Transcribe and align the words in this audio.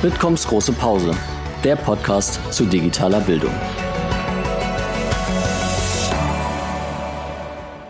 Bitkoms 0.00 0.46
große 0.46 0.72
Pause, 0.74 1.10
der 1.64 1.74
Podcast 1.74 2.40
zu 2.52 2.66
digitaler 2.66 3.20
Bildung. 3.20 3.52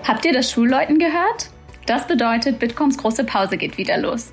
Habt 0.04 0.24
ihr 0.24 0.32
das 0.32 0.50
Schulleuten 0.50 0.98
gehört? 0.98 1.50
Das 1.84 2.06
bedeutet, 2.06 2.58
Bitkoms 2.60 2.96
große 2.96 3.24
Pause 3.24 3.58
geht 3.58 3.76
wieder 3.76 3.98
los. 3.98 4.33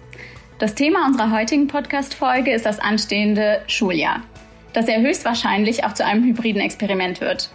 Das 0.57 0.73
Thema 0.73 1.05
unserer 1.05 1.31
heutigen 1.31 1.67
Podcast-Folge 1.67 2.53
ist 2.53 2.65
das 2.65 2.79
anstehende 2.79 3.61
Schuljahr, 3.67 4.21
das 4.71 4.87
ja 4.87 4.95
höchstwahrscheinlich 4.95 5.83
auch 5.83 5.93
zu 5.93 6.05
einem 6.05 6.23
hybriden 6.23 6.61
Experiment 6.61 7.19
wird. 7.19 7.49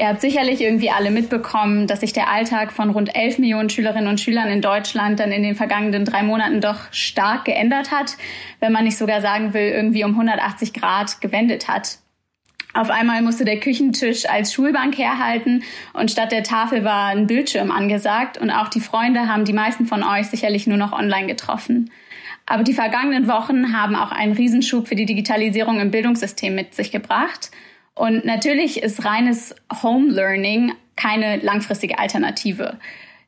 Ihr 0.00 0.08
habt 0.08 0.22
sicherlich 0.22 0.62
irgendwie 0.62 0.88
alle 0.88 1.10
mitbekommen, 1.10 1.86
dass 1.86 2.00
sich 2.00 2.14
der 2.14 2.30
Alltag 2.30 2.72
von 2.72 2.88
rund 2.88 3.14
11 3.14 3.36
Millionen 3.38 3.68
Schülerinnen 3.68 4.08
und 4.08 4.18
Schülern 4.18 4.48
in 4.48 4.62
Deutschland 4.62 5.20
dann 5.20 5.30
in 5.30 5.42
den 5.42 5.54
vergangenen 5.54 6.06
drei 6.06 6.22
Monaten 6.22 6.62
doch 6.62 6.90
stark 6.90 7.44
geändert 7.44 7.90
hat, 7.90 8.16
wenn 8.60 8.72
man 8.72 8.84
nicht 8.84 8.96
sogar 8.96 9.20
sagen 9.20 9.52
will, 9.52 9.68
irgendwie 9.68 10.02
um 10.04 10.12
180 10.12 10.72
Grad 10.72 11.20
gewendet 11.20 11.68
hat. 11.68 11.98
Auf 12.72 12.88
einmal 12.88 13.20
musste 13.20 13.44
der 13.44 13.60
Küchentisch 13.60 14.26
als 14.26 14.54
Schulbank 14.54 14.96
herhalten 14.96 15.64
und 15.92 16.10
statt 16.10 16.32
der 16.32 16.44
Tafel 16.44 16.82
war 16.82 17.08
ein 17.08 17.26
Bildschirm 17.26 17.70
angesagt 17.70 18.38
und 18.38 18.50
auch 18.50 18.68
die 18.68 18.80
Freunde 18.80 19.28
haben 19.28 19.44
die 19.44 19.52
meisten 19.52 19.84
von 19.84 20.02
euch 20.02 20.28
sicherlich 20.28 20.66
nur 20.66 20.78
noch 20.78 20.94
online 20.94 21.26
getroffen. 21.26 21.90
Aber 22.46 22.62
die 22.62 22.72
vergangenen 22.72 23.28
Wochen 23.28 23.76
haben 23.76 23.94
auch 23.94 24.12
einen 24.12 24.32
Riesenschub 24.32 24.88
für 24.88 24.94
die 24.94 25.04
Digitalisierung 25.04 25.78
im 25.78 25.90
Bildungssystem 25.90 26.54
mit 26.54 26.74
sich 26.74 26.90
gebracht. 26.90 27.50
Und 27.94 28.24
natürlich 28.24 28.82
ist 28.82 29.04
reines 29.04 29.54
Home 29.82 30.10
Learning 30.10 30.72
keine 30.96 31.38
langfristige 31.38 31.98
Alternative. 31.98 32.78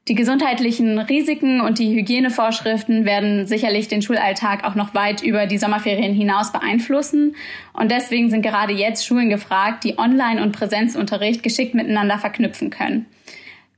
Die 0.09 0.17
gesundheitlichen 0.17 0.99
Risiken 0.99 1.61
und 1.61 1.79
die 1.79 1.95
Hygienevorschriften 1.95 3.05
werden 3.05 3.47
sicherlich 3.47 3.87
den 3.87 4.03
Schulalltag 4.03 4.65
auch 4.65 4.75
noch 4.75 4.95
weit 4.95 5.23
über 5.23 5.47
die 5.47 5.59
Sommerferien 5.59 6.13
hinaus 6.13 6.51
beeinflussen. 6.51 7.37
Und 7.73 7.93
deswegen 7.93 8.29
sind 8.29 8.43
gerade 8.43 8.73
jetzt 8.73 9.07
Schulen 9.07 9.31
gefragt, 9.31 9.85
die 9.85 9.99
Online- 9.99 10.43
und 10.43 10.51
Präsenzunterricht 10.51 11.45
geschickt 11.45 11.75
miteinander 11.75 12.19
verknüpfen 12.19 12.71
können. 12.71 13.07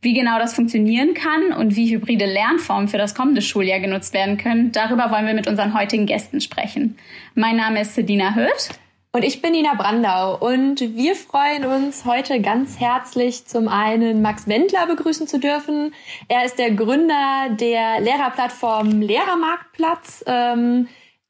Wie 0.00 0.14
genau 0.14 0.38
das 0.38 0.54
funktionieren 0.54 1.12
kann 1.12 1.52
und 1.52 1.76
wie 1.76 1.90
hybride 1.94 2.26
Lernformen 2.26 2.88
für 2.88 2.98
das 2.98 3.14
kommende 3.14 3.42
Schuljahr 3.42 3.80
genutzt 3.80 4.14
werden 4.14 4.38
können, 4.38 4.72
darüber 4.72 5.10
wollen 5.10 5.26
wir 5.26 5.34
mit 5.34 5.46
unseren 5.46 5.74
heutigen 5.78 6.06
Gästen 6.06 6.40
sprechen. 6.40 6.96
Mein 7.34 7.56
Name 7.56 7.82
ist 7.82 7.94
Sedina 7.94 8.34
Hürt. 8.34 8.70
Und 9.14 9.22
ich 9.22 9.40
bin 9.40 9.52
Nina 9.52 9.74
Brandau 9.74 10.36
und 10.36 10.80
wir 10.80 11.14
freuen 11.14 11.64
uns 11.64 12.04
heute 12.04 12.40
ganz 12.40 12.80
herzlich 12.80 13.46
zum 13.46 13.68
einen 13.68 14.22
Max 14.22 14.48
Wendler 14.48 14.88
begrüßen 14.88 15.28
zu 15.28 15.38
dürfen. 15.38 15.94
Er 16.26 16.44
ist 16.44 16.58
der 16.58 16.72
Gründer 16.72 17.50
der 17.50 18.00
Lehrerplattform 18.00 19.00
Lehrermarktplatz. 19.00 20.24
Ähm, 20.26 20.88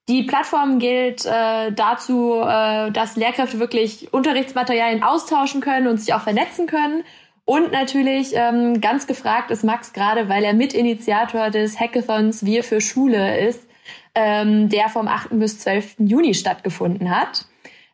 die 0.09 0.23
Plattform 0.23 0.79
gilt 0.79 1.27
äh, 1.27 1.73
dazu, 1.73 2.41
äh, 2.41 2.91
dass 2.91 3.17
Lehrkräfte 3.17 3.59
wirklich 3.59 4.15
Unterrichtsmaterialien 4.15 5.03
austauschen 5.03 5.61
können 5.61 5.87
und 5.87 5.99
sich 5.99 6.15
auch 6.15 6.23
vernetzen 6.23 6.67
können. 6.67 7.05
Und 7.45 7.71
natürlich 7.71 8.31
ähm, 8.33 8.81
ganz 8.81 9.07
gefragt 9.07 9.51
ist 9.51 9.63
Max 9.63 9.93
gerade, 9.93 10.31
weil 10.31 10.43
er 10.43 10.55
Mitinitiator 10.55 11.51
des 11.51 11.79
Hackathons 11.79 12.47
Wir 12.47 12.65
für 12.65 12.81
Schule 12.81 13.47
ist, 13.47 13.69
ähm, 14.15 14.71
der 14.71 14.89
vom 14.89 15.07
8. 15.07 15.39
bis 15.39 15.59
12. 15.59 15.97
Juni 15.99 16.33
stattgefunden 16.33 17.15
hat 17.15 17.47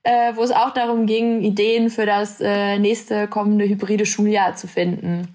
äh, 0.02 0.34
wo 0.34 0.42
es 0.42 0.52
auch 0.52 0.70
darum 0.70 1.06
ging, 1.06 1.42
Ideen 1.42 1.90
für 1.90 2.06
das 2.06 2.40
äh, 2.40 2.78
nächste 2.78 3.28
kommende 3.28 3.68
hybride 3.68 4.06
Schuljahr 4.06 4.54
zu 4.54 4.66
finden. 4.66 5.34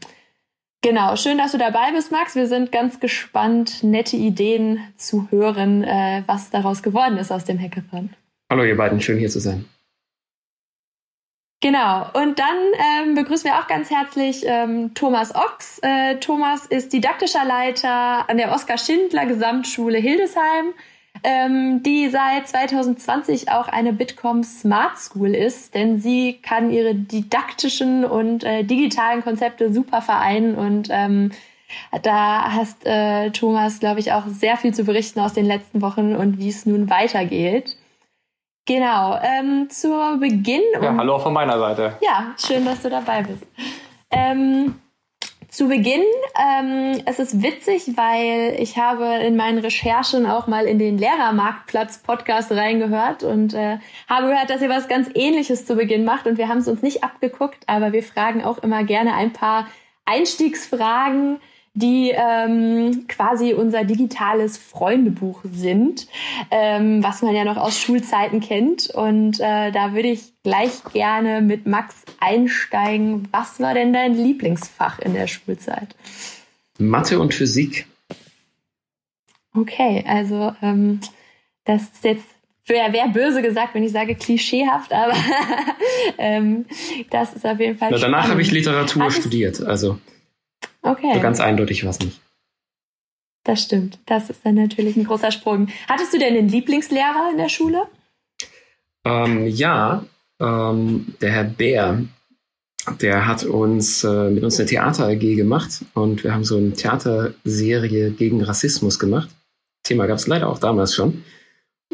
Genau, 0.81 1.15
schön, 1.15 1.37
dass 1.37 1.51
du 1.51 1.57
dabei 1.57 1.91
bist, 1.93 2.11
Max. 2.11 2.35
Wir 2.35 2.47
sind 2.47 2.71
ganz 2.71 2.99
gespannt, 2.99 3.83
nette 3.83 4.17
Ideen 4.17 4.79
zu 4.97 5.27
hören, 5.31 5.83
äh, 5.83 6.23
was 6.27 6.51
daraus 6.51 6.83
geworden 6.83 7.17
ist 7.17 7.31
aus 7.31 7.43
dem 7.43 7.59
Hackathon. 7.59 8.11
Hallo 8.51 8.63
ihr 8.63 8.77
beiden, 8.77 9.01
schön 9.01 9.17
hier 9.17 9.29
zu 9.29 9.39
sein. 9.39 9.65
Genau, 11.61 12.11
und 12.13 12.37
dann 12.37 12.57
ähm, 12.77 13.15
begrüßen 13.15 13.49
wir 13.49 13.57
auch 13.59 13.65
ganz 13.65 13.89
herzlich 13.89 14.43
ähm, 14.45 14.93
Thomas 14.93 15.33
Ochs. 15.33 15.79
Äh, 15.81 16.17
Thomas 16.17 16.67
ist 16.67 16.93
didaktischer 16.93 17.43
Leiter 17.43 18.29
an 18.29 18.37
der 18.37 18.51
Oskar 18.51 18.77
Schindler 18.77 19.25
Gesamtschule 19.25 19.97
Hildesheim 19.97 20.73
ähm, 21.23 21.81
die 21.83 22.09
seit 22.09 22.47
2020 22.47 23.51
auch 23.51 23.67
eine 23.67 23.93
Bitkom 23.93 24.43
Smart 24.43 24.97
School 24.97 25.33
ist, 25.33 25.73
denn 25.73 25.99
sie 25.99 26.39
kann 26.41 26.69
ihre 26.71 26.95
didaktischen 26.95 28.05
und 28.05 28.43
äh, 28.43 28.63
digitalen 28.63 29.23
Konzepte 29.23 29.73
super 29.73 30.01
vereinen 30.01 30.55
und 30.55 30.89
ähm, 30.91 31.31
da 32.03 32.51
hast 32.51 32.85
äh, 32.85 33.31
Thomas, 33.31 33.79
glaube 33.79 33.99
ich, 33.99 34.11
auch 34.13 34.27
sehr 34.27 34.57
viel 34.57 34.73
zu 34.73 34.83
berichten 34.83 35.19
aus 35.19 35.33
den 35.33 35.45
letzten 35.45 35.81
Wochen 35.81 36.15
und 36.15 36.37
wie 36.37 36.49
es 36.49 36.65
nun 36.65 36.89
weitergeht. 36.89 37.77
Genau, 38.67 39.19
ähm, 39.21 39.69
zu 39.69 39.89
Beginn. 40.19 40.61
Ja, 40.81 40.95
hallo 40.95 41.15
auch 41.15 41.23
von 41.23 41.33
meiner 41.33 41.59
Seite. 41.59 41.97
Ja, 42.01 42.33
schön, 42.37 42.65
dass 42.65 42.81
du 42.81 42.89
dabei 42.89 43.21
bist. 43.21 43.45
Ähm, 44.09 44.75
zu 45.55 45.69
Beginn, 45.69 46.03
ähm, 46.37 47.01
es 47.05 47.17
ist 47.17 47.41
witzig, 47.41 47.95
weil 47.95 48.57
ich 48.59 48.77
habe 48.77 49.23
in 49.25 49.37
meinen 49.37 49.57
Recherchen 49.59 50.25
auch 50.25 50.47
mal 50.47 50.65
in 50.65 50.79
den 50.79 50.97
Lehrermarktplatz-Podcast 50.97 52.51
reingehört 52.51 53.23
und 53.23 53.53
äh, 53.53 53.77
habe 54.09 54.27
gehört, 54.27 54.49
dass 54.49 54.61
ihr 54.61 54.67
was 54.67 54.89
ganz 54.89 55.09
Ähnliches 55.13 55.65
zu 55.65 55.77
Beginn 55.77 56.03
macht 56.03 56.27
und 56.27 56.37
wir 56.37 56.49
haben 56.49 56.57
es 56.57 56.67
uns 56.67 56.81
nicht 56.81 57.05
abgeguckt, 57.05 57.63
aber 57.67 57.93
wir 57.93 58.03
fragen 58.03 58.43
auch 58.43 58.57
immer 58.57 58.83
gerne 58.83 59.13
ein 59.13 59.31
paar 59.31 59.67
Einstiegsfragen, 60.03 61.39
die 61.75 62.11
ähm, 62.15 63.05
quasi 63.07 63.53
unser 63.53 63.83
digitales 63.83 64.57
Freundebuch 64.57 65.41
sind, 65.43 66.07
ähm, 66.49 67.03
was 67.03 67.21
man 67.21 67.35
ja 67.35 67.43
noch 67.43 67.57
aus 67.57 67.77
Schulzeiten 67.77 68.39
kennt. 68.39 68.89
Und 68.89 69.39
äh, 69.41 69.71
da 69.71 69.93
würde 69.93 70.07
ich 70.07 70.33
gleich 70.43 70.83
gerne 70.93 71.41
mit 71.41 71.67
Max 71.67 71.95
einsteigen. 72.19 73.27
Was 73.31 73.59
war 73.59 73.73
denn 73.73 73.91
dein 73.91 74.15
Lieblingsfach 74.15 74.99
in 74.99 75.13
der 75.13 75.27
Schulzeit? 75.27 75.95
Mathe 76.79 77.19
und 77.19 77.33
Physik. 77.33 77.85
Okay, 79.53 80.03
also 80.07 80.53
ähm, 80.61 81.01
das 81.65 81.83
ist 81.83 82.03
jetzt 82.03 82.25
wäre 82.67 82.93
wär 82.93 83.07
böse 83.09 83.41
gesagt, 83.41 83.75
wenn 83.75 83.83
ich 83.83 83.91
sage 83.91 84.15
klischeehaft, 84.15 84.91
aber 84.91 85.13
ähm, 86.17 86.65
das 87.11 87.33
ist 87.33 87.45
auf 87.45 87.59
jeden 87.59 87.77
Fall. 87.77 87.89
Na, 87.91 87.97
danach 87.97 88.27
habe 88.27 88.41
ich 88.41 88.51
Literatur 88.51 89.03
Hattest 89.03 89.19
studiert, 89.19 89.61
also 89.61 89.99
Okay. 90.85 91.13
So 91.15 91.19
ganz 91.19 91.39
eindeutig 91.39 91.83
war 91.83 91.89
es 91.89 91.99
nicht. 91.99 92.21
Das 93.43 93.61
stimmt. 93.63 93.99
Das 94.05 94.29
ist 94.29 94.45
dann 94.45 94.55
natürlich 94.55 94.95
ein 94.95 95.05
großer 95.05 95.31
Sprung. 95.31 95.67
Hattest 95.87 96.13
du 96.13 96.19
denn 96.19 96.37
einen 96.37 96.49
Lieblingslehrer 96.49 97.29
in 97.31 97.37
der 97.37 97.49
Schule? 97.49 97.83
Ähm, 99.03 99.47
ja, 99.47 100.05
ähm, 100.39 101.15
der 101.21 101.31
Herr 101.31 101.43
Bär, 101.43 102.03
der 103.01 103.27
hat 103.27 103.43
uns 103.43 104.03
äh, 104.03 104.29
mit 104.29 104.43
uns 104.43 104.59
eine 104.59 104.69
Theater 104.69 105.07
AG 105.07 105.19
gemacht 105.19 105.85
und 105.93 106.23
wir 106.23 106.33
haben 106.33 106.43
so 106.43 106.57
eine 106.57 106.73
Theaterserie 106.73 108.11
gegen 108.11 108.43
Rassismus 108.43 108.99
gemacht. 108.99 109.29
Thema 109.83 110.05
gab 110.07 110.17
es 110.17 110.27
leider 110.27 110.49
auch 110.49 110.59
damals 110.59 110.95
schon. 110.95 111.23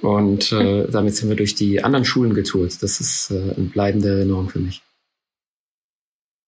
Und 0.01 0.51
äh, 0.51 0.87
damit 0.91 1.15
sind 1.15 1.29
wir 1.29 1.35
durch 1.35 1.55
die 1.55 1.83
anderen 1.83 2.05
Schulen 2.05 2.33
getourt. 2.33 2.81
Das 2.81 2.99
ist 2.99 3.31
äh, 3.31 3.53
eine 3.55 3.67
bleibende 3.67 4.09
Erinnerung 4.09 4.49
für 4.49 4.59
mich. 4.59 4.81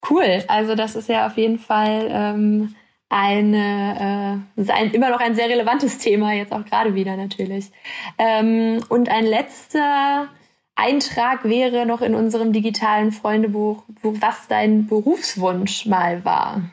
Cool. 0.10 0.44
Also 0.48 0.76
das 0.76 0.96
ist 0.96 1.10
ja 1.10 1.28
auf 1.28 1.38
jeden 1.38 1.60
Fall 1.60 2.08
ähm, 2.10 2.76
eine, 3.10 4.44
äh, 4.58 4.72
ein, 4.72 4.92
immer 4.92 5.10
noch 5.10 5.20
ein 5.20 5.36
sehr 5.36 5.50
relevantes 5.50 6.00
Thema, 6.00 6.34
jetzt 6.34 6.52
auch 6.52 6.66
gerade 6.66 6.96
wieder 6.96 7.16
natürlich. 7.16 7.72
Ähm, 8.18 8.84
und 8.90 9.10
ein 9.10 9.26
letzter 9.26 10.30
Eintrag 10.76 11.44
wäre 11.44 11.86
noch 11.86 12.02
in 12.02 12.16
unserem 12.16 12.52
digitalen 12.52 13.12
Freundebuch, 13.12 13.84
was 14.02 14.48
dein 14.48 14.88
Berufswunsch 14.88 15.86
mal 15.86 16.26
war. 16.26 16.64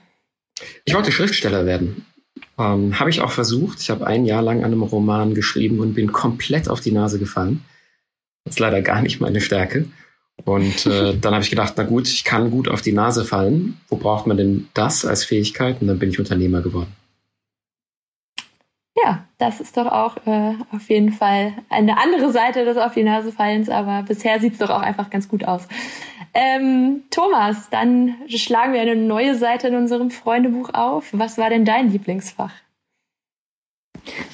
Ich 0.85 0.95
wollte 0.95 1.13
Schriftsteller 1.13 1.67
werden. 1.67 2.07
Ähm, 2.59 2.99
habe 2.99 3.11
ich 3.11 3.21
auch 3.21 3.31
versucht. 3.31 3.81
Ich 3.81 3.91
habe 3.91 4.07
ein 4.07 4.25
Jahr 4.25 4.43
lang 4.43 4.59
an 4.59 4.73
einem 4.73 4.83
Roman 4.83 5.35
geschrieben 5.35 5.81
und 5.81 5.95
bin 5.95 6.13
komplett 6.13 6.69
auf 6.69 6.81
die 6.81 6.93
Nase 6.93 7.19
gefallen. 7.19 7.65
Das 8.45 8.55
ist 8.55 8.61
leider 8.61 8.81
gar 8.81 9.03
nicht 9.03 9.21
meine 9.21 9.41
Stärke. 9.41 9.87
Und 10.45 10.87
äh, 10.87 11.17
dann 11.21 11.35
habe 11.35 11.43
ich 11.43 11.51
gedacht, 11.51 11.75
na 11.77 11.85
gut, 11.85 12.09
ich 12.09 12.25
kann 12.25 12.51
gut 12.51 12.69
auf 12.69 12.83
die 12.83 12.93
Nase 12.93 13.25
fallen. 13.25 13.81
Wo 13.89 13.97
braucht 13.97 14.27
man 14.27 14.37
denn 14.37 14.69
das 14.75 15.05
als 15.05 15.25
Fähigkeit? 15.25 15.81
Und 15.81 15.89
dann 15.89 15.99
bin 15.99 16.11
ich 16.11 16.19
Unternehmer 16.19 16.61
geworden. 16.61 16.95
Ja, 19.03 19.25
das 19.39 19.61
ist 19.61 19.77
doch 19.77 19.87
auch 19.87 20.17
äh, 20.27 20.55
auf 20.73 20.89
jeden 20.89 21.13
Fall 21.13 21.55
eine 21.69 21.97
andere 21.99 22.33
Seite 22.33 22.65
des 22.65 22.77
Auf 22.77 22.95
die 22.95 23.05
Nase 23.05 23.33
fallens, 23.33 23.69
aber 23.69 24.03
bisher 24.03 24.41
sieht 24.41 24.55
es 24.55 24.59
doch 24.59 24.71
auch 24.71 24.81
einfach 24.81 25.11
ganz 25.11 25.29
gut 25.29 25.45
aus. 25.45 25.69
Ähm, 26.35 27.05
Thomas, 27.11 27.71
dann 27.71 28.15
schlagen 28.29 28.73
wir 28.73 28.81
eine 28.81 28.97
neue 28.97 29.35
Seite 29.37 29.69
in 29.69 29.75
unserem 29.75 30.11
Freundebuch 30.11 30.71
auf. 30.75 31.09
Was 31.13 31.39
war 31.39 31.51
denn 31.51 31.65
dein 31.65 31.91
Lieblingsfach? 31.91 32.53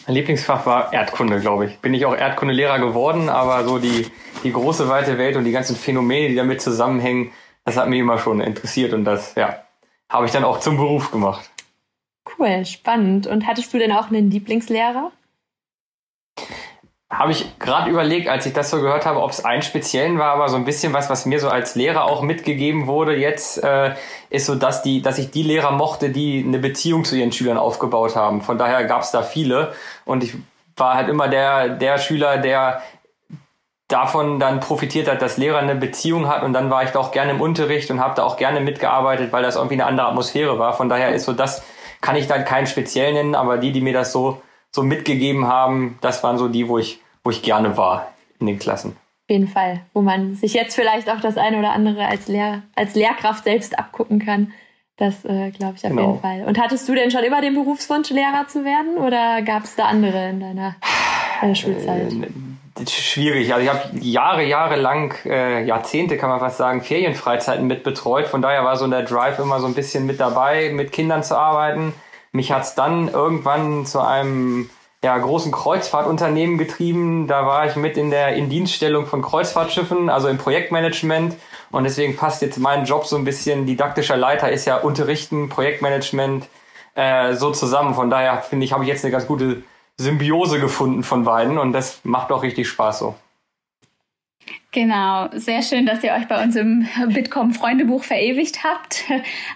Mein 0.06 0.14
Lieblingsfach 0.14 0.66
war 0.66 0.92
Erdkunde, 0.92 1.40
glaube 1.40 1.66
ich. 1.66 1.78
Bin 1.78 1.94
ich 1.94 2.04
auch 2.04 2.14
Erdkundelehrer 2.14 2.78
geworden, 2.78 3.28
aber 3.28 3.64
so 3.64 3.78
die, 3.78 4.06
die 4.44 4.52
große 4.52 4.88
weite 4.88 5.18
Welt 5.18 5.36
und 5.36 5.44
die 5.44 5.52
ganzen 5.52 5.76
Phänomene, 5.76 6.28
die 6.28 6.34
damit 6.34 6.60
zusammenhängen, 6.60 7.32
das 7.64 7.76
hat 7.76 7.88
mich 7.88 8.00
immer 8.00 8.18
schon 8.18 8.40
interessiert 8.40 8.92
und 8.92 9.04
das, 9.04 9.34
ja, 9.34 9.62
habe 10.08 10.26
ich 10.26 10.32
dann 10.32 10.44
auch 10.44 10.60
zum 10.60 10.76
Beruf 10.76 11.10
gemacht. 11.10 11.50
Cool, 12.38 12.64
spannend. 12.64 13.26
Und 13.26 13.46
hattest 13.46 13.72
du 13.72 13.78
denn 13.78 13.92
auch 13.92 14.08
einen 14.08 14.30
Lieblingslehrer? 14.30 15.12
habe 17.08 17.30
ich 17.30 17.58
gerade 17.58 17.90
überlegt, 17.90 18.28
als 18.28 18.46
ich 18.46 18.52
das 18.52 18.70
so 18.70 18.80
gehört 18.80 19.06
habe, 19.06 19.22
ob 19.22 19.30
es 19.30 19.44
einen 19.44 19.62
speziellen 19.62 20.18
war, 20.18 20.32
aber 20.32 20.48
so 20.48 20.56
ein 20.56 20.64
bisschen 20.64 20.92
was, 20.92 21.08
was 21.08 21.24
mir 21.24 21.38
so 21.38 21.48
als 21.48 21.76
Lehrer 21.76 22.04
auch 22.04 22.20
mitgegeben 22.20 22.88
wurde 22.88 23.16
jetzt, 23.16 23.62
äh, 23.62 23.94
ist 24.28 24.46
so, 24.46 24.56
dass 24.56 24.82
die, 24.82 25.02
dass 25.02 25.18
ich 25.18 25.30
die 25.30 25.44
Lehrer 25.44 25.70
mochte, 25.70 26.10
die 26.10 26.44
eine 26.44 26.58
Beziehung 26.58 27.04
zu 27.04 27.16
ihren 27.16 27.30
Schülern 27.30 27.58
aufgebaut 27.58 28.16
haben. 28.16 28.42
Von 28.42 28.58
daher 28.58 28.84
gab 28.84 29.02
es 29.02 29.12
da 29.12 29.22
viele 29.22 29.72
und 30.04 30.24
ich 30.24 30.34
war 30.76 30.94
halt 30.94 31.08
immer 31.08 31.28
der, 31.28 31.70
der 31.70 31.98
Schüler, 31.98 32.38
der 32.38 32.82
davon 33.88 34.40
dann 34.40 34.60
profitiert 34.60 35.08
hat, 35.08 35.22
dass 35.22 35.36
Lehrer 35.36 35.58
eine 35.58 35.76
Beziehung 35.76 36.28
hat 36.28 36.42
und 36.42 36.52
dann 36.52 36.70
war 36.70 36.82
ich 36.82 36.90
da 36.90 36.98
auch 36.98 37.12
gerne 37.12 37.32
im 37.32 37.40
Unterricht 37.40 37.90
und 37.90 38.00
habe 38.00 38.14
da 38.16 38.24
auch 38.24 38.36
gerne 38.36 38.60
mitgearbeitet, 38.60 39.32
weil 39.32 39.42
das 39.42 39.56
irgendwie 39.56 39.74
eine 39.74 39.86
andere 39.86 40.08
Atmosphäre 40.08 40.58
war. 40.58 40.72
Von 40.72 40.88
daher 40.88 41.14
ist 41.14 41.24
so 41.24 41.32
das, 41.32 41.64
kann 42.00 42.16
ich 42.16 42.26
dann 42.26 42.44
keinen 42.44 42.66
speziell 42.66 43.12
nennen, 43.12 43.34
aber 43.34 43.58
die, 43.58 43.72
die 43.72 43.80
mir 43.80 43.92
das 43.92 44.12
so 44.12 44.42
so 44.76 44.82
mitgegeben 44.82 45.48
haben, 45.48 45.98
das 46.02 46.22
waren 46.22 46.38
so 46.38 46.48
die, 46.48 46.68
wo 46.68 46.78
ich, 46.78 47.00
wo 47.24 47.30
ich 47.30 47.42
gerne 47.42 47.76
war 47.76 48.12
in 48.38 48.46
den 48.46 48.58
Klassen. 48.60 48.90
Auf 48.92 49.30
jeden 49.30 49.48
Fall, 49.48 49.80
wo 49.92 50.02
man 50.02 50.36
sich 50.36 50.54
jetzt 50.54 50.76
vielleicht 50.76 51.10
auch 51.10 51.20
das 51.20 51.36
eine 51.36 51.58
oder 51.58 51.72
andere 51.72 52.06
als, 52.06 52.28
Lehr 52.28 52.62
als 52.76 52.94
Lehrkraft 52.94 53.42
selbst 53.42 53.76
abgucken 53.76 54.20
kann. 54.20 54.52
Das 54.98 55.24
äh, 55.24 55.50
glaube 55.50 55.74
ich 55.76 55.84
auf 55.84 55.90
genau. 55.90 56.08
jeden 56.08 56.20
Fall. 56.20 56.44
Und 56.46 56.60
hattest 56.60 56.88
du 56.88 56.94
denn 56.94 57.10
schon 57.10 57.24
immer 57.24 57.40
den 57.40 57.54
Berufswunsch, 57.54 58.10
Lehrer 58.10 58.46
zu 58.46 58.64
werden 58.64 58.98
oder 58.98 59.42
gab 59.42 59.64
es 59.64 59.74
da 59.74 59.86
andere 59.86 60.28
in 60.28 60.40
deiner, 60.40 60.76
deiner 61.40 61.54
Schulzeit? 61.54 62.12
Äh, 62.12 62.28
schwierig. 62.86 63.52
Also 63.52 63.64
ich 63.64 63.70
habe 63.70 63.98
Jahre, 64.00 64.44
Jahre 64.44 64.76
lang, 64.76 65.14
äh, 65.24 65.64
Jahrzehnte 65.64 66.16
kann 66.16 66.30
man 66.30 66.40
fast 66.40 66.58
sagen, 66.58 66.82
Ferienfreizeiten 66.82 67.66
mit 67.66 67.82
betreut. 67.82 68.26
Von 68.26 68.42
daher 68.42 68.64
war 68.64 68.76
so 68.76 68.86
der 68.86 69.02
Drive 69.02 69.38
immer 69.38 69.60
so 69.60 69.66
ein 69.66 69.74
bisschen 69.74 70.06
mit 70.06 70.20
dabei, 70.20 70.70
mit 70.72 70.92
Kindern 70.92 71.22
zu 71.22 71.36
arbeiten. 71.36 71.94
Mich 72.32 72.52
hat's 72.52 72.74
dann 72.74 73.08
irgendwann 73.08 73.86
zu 73.86 74.00
einem 74.00 74.68
ja, 75.02 75.16
großen 75.16 75.52
Kreuzfahrtunternehmen 75.52 76.58
getrieben. 76.58 77.26
Da 77.26 77.46
war 77.46 77.66
ich 77.66 77.76
mit 77.76 77.96
in 77.96 78.10
der 78.10 78.34
Indienststellung 78.34 79.06
von 79.06 79.22
Kreuzfahrtschiffen, 79.22 80.10
also 80.10 80.28
im 80.28 80.38
Projektmanagement. 80.38 81.36
Und 81.70 81.84
deswegen 81.84 82.16
passt 82.16 82.42
jetzt 82.42 82.58
mein 82.58 82.84
Job 82.84 83.06
so 83.06 83.16
ein 83.16 83.24
bisschen, 83.24 83.66
didaktischer 83.66 84.16
Leiter 84.16 84.50
ist 84.50 84.64
ja 84.64 84.76
Unterrichten, 84.76 85.48
Projektmanagement 85.48 86.48
äh, 86.94 87.34
so 87.34 87.52
zusammen. 87.52 87.94
Von 87.94 88.10
daher 88.10 88.38
finde 88.38 88.64
ich, 88.64 88.72
habe 88.72 88.84
ich 88.84 88.88
jetzt 88.88 89.04
eine 89.04 89.12
ganz 89.12 89.26
gute 89.26 89.62
Symbiose 89.98 90.60
gefunden 90.60 91.02
von 91.02 91.24
beiden 91.24 91.58
und 91.58 91.72
das 91.72 92.00
macht 92.04 92.30
auch 92.32 92.42
richtig 92.42 92.68
Spaß 92.68 92.98
so. 92.98 93.14
Genau, 94.76 95.30
sehr 95.32 95.62
schön, 95.62 95.86
dass 95.86 96.04
ihr 96.04 96.12
euch 96.12 96.28
bei 96.28 96.42
uns 96.44 96.54
im 96.54 96.86
Bitkom 97.08 97.54
Freundebuch 97.54 98.04
verewigt 98.04 98.62
habt. 98.62 99.04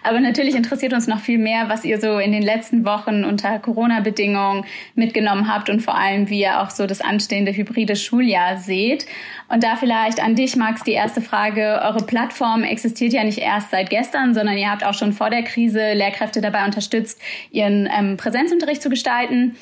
Aber 0.02 0.19
natürlich 0.19 0.54
interessiert 0.54 0.94
uns 0.94 1.08
noch 1.08 1.20
viel 1.20 1.37
mehr, 1.37 1.69
was 1.69 1.84
ihr 1.84 2.00
so 2.00 2.19
in 2.19 2.32
den 2.32 2.42
letzten 2.42 2.87
Wochen 2.87 3.25
unter 3.25 3.58
Corona-Bedingungen 3.58 4.64
mitgenommen 4.94 5.52
habt 5.52 5.69
und 5.69 5.81
vor 5.81 5.94
allem, 5.94 6.31
wie 6.31 6.40
ihr 6.40 6.62
auch 6.62 6.70
so 6.70 6.87
das 6.87 7.02
anstehende 7.02 7.52
hybride 7.52 7.96
Schuljahr 7.96 8.56
seht. 8.56 9.04
Und 9.48 9.62
da 9.62 9.76
vielleicht 9.76 10.22
an 10.22 10.37
dich, 10.37 10.56
Max, 10.56 10.84
die 10.84 10.92
erste 10.92 11.20
Frage. 11.20 11.82
Eure 11.84 12.06
Plattform 12.06 12.62
existiert 12.62 13.12
ja 13.12 13.22
nicht 13.22 13.38
erst 13.38 13.72
seit 13.72 13.90
gestern, 13.90 14.32
sondern 14.32 14.56
ihr 14.56 14.70
habt 14.70 14.87
auch 14.87 14.94
schon 14.94 15.12
vor 15.12 15.28
der 15.28 15.42
Krise 15.42 15.92
Lehrkräfte 15.92 16.40
dabei 16.40 16.64
unterstützt, 16.64 17.20
ihren 17.50 17.87
ähm, 17.94 18.16
Präsenzunterricht 18.16 18.81
zu 18.81 18.88
gestalten. 18.88 19.56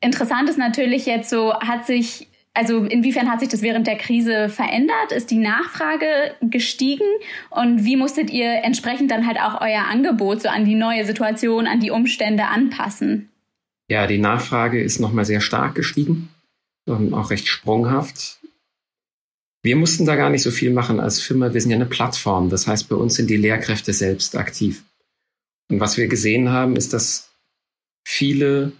Interessant 0.00 0.48
ist 0.48 0.58
natürlich 0.58 1.06
jetzt 1.06 1.30
so, 1.30 1.54
hat 1.54 1.86
sich 1.86 2.28
also 2.58 2.84
inwiefern 2.84 3.30
hat 3.30 3.38
sich 3.38 3.48
das 3.48 3.62
während 3.62 3.86
der 3.86 3.96
Krise 3.96 4.48
verändert? 4.48 5.12
Ist 5.12 5.30
die 5.30 5.38
Nachfrage 5.38 6.34
gestiegen? 6.40 7.06
Und 7.50 7.84
wie 7.84 7.94
musstet 7.94 8.30
ihr 8.30 8.64
entsprechend 8.64 9.12
dann 9.12 9.28
halt 9.28 9.38
auch 9.38 9.60
euer 9.60 9.84
Angebot 9.84 10.42
so 10.42 10.48
an 10.48 10.64
die 10.64 10.74
neue 10.74 11.04
Situation, 11.04 11.68
an 11.68 11.78
die 11.78 11.92
Umstände 11.92 12.46
anpassen? 12.46 13.28
Ja, 13.88 14.08
die 14.08 14.18
Nachfrage 14.18 14.82
ist 14.82 14.98
nochmal 14.98 15.24
sehr 15.24 15.40
stark 15.40 15.76
gestiegen, 15.76 16.30
auch 16.88 17.30
recht 17.30 17.46
sprunghaft. 17.46 18.40
Wir 19.62 19.76
mussten 19.76 20.04
da 20.04 20.16
gar 20.16 20.30
nicht 20.30 20.42
so 20.42 20.50
viel 20.50 20.72
machen 20.72 20.98
als 20.98 21.20
Firma. 21.20 21.54
Wir 21.54 21.60
sind 21.60 21.70
ja 21.70 21.76
eine 21.76 21.86
Plattform. 21.86 22.50
Das 22.50 22.66
heißt, 22.66 22.88
bei 22.88 22.96
uns 22.96 23.14
sind 23.14 23.30
die 23.30 23.36
Lehrkräfte 23.36 23.92
selbst 23.92 24.36
aktiv. 24.36 24.82
Und 25.70 25.78
was 25.78 25.96
wir 25.96 26.08
gesehen 26.08 26.48
haben, 26.48 26.74
ist, 26.74 26.92
dass 26.92 27.30
viele 28.04 28.72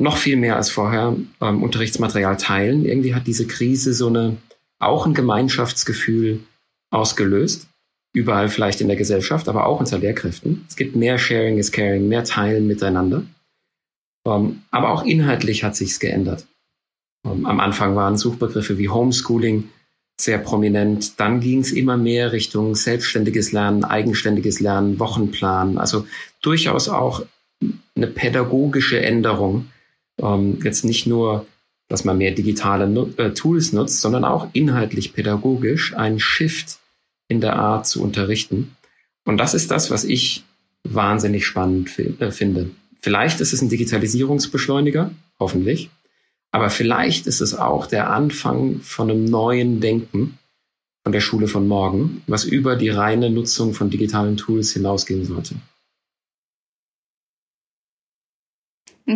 noch 0.00 0.16
viel 0.16 0.36
mehr 0.36 0.56
als 0.56 0.70
vorher 0.70 1.16
ähm, 1.40 1.62
Unterrichtsmaterial 1.62 2.36
teilen. 2.36 2.84
Irgendwie 2.84 3.14
hat 3.14 3.26
diese 3.26 3.46
Krise 3.46 3.92
so 3.92 4.08
eine, 4.08 4.36
auch 4.78 5.06
ein 5.06 5.14
Gemeinschaftsgefühl 5.14 6.40
ausgelöst. 6.90 7.68
Überall 8.12 8.48
vielleicht 8.48 8.80
in 8.80 8.88
der 8.88 8.96
Gesellschaft, 8.96 9.48
aber 9.48 9.66
auch 9.66 9.78
unter 9.78 9.98
Lehrkräften. 9.98 10.64
Es 10.68 10.74
gibt 10.74 10.96
mehr 10.96 11.18
Sharing 11.18 11.58
is 11.58 11.70
Caring, 11.70 12.08
mehr 12.08 12.24
Teilen 12.24 12.66
miteinander. 12.66 13.22
Ähm, 14.26 14.62
aber 14.70 14.90
auch 14.90 15.04
inhaltlich 15.04 15.62
hat 15.62 15.76
sich's 15.76 16.00
geändert. 16.00 16.46
Ähm, 17.24 17.46
am 17.46 17.60
Anfang 17.60 17.94
waren 17.94 18.16
Suchbegriffe 18.16 18.78
wie 18.78 18.88
Homeschooling 18.88 19.68
sehr 20.20 20.38
prominent. 20.38 21.20
Dann 21.20 21.40
ging 21.40 21.60
es 21.60 21.72
immer 21.72 21.96
mehr 21.96 22.32
Richtung 22.32 22.74
selbstständiges 22.74 23.52
Lernen, 23.52 23.84
eigenständiges 23.84 24.60
Lernen, 24.60 24.98
Wochenplan. 24.98 25.78
Also 25.78 26.06
durchaus 26.42 26.88
auch 26.88 27.24
eine 27.94 28.06
pädagogische 28.06 29.00
Änderung 29.00 29.66
ähm, 30.22 30.58
jetzt 30.62 30.84
nicht 30.84 31.06
nur, 31.06 31.46
dass 31.88 32.04
man 32.04 32.18
mehr 32.18 32.32
digitale 32.32 32.88
nu 32.88 33.12
äh, 33.16 33.30
Tools 33.30 33.72
nutzt, 33.72 34.00
sondern 34.00 34.24
auch 34.24 34.48
inhaltlich 34.52 35.12
pädagogisch 35.12 35.94
einen 35.94 36.20
Shift 36.20 36.78
in 37.28 37.40
der 37.40 37.56
Art 37.56 37.86
zu 37.86 38.02
unterrichten. 38.02 38.76
Und 39.24 39.38
das 39.38 39.54
ist 39.54 39.70
das, 39.70 39.90
was 39.90 40.04
ich 40.04 40.44
wahnsinnig 40.84 41.46
spannend 41.46 41.98
äh, 41.98 42.30
finde. 42.30 42.70
Vielleicht 43.00 43.40
ist 43.40 43.52
es 43.52 43.62
ein 43.62 43.68
Digitalisierungsbeschleuniger, 43.68 45.10
hoffentlich. 45.38 45.90
Aber 46.52 46.70
vielleicht 46.70 47.26
ist 47.26 47.40
es 47.40 47.54
auch 47.54 47.86
der 47.86 48.10
Anfang 48.10 48.80
von 48.80 49.10
einem 49.10 49.24
neuen 49.24 49.80
Denken 49.80 50.38
von 51.02 51.12
der 51.12 51.20
Schule 51.20 51.48
von 51.48 51.66
morgen, 51.66 52.22
was 52.26 52.44
über 52.44 52.76
die 52.76 52.90
reine 52.90 53.30
Nutzung 53.30 53.72
von 53.72 53.88
digitalen 53.88 54.36
Tools 54.36 54.72
hinausgehen 54.72 55.24
sollte. 55.24 55.54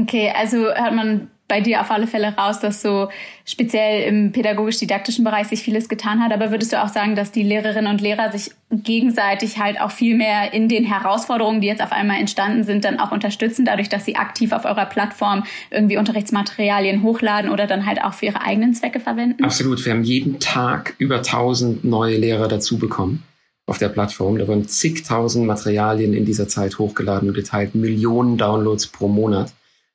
Okay, 0.03 0.33
also 0.35 0.59
hört 0.59 0.95
man 0.95 1.29
bei 1.47 1.61
dir 1.61 1.83
auf 1.83 1.91
alle 1.91 2.07
Fälle 2.07 2.35
raus, 2.35 2.61
dass 2.61 2.81
so 2.81 3.09
speziell 3.45 4.09
im 4.09 4.33
pädagogisch-didaktischen 4.33 5.25
Bereich 5.25 5.49
sich 5.49 5.63
vieles 5.63 5.91
getan 5.91 6.23
hat. 6.23 6.33
Aber 6.33 6.51
würdest 6.51 6.73
du 6.73 6.83
auch 6.83 6.89
sagen, 6.89 7.17
dass 7.17 7.33
die 7.33 7.43
Lehrerinnen 7.43 7.93
und 7.93 8.01
Lehrer 8.01 8.33
sich 8.33 8.53
gegenseitig 8.71 9.59
halt 9.59 9.79
auch 9.79 9.91
viel 9.91 10.17
mehr 10.17 10.55
in 10.55 10.69
den 10.69 10.85
Herausforderungen, 10.85 11.61
die 11.61 11.67
jetzt 11.67 11.83
auf 11.83 11.93
einmal 11.93 12.19
entstanden 12.19 12.65
sind, 12.65 12.85
dann 12.85 12.99
auch 12.99 13.13
unterstützen, 13.13 13.67
dadurch, 13.67 13.91
dass 13.91 14.07
sie 14.07 14.17
aktiv 14.17 14.53
auf 14.53 14.65
eurer 14.65 14.87
Plattform 14.87 15.45
irgendwie 15.71 15.99
Unterrichtsmaterialien 15.99 17.03
hochladen 17.03 17.51
oder 17.51 17.67
dann 17.67 17.85
halt 17.85 18.03
auch 18.03 18.15
für 18.15 18.27
ihre 18.27 18.41
eigenen 18.41 18.73
Zwecke 18.73 18.99
verwenden? 18.99 19.45
Absolut. 19.45 19.85
Wir 19.85 19.93
haben 19.93 20.03
jeden 20.03 20.41
Tag 20.41 20.95
über 20.97 21.19
1000 21.19 21.85
neue 21.85 22.17
Lehrer 22.17 22.49
dazu 22.49 22.79
bekommen 22.79 23.23
auf 23.67 23.77
der 23.77 23.91
Plattform. 23.91 24.39
Da 24.39 24.49
wurden 24.49 24.67
zigtausend 24.67 25.47
Materialien 25.47 26.15
in 26.15 26.25
dieser 26.25 26.49
Zeit 26.49 26.79
hochgeladen 26.79 27.29
und 27.29 27.35
geteilt, 27.35 27.75
Millionen 27.75 28.39
Downloads 28.39 28.87
pro 28.87 29.09
Monat 29.09 29.53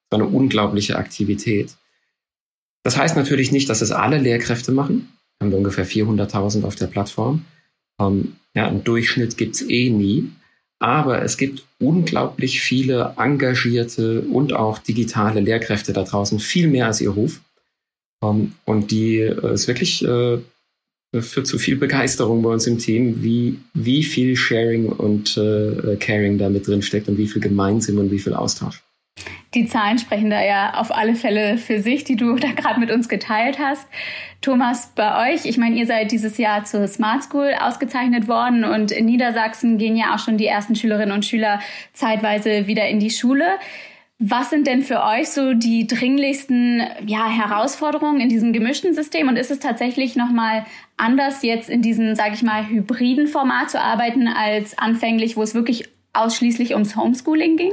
war 0.09 0.19
eine 0.19 0.27
unglaubliche 0.27 0.97
Aktivität. 0.97 1.75
Das 2.83 2.97
heißt 2.97 3.15
natürlich 3.15 3.51
nicht, 3.51 3.69
dass 3.69 3.81
es 3.81 3.91
alle 3.91 4.17
Lehrkräfte 4.17 4.71
machen. 4.71 5.09
Wir 5.39 5.47
haben 5.47 5.53
ungefähr 5.53 5.85
400.000 5.85 6.63
auf 6.63 6.75
der 6.75 6.87
Plattform. 6.87 7.45
Ähm, 7.99 8.35
ja, 8.55 8.67
einen 8.67 8.83
Durchschnitt 8.83 9.37
gibt's 9.37 9.61
eh 9.61 9.89
nie. 9.89 10.31
Aber 10.79 11.21
es 11.21 11.37
gibt 11.37 11.65
unglaublich 11.79 12.61
viele 12.61 13.13
engagierte 13.17 14.21
und 14.21 14.53
auch 14.53 14.79
digitale 14.79 15.41
Lehrkräfte 15.41 15.91
da 15.91 16.03
draußen, 16.03 16.39
viel 16.39 16.69
mehr 16.69 16.85
als 16.85 17.01
ihr 17.01 17.09
Ruf. 17.09 17.41
Ähm, 18.23 18.53
und 18.65 18.91
die 18.91 19.17
äh, 19.17 19.53
ist 19.53 19.67
wirklich 19.67 20.03
äh, 20.05 20.39
führt 21.19 21.47
zu 21.47 21.57
viel 21.57 21.75
Begeisterung 21.75 22.41
bei 22.43 22.49
uns 22.49 22.67
im 22.67 22.77
Team, 22.77 23.23
wie, 23.23 23.59
wie 23.73 24.03
viel 24.03 24.35
Sharing 24.35 24.87
und 24.87 25.37
äh, 25.37 25.97
Caring 25.99 26.37
da 26.37 26.49
mit 26.49 26.67
drin 26.67 26.81
steckt 26.81 27.07
und 27.09 27.17
wie 27.17 27.27
viel 27.27 27.41
Gemeinsinn 27.41 27.97
und 27.97 28.11
wie 28.11 28.19
viel 28.19 28.33
Austausch. 28.33 28.83
Die 29.56 29.65
Zahlen 29.65 29.98
sprechen 29.98 30.29
da 30.29 30.44
ja 30.44 30.75
auf 30.75 30.96
alle 30.96 31.15
Fälle 31.15 31.58
für 31.58 31.82
sich, 31.82 32.03
die 32.03 32.15
du 32.15 32.36
da 32.39 32.51
gerade 32.51 32.79
mit 32.79 32.91
uns 32.91 33.10
geteilt 33.10 33.60
hast. 33.60 33.88
Thomas, 34.41 34.94
bei 34.96 35.34
euch, 35.34 35.46
ich 35.46 35.58
meine, 35.58 35.75
ihr 35.75 35.86
seid 35.86 36.12
dieses 36.12 36.38
Jahr 36.38 36.63
zur 36.63 36.88
Smart 36.88 37.24
School 37.24 37.53
ausgezeichnet 37.60 38.27
worden 38.27 38.63
und 38.63 38.91
in 38.91 39.06
Niedersachsen 39.06 39.77
gehen 39.77 39.98
ja 39.98 40.15
auch 40.15 40.20
schon 40.20 40.38
die 40.38 40.46
ersten 40.46 40.75
Schülerinnen 40.75 41.13
und 41.13 41.25
Schüler 41.25 41.60
zeitweise 41.94 42.68
wieder 42.68 42.88
in 42.88 43.00
die 43.00 43.10
Schule. 43.10 43.46
Was 44.22 44.50
sind 44.50 44.68
denn 44.68 44.82
für 44.82 45.01
euch 45.01 45.29
so 45.29 45.53
die 45.53 45.88
dringlichsten 45.88 46.84
ja, 47.06 47.29
Herausforderungen 47.29 48.20
in 48.20 48.27
diesem 48.27 48.51
gemischten 48.51 48.94
System? 48.94 49.29
Und 49.29 49.38
ist 49.38 49.50
es 49.50 49.60
tatsächlich 49.60 50.18
nochmal 50.18 50.65
anders, 50.98 51.41
jetzt 51.41 51.70
in 51.70 51.82
diesem, 51.82 52.15
sage 52.15 52.34
ich 52.34 52.44
mal, 52.44 52.68
hybriden 52.68 53.27
Format 53.27 53.70
zu 53.70 53.82
arbeiten, 53.82 54.27
als 54.27 54.77
anfänglich, 54.77 55.38
wo 55.38 55.41
es 55.41 55.56
wirklich 55.56 55.88
ausschließlich 56.12 56.74
ums 56.74 56.98
Homeschooling 56.98 57.56
ging? 57.56 57.72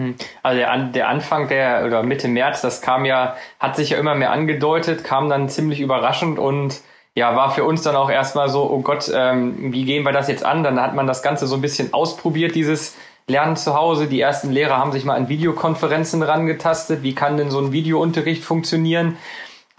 Hm. 0.00 0.14
Also 0.42 0.58
der, 0.58 0.76
der 0.78 1.08
Anfang 1.08 1.48
der 1.48 1.84
oder 1.86 2.02
Mitte 2.02 2.28
März, 2.28 2.62
das 2.62 2.80
kam 2.80 3.04
ja, 3.04 3.36
hat 3.58 3.76
sich 3.76 3.90
ja 3.90 3.98
immer 3.98 4.14
mehr 4.14 4.32
angedeutet, 4.32 5.04
kam 5.04 5.28
dann 5.28 5.48
ziemlich 5.48 5.80
überraschend 5.80 6.38
und 6.38 6.80
ja, 7.14 7.36
war 7.36 7.50
für 7.50 7.64
uns 7.64 7.82
dann 7.82 7.96
auch 7.96 8.10
erstmal 8.10 8.48
so, 8.48 8.70
oh 8.70 8.80
Gott, 8.80 9.10
ähm, 9.14 9.72
wie 9.72 9.84
gehen 9.84 10.04
wir 10.04 10.12
das 10.12 10.28
jetzt 10.28 10.44
an? 10.44 10.62
Dann 10.64 10.80
hat 10.80 10.94
man 10.94 11.06
das 11.06 11.22
Ganze 11.22 11.46
so 11.46 11.56
ein 11.56 11.60
bisschen 11.60 11.92
ausprobiert, 11.92 12.54
dieses 12.54 12.96
Lernen 13.26 13.56
zu 13.56 13.74
Hause. 13.74 14.06
Die 14.06 14.20
ersten 14.20 14.50
Lehrer 14.50 14.78
haben 14.78 14.92
sich 14.92 15.04
mal 15.04 15.16
an 15.16 15.28
Videokonferenzen 15.28 16.22
rangetastet. 16.22 17.02
Wie 17.02 17.14
kann 17.14 17.36
denn 17.36 17.50
so 17.50 17.58
ein 17.58 17.72
Videounterricht 17.72 18.42
funktionieren? 18.42 19.18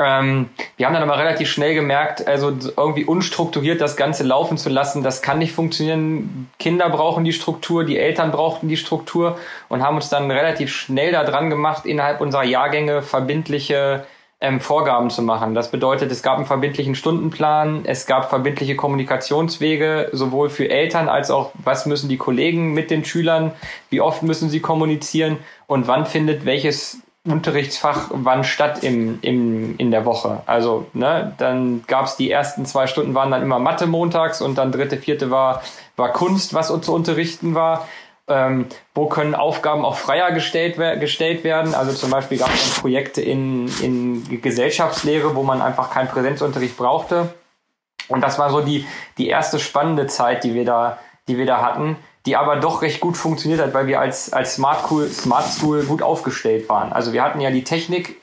Ähm, 0.03 0.49
wir 0.77 0.85
haben 0.85 0.93
dann 0.93 1.03
aber 1.03 1.17
relativ 1.17 1.49
schnell 1.49 1.73
gemerkt, 1.73 2.27
also 2.27 2.51
irgendwie 2.77 3.05
unstrukturiert 3.05 3.81
das 3.81 3.95
Ganze 3.95 4.23
laufen 4.23 4.57
zu 4.57 4.69
lassen, 4.69 5.03
das 5.03 5.21
kann 5.21 5.39
nicht 5.39 5.53
funktionieren. 5.53 6.49
Kinder 6.59 6.89
brauchen 6.89 7.23
die 7.23 7.33
Struktur, 7.33 7.83
die 7.83 7.97
Eltern 7.97 8.31
brauchten 8.31 8.67
die 8.67 8.77
Struktur 8.77 9.37
und 9.69 9.83
haben 9.83 9.95
uns 9.95 10.09
dann 10.09 10.29
relativ 10.31 10.71
schnell 10.71 11.11
daran 11.11 11.49
gemacht, 11.49 11.85
innerhalb 11.85 12.21
unserer 12.21 12.43
Jahrgänge 12.43 13.01
verbindliche 13.01 14.05
ähm, 14.41 14.59
Vorgaben 14.59 15.11
zu 15.11 15.21
machen. 15.21 15.53
Das 15.53 15.69
bedeutet, 15.69 16.11
es 16.11 16.23
gab 16.23 16.37
einen 16.37 16.47
verbindlichen 16.47 16.95
Stundenplan, 16.95 17.81
es 17.85 18.07
gab 18.07 18.29
verbindliche 18.29 18.75
Kommunikationswege, 18.75 20.09
sowohl 20.11 20.49
für 20.49 20.67
Eltern 20.69 21.07
als 21.07 21.29
auch, 21.29 21.51
was 21.63 21.85
müssen 21.85 22.09
die 22.09 22.17
Kollegen 22.17 22.73
mit 22.73 22.89
den 22.89 23.05
Schülern, 23.05 23.51
wie 23.89 24.01
oft 24.01 24.23
müssen 24.23 24.49
sie 24.49 24.59
kommunizieren 24.59 25.37
und 25.67 25.87
wann 25.87 26.07
findet 26.07 26.43
welches 26.43 27.01
Unterrichtsfach 27.23 28.07
wann 28.11 28.43
statt 28.43 28.83
im, 28.83 29.19
im, 29.21 29.77
in 29.77 29.91
der 29.91 30.05
Woche. 30.05 30.41
Also, 30.47 30.87
ne, 30.93 31.33
dann 31.37 31.83
gab's 31.85 32.17
die 32.17 32.31
ersten 32.31 32.65
zwei 32.65 32.87
Stunden 32.87 33.13
waren 33.13 33.29
dann 33.29 33.43
immer 33.43 33.59
Mathe 33.59 33.85
montags 33.85 34.41
und 34.41 34.57
dann 34.57 34.71
dritte, 34.71 34.97
vierte 34.97 35.29
war, 35.29 35.61
war 35.95 36.13
Kunst, 36.13 36.55
was 36.55 36.67
zu 36.81 36.93
unterrichten 36.93 37.53
war. 37.53 37.87
Ähm, 38.27 38.67
wo 38.95 39.07
können 39.07 39.35
Aufgaben 39.35 39.85
auch 39.85 39.97
freier 39.97 40.31
gestellt, 40.31 40.77
gestellt 40.99 41.43
werden? 41.43 41.75
Also 41.75 41.93
zum 41.93 42.09
Beispiel 42.09 42.39
gab 42.39 42.51
es 42.53 42.79
Projekte 42.79 43.21
in, 43.21 43.67
in 43.81 44.41
Gesellschaftslehre, 44.41 45.35
wo 45.35 45.43
man 45.43 45.61
einfach 45.61 45.91
keinen 45.91 46.07
Präsenzunterricht 46.07 46.77
brauchte. 46.77 47.33
Und 48.07 48.21
das 48.21 48.39
war 48.39 48.49
so 48.49 48.61
die, 48.61 48.87
die 49.19 49.27
erste 49.27 49.59
spannende 49.59 50.07
Zeit, 50.07 50.43
die 50.43 50.55
wir 50.55 50.65
da, 50.65 50.97
die 51.27 51.37
wir 51.37 51.45
da 51.45 51.61
hatten 51.61 51.97
die 52.25 52.35
aber 52.35 52.57
doch 52.57 52.81
recht 52.81 52.99
gut 52.99 53.17
funktioniert 53.17 53.61
hat, 53.61 53.73
weil 53.73 53.87
wir 53.87 53.99
als, 53.99 54.31
als 54.31 54.55
Smart, 54.55 54.85
School, 54.85 55.09
Smart 55.09 55.45
School 55.45 55.83
gut 55.83 56.01
aufgestellt 56.01 56.69
waren. 56.69 56.93
Also 56.93 57.13
wir 57.13 57.23
hatten 57.23 57.41
ja 57.41 57.49
die 57.49 57.63
Technik 57.63 58.21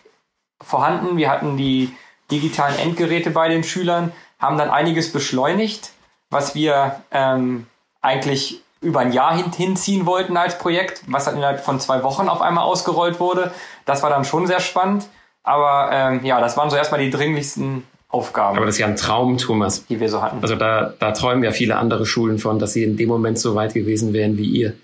vorhanden, 0.60 1.16
wir 1.16 1.30
hatten 1.30 1.56
die 1.56 1.94
digitalen 2.30 2.78
Endgeräte 2.78 3.30
bei 3.30 3.48
den 3.48 3.64
Schülern, 3.64 4.12
haben 4.38 4.58
dann 4.58 4.70
einiges 4.70 5.12
beschleunigt, 5.12 5.92
was 6.30 6.54
wir 6.54 7.02
ähm, 7.10 7.66
eigentlich 8.00 8.62
über 8.80 9.00
ein 9.00 9.12
Jahr 9.12 9.34
hin, 9.34 9.50
hinziehen 9.50 10.06
wollten 10.06 10.36
als 10.36 10.58
Projekt, 10.58 11.02
was 11.06 11.24
dann 11.24 11.36
innerhalb 11.36 11.64
von 11.64 11.80
zwei 11.80 12.02
Wochen 12.04 12.28
auf 12.28 12.40
einmal 12.40 12.64
ausgerollt 12.64 13.18
wurde. 13.18 13.52
Das 13.84 14.02
war 14.02 14.10
dann 14.10 14.24
schon 14.24 14.46
sehr 14.46 14.60
spannend. 14.60 15.08
Aber 15.42 15.90
ähm, 15.92 16.24
ja, 16.24 16.40
das 16.40 16.56
waren 16.56 16.70
so 16.70 16.76
erstmal 16.76 17.00
die 17.00 17.10
dringlichsten 17.10 17.86
Aufgaben. 18.10 18.56
Aber 18.56 18.64
das 18.64 18.76
ist 18.76 18.78
ja 18.78 18.86
ein 18.86 18.96
Traum, 18.96 19.36
Thomas. 19.36 19.84
Die 19.86 20.00
wir 20.00 20.08
so 20.08 20.22
hatten. 20.22 20.38
Also 20.40 20.56
da, 20.56 20.94
da 20.98 21.12
träumen 21.12 21.44
ja 21.44 21.50
viele 21.50 21.76
andere 21.76 22.06
Schulen 22.06 22.38
von, 22.38 22.58
dass 22.58 22.72
sie 22.72 22.82
in 22.82 22.96
dem 22.96 23.08
Moment 23.08 23.38
so 23.38 23.54
weit 23.54 23.74
gewesen 23.74 24.14
wären 24.14 24.38
wie 24.38 24.46
ihr. 24.46 24.74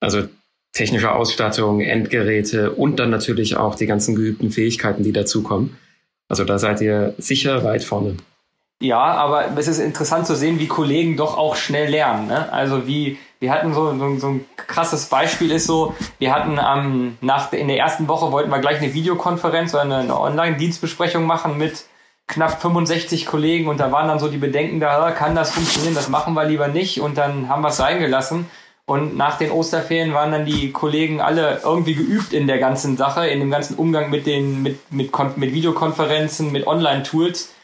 Also 0.00 0.24
technische 0.72 1.12
Ausstattung, 1.12 1.80
Endgeräte 1.80 2.72
und 2.72 2.98
dann 2.98 3.08
natürlich 3.08 3.56
auch 3.56 3.74
die 3.74 3.86
ganzen 3.86 4.14
geübten 4.14 4.50
Fähigkeiten, 4.50 5.02
die 5.02 5.12
dazukommen. 5.12 5.78
Also 6.28 6.44
da 6.44 6.58
seid 6.58 6.80
ihr 6.80 7.14
sicher 7.16 7.64
weit 7.64 7.84
vorne. 7.84 8.16
Ja, 8.82 8.98
aber 8.98 9.56
es 9.56 9.68
ist 9.68 9.78
interessant 9.78 10.26
zu 10.26 10.34
sehen, 10.34 10.58
wie 10.58 10.66
Kollegen 10.66 11.16
doch 11.16 11.38
auch 11.38 11.56
schnell 11.56 11.90
lernen. 11.90 12.26
Ne? 12.26 12.52
Also 12.52 12.86
wie 12.86 13.18
wir 13.40 13.52
hatten 13.52 13.72
so, 13.72 13.96
so, 13.96 14.16
so, 14.18 14.28
ein 14.28 14.44
krasses 14.56 15.06
Beispiel 15.06 15.50
ist 15.52 15.66
so, 15.66 15.94
wir 16.18 16.34
hatten 16.34 16.58
ähm, 16.58 17.18
nach 17.20 17.52
in 17.52 17.68
der 17.68 17.78
ersten 17.78 18.08
Woche 18.08 18.32
wollten 18.32 18.50
wir 18.50 18.58
gleich 18.58 18.78
eine 18.78 18.92
Videokonferenz 18.94 19.74
oder 19.74 19.82
eine, 19.82 19.96
eine 19.98 20.18
Online-Dienstbesprechung 20.18 21.24
machen 21.24 21.58
mit 21.58 21.84
knapp 22.26 22.60
65 22.60 23.26
Kollegen 23.26 23.68
und 23.68 23.80
da 23.80 23.92
waren 23.92 24.08
dann 24.08 24.18
so 24.18 24.28
die 24.28 24.38
Bedenken 24.38 24.80
da, 24.80 25.10
kann 25.10 25.34
das 25.34 25.50
funktionieren, 25.52 25.94
das 25.94 26.08
machen 26.08 26.34
wir 26.34 26.44
lieber 26.44 26.68
nicht 26.68 27.00
und 27.00 27.18
dann 27.18 27.48
haben 27.48 27.62
wir 27.62 27.68
es 27.68 27.76
sein 27.76 28.00
gelassen. 28.00 28.46
Und 28.86 29.16
nach 29.16 29.38
den 29.38 29.50
Osterferien 29.50 30.12
waren 30.12 30.30
dann 30.30 30.44
die 30.44 30.70
Kollegen 30.70 31.22
alle 31.22 31.60
irgendwie 31.64 31.94
geübt 31.94 32.34
in 32.34 32.46
der 32.46 32.58
ganzen 32.58 32.98
Sache, 32.98 33.26
in 33.26 33.40
dem 33.40 33.50
ganzen 33.50 33.76
Umgang 33.76 34.10
mit 34.10 34.26
den, 34.26 34.62
mit, 34.62 34.92
mit, 34.92 35.10
mit 35.38 35.54
Videokonferenzen, 35.54 36.52
mit 36.52 36.66
Online-Tools. 36.66 37.54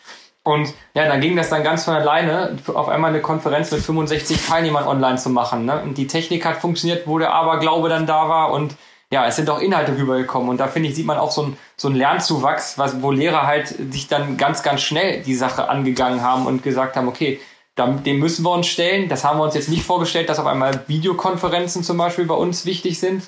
Und 0.42 0.72
ja, 0.94 1.06
dann 1.06 1.20
ging 1.20 1.36
das 1.36 1.50
dann 1.50 1.62
ganz 1.62 1.84
von 1.84 1.94
alleine, 1.94 2.56
auf 2.72 2.88
einmal 2.88 3.10
eine 3.10 3.20
Konferenz 3.20 3.70
mit 3.70 3.82
65 3.82 4.46
Teilnehmern 4.46 4.86
online 4.86 5.18
zu 5.18 5.28
machen. 5.28 5.66
Ne? 5.66 5.82
Und 5.82 5.98
die 5.98 6.06
Technik 6.06 6.46
hat 6.46 6.56
funktioniert, 6.56 7.06
wo 7.06 7.18
der 7.18 7.34
Aberglaube 7.34 7.90
dann 7.90 8.06
da 8.06 8.30
war 8.30 8.52
und 8.52 8.74
ja, 9.12 9.26
es 9.26 9.36
sind 9.36 9.50
auch 9.50 9.60
Inhalte 9.60 9.96
rübergekommen 9.96 10.48
und 10.48 10.58
da 10.58 10.68
finde 10.68 10.88
ich, 10.88 10.94
sieht 10.94 11.06
man 11.06 11.18
auch 11.18 11.32
so 11.32 11.42
ein, 11.42 11.56
so 11.76 11.88
Lernzuwachs, 11.88 12.78
was, 12.78 13.02
wo 13.02 13.10
Lehrer 13.10 13.46
halt 13.46 13.68
sich 13.92 14.06
dann 14.06 14.36
ganz, 14.36 14.62
ganz 14.62 14.82
schnell 14.82 15.22
die 15.22 15.34
Sache 15.34 15.68
angegangen 15.68 16.22
haben 16.22 16.46
und 16.46 16.62
gesagt 16.62 16.96
haben, 16.96 17.08
okay, 17.08 17.40
dem 17.76 18.18
müssen 18.18 18.44
wir 18.44 18.50
uns 18.50 18.66
stellen. 18.66 19.08
Das 19.08 19.24
haben 19.24 19.38
wir 19.38 19.44
uns 19.44 19.54
jetzt 19.54 19.68
nicht 19.68 19.84
vorgestellt, 19.84 20.28
dass 20.28 20.38
auf 20.38 20.46
einmal 20.46 20.84
Videokonferenzen 20.86 21.82
zum 21.82 21.96
Beispiel 21.96 22.26
bei 22.26 22.34
uns 22.34 22.66
wichtig 22.66 23.00
sind. 23.00 23.24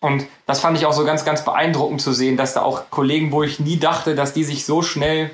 Und 0.00 0.26
das 0.46 0.60
fand 0.60 0.78
ich 0.78 0.86
auch 0.86 0.92
so 0.92 1.04
ganz, 1.04 1.24
ganz 1.24 1.44
beeindruckend 1.44 2.00
zu 2.00 2.12
sehen, 2.12 2.36
dass 2.38 2.54
da 2.54 2.62
auch 2.62 2.88
Kollegen, 2.90 3.32
wo 3.32 3.42
ich 3.42 3.60
nie 3.60 3.78
dachte, 3.78 4.14
dass 4.14 4.32
die 4.32 4.44
sich 4.44 4.64
so 4.64 4.80
schnell 4.80 5.30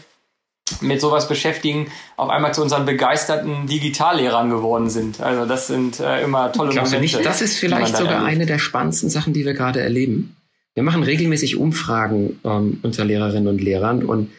mit 0.81 1.01
sowas 1.01 1.29
beschäftigen, 1.29 1.89
auf 2.17 2.29
einmal 2.29 2.53
zu 2.53 2.63
unseren 2.63 2.87
begeisterten 2.87 3.67
Digitallehrern 3.67 4.51
geworden 4.51 4.91
sind. 4.91 5.21
Also 5.21 5.47
das 5.47 5.69
sind 5.69 6.01
äh, 6.01 6.23
immer 6.23 6.53
tolle 6.53 6.71
Glaubst 6.71 6.93
Momente. 6.93 7.17
Nicht, 7.17 7.27
das 7.27 7.41
ist 7.41 7.59
vielleicht 7.59 7.97
sogar 7.97 8.15
erlebt. 8.15 8.31
eine 8.31 8.47
der 8.47 8.59
spannendsten 8.59 9.09
Sachen, 9.09 9.33
die 9.33 9.45
wir 9.45 9.55
gerade 9.55 9.81
erleben. 9.81 10.37
Wir 10.75 10.83
machen 10.83 11.03
regelmäßig 11.03 11.57
Umfragen 11.57 12.39
ähm, 12.45 12.81
unter 12.83 13.05
Lehrerinnen 13.05 13.49
und 13.49 13.63
Lehrern 13.63 14.05
und 14.05 14.31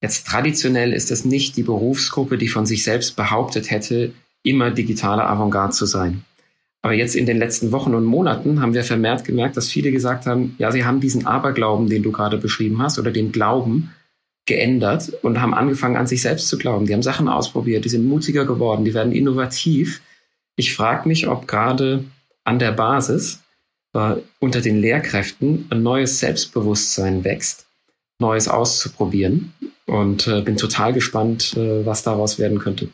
jetzt 0.00 0.26
traditionell 0.26 0.92
ist 0.92 1.10
es 1.10 1.24
nicht 1.24 1.56
die 1.56 1.62
Berufsgruppe, 1.62 2.38
die 2.38 2.48
von 2.48 2.66
sich 2.66 2.84
selbst 2.84 3.16
behauptet 3.16 3.70
hätte, 3.70 4.12
immer 4.42 4.70
digitale 4.70 5.24
Avantgarde 5.24 5.72
zu 5.72 5.86
sein. 5.86 6.24
Aber 6.82 6.92
jetzt 6.92 7.16
in 7.16 7.24
den 7.24 7.38
letzten 7.38 7.72
Wochen 7.72 7.94
und 7.94 8.04
Monaten 8.04 8.60
haben 8.60 8.74
wir 8.74 8.84
vermehrt 8.84 9.24
gemerkt, 9.24 9.56
dass 9.56 9.68
viele 9.68 9.90
gesagt 9.90 10.26
haben, 10.26 10.54
ja, 10.58 10.70
sie 10.70 10.84
haben 10.84 11.00
diesen 11.00 11.26
Aberglauben, 11.26 11.88
den 11.88 12.02
du 12.02 12.12
gerade 12.12 12.36
beschrieben 12.36 12.82
hast, 12.82 12.98
oder 12.98 13.10
den 13.10 13.32
Glauben, 13.32 13.90
geändert 14.46 15.12
und 15.22 15.40
haben 15.40 15.54
angefangen, 15.54 15.96
an 15.96 16.06
sich 16.06 16.22
selbst 16.22 16.48
zu 16.48 16.58
glauben. 16.58 16.86
Die 16.86 16.92
haben 16.92 17.02
Sachen 17.02 17.28
ausprobiert, 17.28 17.84
die 17.84 17.88
sind 17.88 18.06
mutiger 18.06 18.44
geworden, 18.44 18.84
die 18.84 18.94
werden 18.94 19.12
innovativ. 19.12 20.02
Ich 20.56 20.74
frage 20.74 21.08
mich, 21.08 21.28
ob 21.28 21.48
gerade 21.48 22.04
an 22.44 22.58
der 22.58 22.72
Basis 22.72 23.42
äh, 23.94 24.16
unter 24.40 24.60
den 24.60 24.80
Lehrkräften 24.80 25.66
ein 25.70 25.82
neues 25.82 26.20
Selbstbewusstsein 26.20 27.24
wächst, 27.24 27.66
Neues 28.18 28.48
auszuprobieren 28.48 29.54
und 29.86 30.26
äh, 30.26 30.42
bin 30.42 30.56
total 30.56 30.92
gespannt, 30.92 31.56
äh, 31.56 31.84
was 31.84 32.02
daraus 32.02 32.38
werden 32.38 32.58
könnte. 32.58 32.88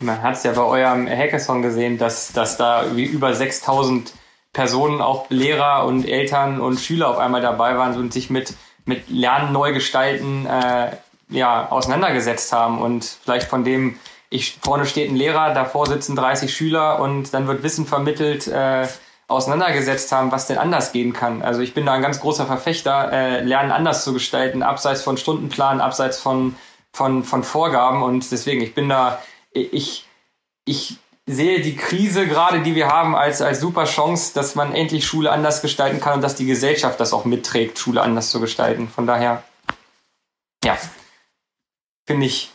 Man 0.00 0.20
hat 0.22 0.36
es 0.36 0.42
ja 0.42 0.52
bei 0.52 0.62
eurem 0.62 1.06
Hackathon 1.06 1.62
gesehen, 1.62 1.98
dass, 1.98 2.32
dass 2.32 2.56
da 2.56 2.90
über 2.90 3.34
6000 3.34 4.12
Personen, 4.52 5.00
auch 5.00 5.30
Lehrer 5.30 5.84
und 5.86 6.08
Eltern 6.08 6.60
und 6.60 6.80
Schüler 6.80 7.08
auf 7.10 7.18
einmal 7.18 7.42
dabei 7.42 7.76
waren 7.76 7.96
und 7.96 8.12
sich 8.12 8.30
mit 8.30 8.54
mit 8.88 9.08
Lernen 9.10 9.52
neu 9.52 9.72
gestalten 9.72 10.46
äh, 10.46 10.96
ja, 11.28 11.70
auseinandergesetzt 11.70 12.52
haben 12.52 12.80
und 12.80 13.04
vielleicht 13.04 13.48
von 13.48 13.62
dem, 13.62 13.98
ich 14.30 14.58
vorne 14.62 14.86
steht 14.86 15.10
ein 15.10 15.16
Lehrer, 15.16 15.52
davor 15.52 15.86
sitzen 15.86 16.16
30 16.16 16.54
Schüler 16.54 17.00
und 17.00 17.34
dann 17.34 17.46
wird 17.46 17.62
Wissen 17.62 17.86
vermittelt, 17.86 18.48
äh, 18.48 18.88
auseinandergesetzt 19.28 20.10
haben, 20.10 20.32
was 20.32 20.46
denn 20.46 20.56
anders 20.56 20.92
gehen 20.92 21.12
kann. 21.12 21.42
Also 21.42 21.60
ich 21.60 21.74
bin 21.74 21.84
da 21.84 21.92
ein 21.92 22.00
ganz 22.00 22.18
großer 22.20 22.46
Verfechter, 22.46 23.12
äh, 23.12 23.42
Lernen 23.42 23.72
anders 23.72 24.02
zu 24.02 24.14
gestalten, 24.14 24.62
abseits 24.62 25.02
von 25.02 25.18
Stundenplan, 25.18 25.82
abseits 25.82 26.18
von, 26.18 26.56
von, 26.94 27.24
von 27.24 27.44
Vorgaben 27.44 28.02
und 28.02 28.32
deswegen, 28.32 28.62
ich 28.62 28.74
bin 28.74 28.88
da, 28.88 29.22
ich, 29.52 30.06
ich 30.64 30.96
sehe 31.28 31.60
die 31.60 31.76
Krise 31.76 32.26
gerade, 32.26 32.62
die 32.62 32.74
wir 32.74 32.88
haben, 32.88 33.14
als, 33.14 33.42
als 33.42 33.60
super 33.60 33.84
Chance, 33.84 34.32
dass 34.34 34.54
man 34.54 34.74
endlich 34.74 35.06
Schule 35.06 35.30
anders 35.30 35.60
gestalten 35.62 36.00
kann 36.00 36.14
und 36.14 36.22
dass 36.22 36.34
die 36.34 36.46
Gesellschaft 36.46 36.98
das 36.98 37.12
auch 37.12 37.26
mitträgt, 37.26 37.78
Schule 37.78 38.02
anders 38.02 38.30
zu 38.30 38.40
gestalten. 38.40 38.88
Von 38.88 39.06
daher, 39.06 39.44
ja, 40.64 40.76
finde 42.06 42.26
ich 42.26 42.50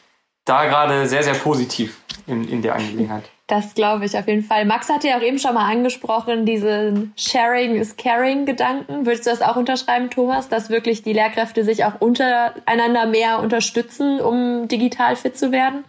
da 0.46 0.66
gerade 0.66 1.08
sehr, 1.08 1.24
sehr 1.24 1.36
positiv 1.36 2.02
in, 2.28 2.50
in 2.50 2.62
der 2.62 2.76
Angelegenheit. 2.76 3.24
Das 3.48 3.76
glaube 3.76 4.06
ich 4.06 4.18
auf 4.18 4.26
jeden 4.26 4.42
Fall. 4.42 4.64
Max 4.64 4.88
hatte 4.88 5.10
ja 5.10 5.18
auch 5.18 5.22
eben 5.22 5.38
schon 5.38 5.54
mal 5.54 5.70
angesprochen, 5.70 6.46
diesen 6.46 7.14
Sharing 7.18 7.76
is 7.76 7.98
Caring 7.98 8.46
Gedanken. 8.46 9.06
Würdest 9.06 9.26
du 9.26 9.32
das 9.32 9.42
auch 9.42 9.58
unterschreiben, 9.58 10.10
Thomas, 10.10 10.48
dass 10.48 10.70
wirklich 10.70 11.04
die 11.04 11.12
Lehrkräfte 11.12 11.66
sich 11.66 11.84
auch 11.84 12.00
untereinander 12.00 13.06
mehr 13.06 13.40
unterstützen, 13.40 14.22
um 14.22 14.70
digital 14.70 15.18
fit 15.18 15.38
zu 15.38 15.52
werden? 15.52 15.84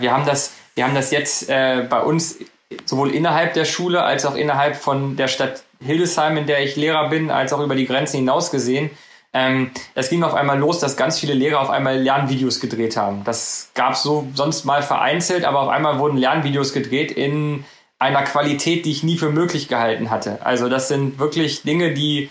Wir 0.00 0.12
haben 0.12 0.26
das 0.26 0.52
wir 0.76 0.84
haben 0.84 0.94
das 0.94 1.10
jetzt 1.10 1.48
äh, 1.48 1.86
bei 1.88 2.00
uns 2.02 2.36
sowohl 2.84 3.10
innerhalb 3.10 3.54
der 3.54 3.64
Schule 3.64 4.02
als 4.02 4.26
auch 4.26 4.34
innerhalb 4.34 4.76
von 4.76 5.16
der 5.16 5.26
Stadt 5.26 5.64
Hildesheim, 5.80 6.36
in 6.36 6.46
der 6.46 6.62
ich 6.62 6.76
Lehrer 6.76 7.08
bin, 7.08 7.30
als 7.30 7.52
auch 7.52 7.60
über 7.60 7.74
die 7.74 7.86
Grenzen 7.86 8.18
hinaus 8.18 8.50
gesehen. 8.50 8.90
Ähm, 9.32 9.70
es 9.94 10.10
ging 10.10 10.22
auf 10.22 10.34
einmal 10.34 10.58
los, 10.58 10.78
dass 10.78 10.96
ganz 10.96 11.18
viele 11.18 11.32
Lehrer 11.32 11.60
auf 11.60 11.70
einmal 11.70 11.98
Lernvideos 11.98 12.60
gedreht 12.60 12.96
haben. 12.96 13.24
Das 13.24 13.70
gab 13.74 13.94
es 13.94 14.02
so 14.02 14.28
sonst 14.34 14.64
mal 14.64 14.82
vereinzelt, 14.82 15.44
aber 15.44 15.60
auf 15.60 15.68
einmal 15.68 15.98
wurden 15.98 16.18
Lernvideos 16.18 16.74
gedreht 16.74 17.10
in 17.10 17.64
einer 17.98 18.22
Qualität, 18.22 18.84
die 18.84 18.92
ich 18.92 19.02
nie 19.02 19.16
für 19.16 19.30
möglich 19.30 19.68
gehalten 19.68 20.10
hatte. 20.10 20.44
Also 20.44 20.68
das 20.68 20.88
sind 20.88 21.18
wirklich 21.18 21.62
Dinge, 21.62 21.94
die, 21.94 22.28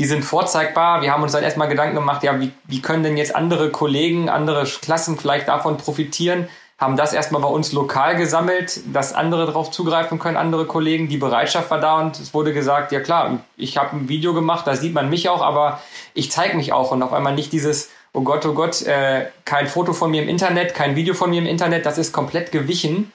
die 0.00 0.04
sind 0.06 0.24
vorzeigbar. 0.24 1.02
Wir 1.02 1.12
haben 1.12 1.22
uns 1.22 1.32
dann 1.32 1.44
erstmal 1.44 1.68
Gedanken 1.68 1.94
gemacht, 1.94 2.24
ja, 2.24 2.40
wie, 2.40 2.50
wie 2.64 2.82
können 2.82 3.04
denn 3.04 3.16
jetzt 3.16 3.34
andere 3.36 3.70
Kollegen, 3.70 4.28
andere 4.28 4.64
Klassen 4.64 5.16
vielleicht 5.18 5.46
davon 5.46 5.76
profitieren? 5.76 6.48
Haben 6.78 6.96
das 6.96 7.14
erstmal 7.14 7.40
bei 7.40 7.48
uns 7.48 7.72
lokal 7.72 8.16
gesammelt, 8.16 8.80
dass 8.92 9.14
andere 9.14 9.46
darauf 9.46 9.70
zugreifen 9.70 10.18
können, 10.18 10.36
andere 10.36 10.66
Kollegen. 10.66 11.08
Die 11.08 11.16
Bereitschaft 11.16 11.70
war 11.70 11.80
da 11.80 11.98
und 12.00 12.20
es 12.20 12.34
wurde 12.34 12.52
gesagt, 12.52 12.92
ja 12.92 13.00
klar, 13.00 13.38
ich 13.56 13.78
habe 13.78 13.96
ein 13.96 14.08
Video 14.08 14.34
gemacht, 14.34 14.66
da 14.66 14.76
sieht 14.76 14.92
man 14.92 15.08
mich 15.08 15.28
auch, 15.30 15.40
aber 15.40 15.80
ich 16.12 16.30
zeige 16.30 16.56
mich 16.56 16.72
auch 16.74 16.92
und 16.92 17.02
auf 17.02 17.14
einmal 17.14 17.34
nicht 17.34 17.52
dieses, 17.52 17.88
oh 18.12 18.20
Gott, 18.20 18.44
oh 18.44 18.52
Gott, 18.52 18.82
äh, 18.82 19.26
kein 19.46 19.68
Foto 19.68 19.94
von 19.94 20.10
mir 20.10 20.22
im 20.22 20.28
Internet, 20.28 20.74
kein 20.74 20.96
Video 20.96 21.14
von 21.14 21.30
mir 21.30 21.38
im 21.38 21.46
Internet, 21.46 21.86
das 21.86 21.96
ist 21.96 22.12
komplett 22.12 22.52
gewichen. 22.52 23.10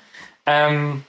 Ähm, 0.47 1.03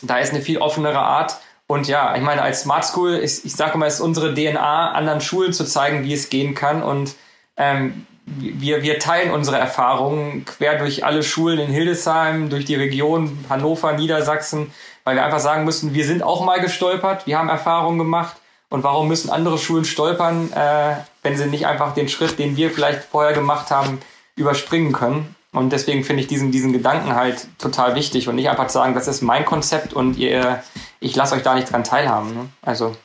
da 0.00 0.18
ist 0.18 0.32
eine 0.32 0.42
viel 0.42 0.58
offenere 0.58 1.00
Art. 1.00 1.36
Und 1.66 1.88
ja, 1.88 2.14
ich 2.14 2.22
meine, 2.22 2.42
als 2.42 2.62
Smart 2.62 2.84
School, 2.84 3.14
ist, 3.14 3.44
ich 3.44 3.54
sage 3.54 3.74
immer, 3.74 3.86
ist 3.86 4.00
unsere 4.00 4.34
DNA, 4.34 4.92
anderen 4.92 5.20
Schulen 5.20 5.52
zu 5.52 5.64
zeigen, 5.64 6.04
wie 6.04 6.14
es 6.14 6.30
gehen 6.30 6.54
kann. 6.54 6.82
Und 6.82 7.16
ähm, 7.56 8.06
wir, 8.26 8.82
wir 8.82 8.98
teilen 8.98 9.30
unsere 9.30 9.56
Erfahrungen 9.56 10.44
quer 10.44 10.78
durch 10.78 11.04
alle 11.04 11.22
Schulen 11.22 11.58
in 11.58 11.68
Hildesheim, 11.68 12.50
durch 12.50 12.64
die 12.64 12.74
Region 12.74 13.44
Hannover, 13.48 13.92
Niedersachsen, 13.92 14.72
weil 15.04 15.14
wir 15.14 15.24
einfach 15.24 15.38
sagen 15.38 15.64
müssen, 15.64 15.94
wir 15.94 16.04
sind 16.04 16.22
auch 16.22 16.44
mal 16.44 16.60
gestolpert, 16.60 17.26
wir 17.26 17.38
haben 17.38 17.48
Erfahrungen 17.48 17.98
gemacht. 17.98 18.36
Und 18.68 18.82
warum 18.82 19.06
müssen 19.06 19.30
andere 19.30 19.58
Schulen 19.58 19.84
stolpern, 19.84 20.52
äh, 20.52 20.96
wenn 21.22 21.36
sie 21.36 21.46
nicht 21.46 21.66
einfach 21.66 21.94
den 21.94 22.08
Schritt, 22.08 22.40
den 22.40 22.56
wir 22.56 22.72
vielleicht 22.72 23.04
vorher 23.04 23.32
gemacht 23.32 23.70
haben, 23.70 24.00
überspringen 24.34 24.92
können? 24.92 25.36
Und 25.52 25.70
deswegen 25.72 26.02
finde 26.02 26.22
ich 26.22 26.26
diesen, 26.26 26.50
diesen 26.50 26.72
Gedanken 26.72 27.14
halt 27.14 27.46
total 27.58 27.94
wichtig 27.94 28.28
und 28.28 28.34
nicht 28.34 28.50
einfach 28.50 28.66
zu 28.66 28.74
sagen, 28.74 28.94
das 28.94 29.06
ist 29.06 29.22
mein 29.22 29.44
Konzept 29.44 29.94
und 29.94 30.18
ihr, 30.18 30.64
ich 30.98 31.14
lasse 31.14 31.36
euch 31.36 31.42
da 31.42 31.54
nicht 31.54 31.70
dran 31.72 31.84
teilhaben. 31.84 32.34
Ne? 32.34 32.48
Also, 32.60 32.96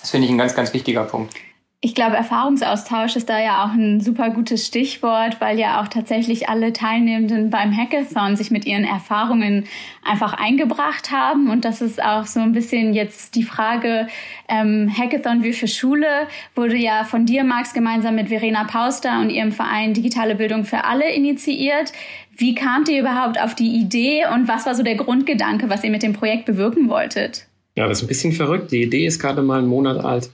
das 0.00 0.10
finde 0.10 0.26
ich 0.26 0.32
ein 0.32 0.38
ganz, 0.38 0.54
ganz 0.54 0.74
wichtiger 0.74 1.04
Punkt. 1.04 1.34
Ich 1.80 1.94
glaube, 1.94 2.16
Erfahrungsaustausch 2.16 3.14
ist 3.14 3.28
da 3.28 3.38
ja 3.40 3.64
auch 3.64 3.72
ein 3.72 4.00
super 4.00 4.30
gutes 4.30 4.66
Stichwort, 4.66 5.40
weil 5.40 5.60
ja 5.60 5.80
auch 5.80 5.86
tatsächlich 5.86 6.48
alle 6.48 6.72
Teilnehmenden 6.72 7.50
beim 7.50 7.76
Hackathon 7.76 8.34
sich 8.34 8.50
mit 8.50 8.66
ihren 8.66 8.82
Erfahrungen 8.82 9.62
einfach 10.02 10.32
eingebracht 10.32 11.12
haben. 11.12 11.48
Und 11.48 11.64
das 11.64 11.80
ist 11.80 12.02
auch 12.02 12.26
so 12.26 12.40
ein 12.40 12.50
bisschen 12.50 12.94
jetzt 12.94 13.36
die 13.36 13.44
Frage, 13.44 14.08
ähm, 14.48 14.92
Hackathon 14.92 15.44
wie 15.44 15.52
für 15.52 15.68
Schule 15.68 16.26
wurde 16.56 16.76
ja 16.76 17.04
von 17.04 17.26
dir, 17.26 17.44
Max, 17.44 17.72
gemeinsam 17.72 18.16
mit 18.16 18.26
Verena 18.26 18.64
Pauster 18.64 19.20
und 19.20 19.30
ihrem 19.30 19.52
Verein 19.52 19.94
Digitale 19.94 20.34
Bildung 20.34 20.64
für 20.64 20.82
alle 20.82 21.08
initiiert. 21.12 21.92
Wie 22.36 22.56
kamt 22.56 22.88
ihr 22.88 22.98
überhaupt 22.98 23.40
auf 23.40 23.54
die 23.54 23.76
Idee 23.76 24.24
und 24.34 24.48
was 24.48 24.66
war 24.66 24.74
so 24.74 24.82
der 24.82 24.96
Grundgedanke, 24.96 25.70
was 25.70 25.84
ihr 25.84 25.90
mit 25.90 26.02
dem 26.02 26.12
Projekt 26.12 26.44
bewirken 26.44 26.88
wolltet? 26.88 27.46
Ja, 27.76 27.86
das 27.86 27.98
ist 27.98 28.04
ein 28.04 28.08
bisschen 28.08 28.32
verrückt. 28.32 28.72
Die 28.72 28.82
Idee 28.82 29.06
ist 29.06 29.20
gerade 29.20 29.42
mal 29.42 29.60
einen 29.60 29.68
Monat 29.68 30.04
alt. 30.04 30.30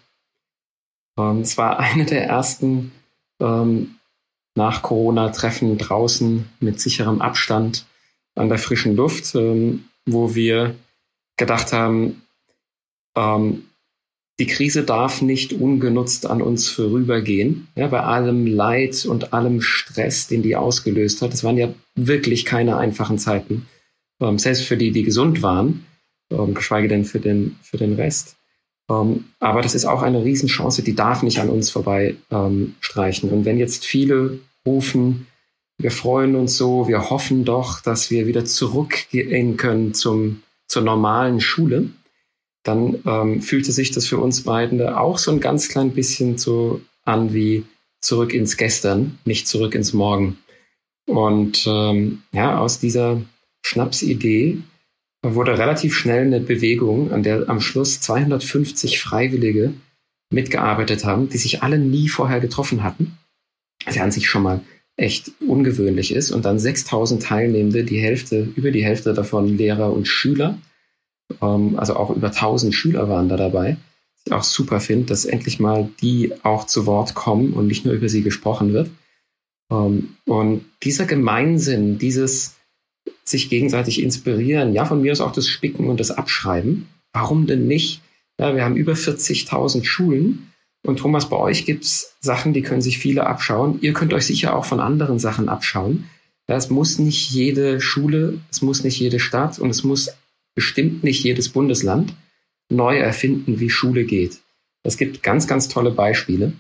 Ähm, 1.19 1.41
es 1.41 1.57
war 1.59 1.79
eine 1.79 2.05
der 2.05 2.27
ersten 2.27 2.93
ähm, 3.41 3.97
nach 4.55 4.83
Corona-Treffen 4.83 5.79
draußen 5.79 6.49
mit 6.61 6.81
sicherem 6.81 7.21
Abstand 7.21 7.87
an 8.35 8.49
der 8.49 8.59
frischen 8.59 8.97
Luft, 8.97 9.35
ähm, 9.35 9.85
wo 10.07 10.35
wir 10.35 10.75
gedacht 11.37 11.73
haben, 11.73 12.23
ähm, 13.17 13.65
die 14.41 14.47
Krise 14.47 14.83
darf 14.83 15.23
nicht 15.23 15.53
ungenutzt 15.53 16.27
an 16.27 16.43
uns 16.43 16.69
vorübergehen. 16.69 17.69
Ja, 17.77 17.87
bei 17.87 18.01
allem 18.01 18.47
Leid 18.47 19.07
und 19.07 19.33
allem 19.33 19.61
Stress, 19.61 20.27
den 20.27 20.43
die 20.43 20.57
ausgelöst 20.57 21.23
hat. 21.23 21.33
Es 21.33 21.45
waren 21.45 21.57
ja 21.57 21.73
wirklich 21.95 22.45
keine 22.45 22.77
einfachen 22.77 23.19
Zeiten. 23.19 23.69
Ähm, 24.21 24.39
selbst 24.39 24.65
für 24.65 24.77
die, 24.77 24.91
die 24.91 25.05
gesund 25.05 25.43
waren, 25.43 25.87
ähm, 26.31 26.55
geschweige 26.55 26.89
denn 26.89 27.05
für 27.05 27.21
den, 27.21 27.57
für 27.63 27.77
den 27.77 27.95
Rest. 27.95 28.37
Ähm, 28.91 29.25
aber 29.41 29.63
das 29.63 29.75
ist 29.75 29.85
auch 29.85 30.03
eine 30.03 30.25
Riesenchance, 30.25 30.83
die 30.83 30.95
darf 30.95 31.23
nicht 31.23 31.41
an 31.41 31.49
uns 31.49 31.71
vorbei 31.71 32.17
ähm, 32.31 32.75
streichen. 32.81 33.31
Und 33.31 33.45
wenn 33.45 33.59
jetzt 33.59 33.85
viele 33.85 34.39
rufen, 34.67 35.27
wir 35.79 35.91
freuen 35.91 36.37
uns 36.37 36.57
so, 36.57 36.87
wir 36.89 37.11
hoffen 37.11 37.45
doch, 37.45 37.81
dass 37.81 38.11
wir 38.11 38.27
wieder 38.27 38.45
zurückgehen 38.45 39.57
können 39.57 39.95
zum, 39.95 40.43
zur 40.69 40.83
normalen 40.83 41.41
Schule, 41.41 41.91
dann 42.63 43.03
ähm, 43.07 43.43
fühlte 43.43 43.73
sich 43.73 43.91
das 43.91 44.07
für 44.07 44.19
uns 44.19 44.43
beiden 44.43 44.81
auch 44.83 45.19
so 45.19 45.31
ein 45.31 45.41
ganz 45.41 45.69
klein 45.69 45.93
bisschen 45.93 46.39
so 46.39 46.81
an 47.05 47.35
wie 47.35 47.65
zurück 48.01 48.33
ins 48.33 48.57
Gestern, 48.57 49.19
nicht 49.25 49.49
zurück 49.49 49.75
ins 49.75 49.93
Morgen. 49.93 50.39
Und 51.07 51.65
ähm, 51.67 52.23
ja, 52.33 52.59
aus 52.59 52.79
dieser 52.79 53.21
Schnapsidee 53.63 54.63
wurde 55.25 55.59
relativ 55.59 55.95
schnell 55.97 56.27
eine 56.27 56.41
Bewegung, 56.41 57.13
an 57.13 57.23
der 57.23 57.49
am 57.49 57.61
Schluss 57.61 58.01
250 58.01 59.01
Freiwillige 59.01 59.73
mitgearbeitet 60.31 61.05
haben, 61.05 61.29
die 61.29 61.39
sich 61.39 61.63
alle 61.63 61.79
nie 61.79 62.09
vorher 62.09 62.41
getroffen 62.41 62.83
hatten. 62.83 63.17
Was 63.87 63.95
ja 63.95 64.05
an 64.05 64.13
sich 64.13 64.29
schon 64.29 64.43
mal 64.43 64.61
echt 64.97 65.33
ungewöhnlich 65.41 66.13
ist. 66.13 66.31
Und 66.31 66.45
dann 66.45 66.59
6000 66.59 67.23
Teilnehmende, 67.23 67.85
die 67.85 67.99
Hälfte, 67.99 68.49
über 68.55 68.71
die 68.71 68.85
Hälfte 68.85 69.15
davon 69.15 69.57
Lehrer 69.57 69.93
und 69.93 70.07
Schüler. 70.07 70.59
Ähm, 71.41 71.79
also 71.79 71.97
auch 71.97 72.11
über 72.11 72.29
1000 72.29 72.75
Schüler 72.75 73.09
waren 73.09 73.29
da 73.29 73.37
dabei. 73.37 73.77
Ich 74.27 74.33
auch 74.33 74.43
super 74.43 74.81
finde, 74.81 75.07
dass 75.07 75.25
endlich 75.25 75.61
mal 75.61 75.91
die 76.01 76.33
auch 76.45 76.65
zu 76.65 76.87
Wort 76.87 77.15
kommen 77.15 77.53
und 77.53 77.67
nicht 77.67 77.85
nur 77.85 77.95
über 77.95 78.09
sie 78.09 78.23
gesprochen 78.23 78.73
wird. 78.73 78.91
Ähm, 79.71 80.17
und 80.27 80.65
dieser 80.83 81.07
Gemeinsinn, 81.07 81.99
dieses, 81.99 82.57
sich 83.25 83.51
gegenseitig 83.51 84.03
inspirieren. 84.03 84.73
Ja, 84.73 84.85
von 84.85 85.01
mir 85.03 85.13
ist 85.13 85.21
auch 85.21 85.33
das 85.33 85.49
Spicken 85.49 85.89
und 85.89 86.01
das 86.01 86.11
Abschreiben. 86.11 86.89
Warum 87.13 87.47
denn 87.47 87.67
nicht? 87.67 88.03
Ja, 88.39 88.55
wir 88.55 88.65
haben 88.65 88.77
über 88.77 88.95
40.000 88.95 89.85
Schulen 89.85 90.53
und 90.85 90.99
Thomas, 90.99 91.31
bei 91.31 91.37
euch 91.37 91.65
gibt's 91.65 92.15
Sachen, 92.21 92.53
die 92.53 92.63
können 92.63 92.83
sich 92.83 92.99
viele 92.99 93.27
abschauen. 93.27 93.79
Ihr 93.81 93.95
könnt 93.95 94.13
euch 94.13 94.27
sicher 94.27 94.55
auch 94.55 94.67
von 94.67 94.81
anderen 94.81 95.19
Sachen 95.19 95.49
abschauen. 95.49 96.11
Ja, 96.49 96.57
es 96.57 96.69
muss 96.69 96.99
nicht 96.99 97.31
jede 97.31 97.81
Schule, 97.81 98.39
es 98.51 98.61
muss 98.61 98.85
nicht 98.85 99.01
jede 99.01 99.19
Stadt 99.19 99.59
und 99.59 99.71
es 99.71 99.83
muss 99.83 100.11
bestimmt 100.55 101.03
nicht 101.03 101.25
jedes 101.25 101.49
Bundesland 101.49 102.15
neu 102.69 102.99
erfinden, 102.99 103.61
wie 103.61 103.71
Schule 103.71 104.05
geht. 104.05 104.41
Es 104.83 104.99
gibt 104.99 105.23
ganz, 105.23 105.47
ganz 105.47 105.69
tolle 105.69 105.91
Beispiele. 105.91 106.53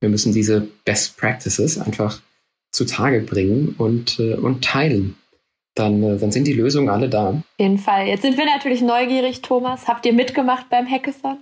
Wir 0.00 0.10
müssen 0.10 0.34
diese 0.34 0.68
Best 0.84 1.16
Practices 1.16 1.78
einfach 1.78 2.20
zutage 2.70 3.20
bringen 3.22 3.74
und, 3.78 4.18
äh, 4.20 4.34
und 4.34 4.62
teilen 4.62 5.16
dann, 5.76 6.02
äh, 6.02 6.18
dann 6.18 6.32
sind 6.32 6.46
die 6.46 6.54
Lösungen 6.54 6.88
alle 6.88 7.08
da. 7.08 7.28
Auf 7.28 7.36
jeden 7.58 7.78
Fall. 7.78 8.06
Jetzt 8.06 8.22
sind 8.22 8.36
wir 8.36 8.46
natürlich 8.46 8.80
neugierig, 8.82 9.42
Thomas. 9.42 9.86
Habt 9.86 10.04
ihr 10.06 10.12
mitgemacht 10.12 10.68
beim 10.68 10.90
Hackathon? 10.90 11.38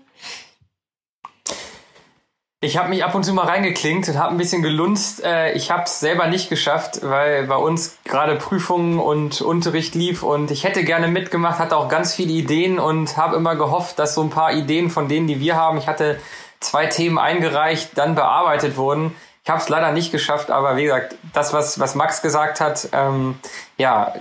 Ich 2.61 2.79
habe 2.79 2.89
mich 2.89 3.05
ab 3.05 3.15
und 3.15 3.25
zu 3.25 3.35
mal 3.35 3.45
reingeklinkt 3.45 4.09
und 4.09 4.19
habe 4.19 4.31
ein 4.31 4.39
bisschen 4.39 4.63
gelunzt. 4.63 5.23
Äh, 5.23 5.53
ich 5.53 5.71
habe 5.71 5.83
es 5.85 6.01
selber 6.01 6.29
nicht 6.29 6.49
geschafft, 6.49 7.01
weil 7.03 7.47
bei 7.47 7.57
uns 7.57 7.99
gerade 8.05 8.37
Prüfungen 8.37 8.99
und 8.99 9.43
Unterricht 9.43 9.95
lief 9.95 10.23
und 10.23 10.51
ich 10.51 10.65
hätte 10.65 10.83
gerne 10.83 11.09
mitgemacht, 11.09 11.59
hatte 11.59 11.77
auch 11.77 11.89
ganz 11.89 12.15
viele 12.15 12.33
Ideen 12.33 12.79
und 12.79 13.19
habe 13.19 13.37
immer 13.37 13.55
gehofft, 13.55 13.99
dass 13.99 14.15
so 14.15 14.23
ein 14.23 14.31
paar 14.31 14.55
Ideen 14.55 14.89
von 14.89 15.09
denen, 15.09 15.27
die 15.27 15.41
wir 15.41 15.57
haben, 15.57 15.77
ich 15.77 15.87
hatte 15.87 16.19
zwei 16.61 16.87
Themen 16.87 17.19
eingereicht, 17.19 17.91
dann 17.97 18.15
bearbeitet 18.15 18.79
wurden. 18.79 19.15
Ich 19.45 19.51
habe 19.51 19.61
es 19.61 19.69
leider 19.69 19.93
nicht 19.93 20.11
geschafft, 20.11 20.51
aber 20.51 20.79
wie 20.79 20.85
gesagt, 20.85 21.17
das, 21.35 21.53
was, 21.53 21.79
was 21.79 21.95
Max 21.95 22.23
gesagt 22.23 22.61
hat, 22.61 22.89
ähm, 22.93 23.39
ja, 23.77 24.15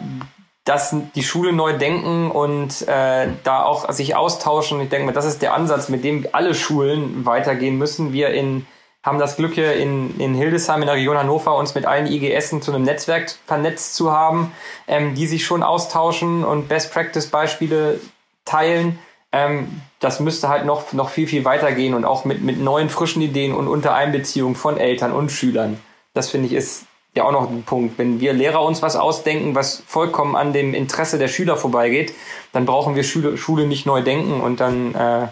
dass 0.66 0.94
die 1.16 1.24
Schule 1.24 1.54
neu 1.54 1.78
denken 1.78 2.30
und 2.30 2.88
äh, 2.88 3.30
da 3.44 3.64
auch 3.64 3.90
sich 3.92 4.16
austauschen. 4.16 4.82
Ich 4.82 4.90
denke 4.90 5.06
mal, 5.06 5.12
das 5.14 5.26
ist 5.26 5.42
der 5.42 5.54
Ansatz, 5.54 5.88
mit 5.88 6.04
dem 6.04 6.28
alle 6.34 6.54
Schulen 6.54 7.26
weitergehen 7.26 7.78
müssen. 7.78 8.12
Wir 8.12 8.30
in, 8.30 8.66
haben 9.02 9.18
das 9.18 9.38
Glück 9.38 9.54
hier 9.54 9.76
in, 9.76 10.20
in 10.20 10.36
Hildesheim 10.36 10.82
in 10.82 10.88
der 10.88 10.96
Region 10.96 11.18
Hannover 11.18 11.56
uns 11.56 11.74
mit 11.74 11.86
allen 11.86 12.08
IGSen 12.08 12.62
zu 12.62 12.74
einem 12.74 12.84
Netzwerk 12.84 13.34
vernetzt 13.46 13.96
zu 13.96 14.12
haben, 14.12 14.54
ähm, 14.88 15.16
die 15.16 15.28
sich 15.28 15.46
schon 15.46 15.64
austauschen 15.64 16.44
und 16.44 16.68
Best 16.68 16.94
Practice 16.94 17.28
Beispiele 17.28 18.02
teilen. 18.44 19.00
Ähm, 19.34 19.82
das 20.00 20.20
müsste 20.20 20.48
halt 20.48 20.66
noch, 20.66 20.94
noch 20.94 21.10
viel, 21.10 21.28
viel 21.28 21.44
weitergehen 21.44 21.96
und 21.96 22.06
auch 22.06 22.24
mit, 22.24 22.44
mit 22.44 22.62
neuen, 22.62 22.90
frischen 22.90 23.22
Ideen 23.22 23.54
und 23.54 23.68
unter 23.68 23.96
Einbeziehung 23.96 24.56
von 24.56 24.78
Eltern 24.78 25.12
und 25.12 25.32
Schülern. 25.32 25.80
Das 26.14 26.30
finde 26.30 26.48
ich 26.48 26.54
ist 26.54 26.86
ja 27.16 27.24
auch 27.24 27.32
noch 27.32 27.50
ein 27.50 27.64
Punkt. 27.64 27.98
Wenn 27.98 28.20
wir 28.20 28.34
Lehrer 28.34 28.64
uns 28.64 28.84
was 28.84 28.96
ausdenken, 28.96 29.56
was 29.56 29.84
vollkommen 29.88 30.36
an 30.36 30.54
dem 30.54 30.76
Interesse 30.76 31.18
der 31.18 31.28
Schüler 31.28 31.58
vorbeigeht, 31.58 32.14
dann 32.52 32.66
brauchen 32.66 32.96
wir 32.96 33.04
Schule, 33.04 33.38
Schule 33.38 33.66
nicht 33.68 33.88
neu 33.88 34.04
denken 34.04 34.40
und 34.40 34.60
dann 34.60 34.94
äh, 34.94 35.28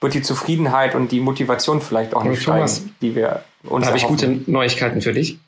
wird 0.00 0.14
die 0.14 0.22
Zufriedenheit 0.22 0.94
und 0.96 1.12
die 1.12 1.20
Motivation 1.20 1.80
vielleicht 1.80 2.14
auch 2.14 2.24
nicht 2.24 2.42
steigen, 2.42 2.94
die 3.00 3.14
wir 3.14 3.44
uns 3.62 3.84
Da 3.84 3.88
habe 3.88 3.98
ich 3.98 4.06
gute 4.06 4.42
Neuigkeiten 4.46 5.00
für 5.00 5.12
dich. 5.12 5.38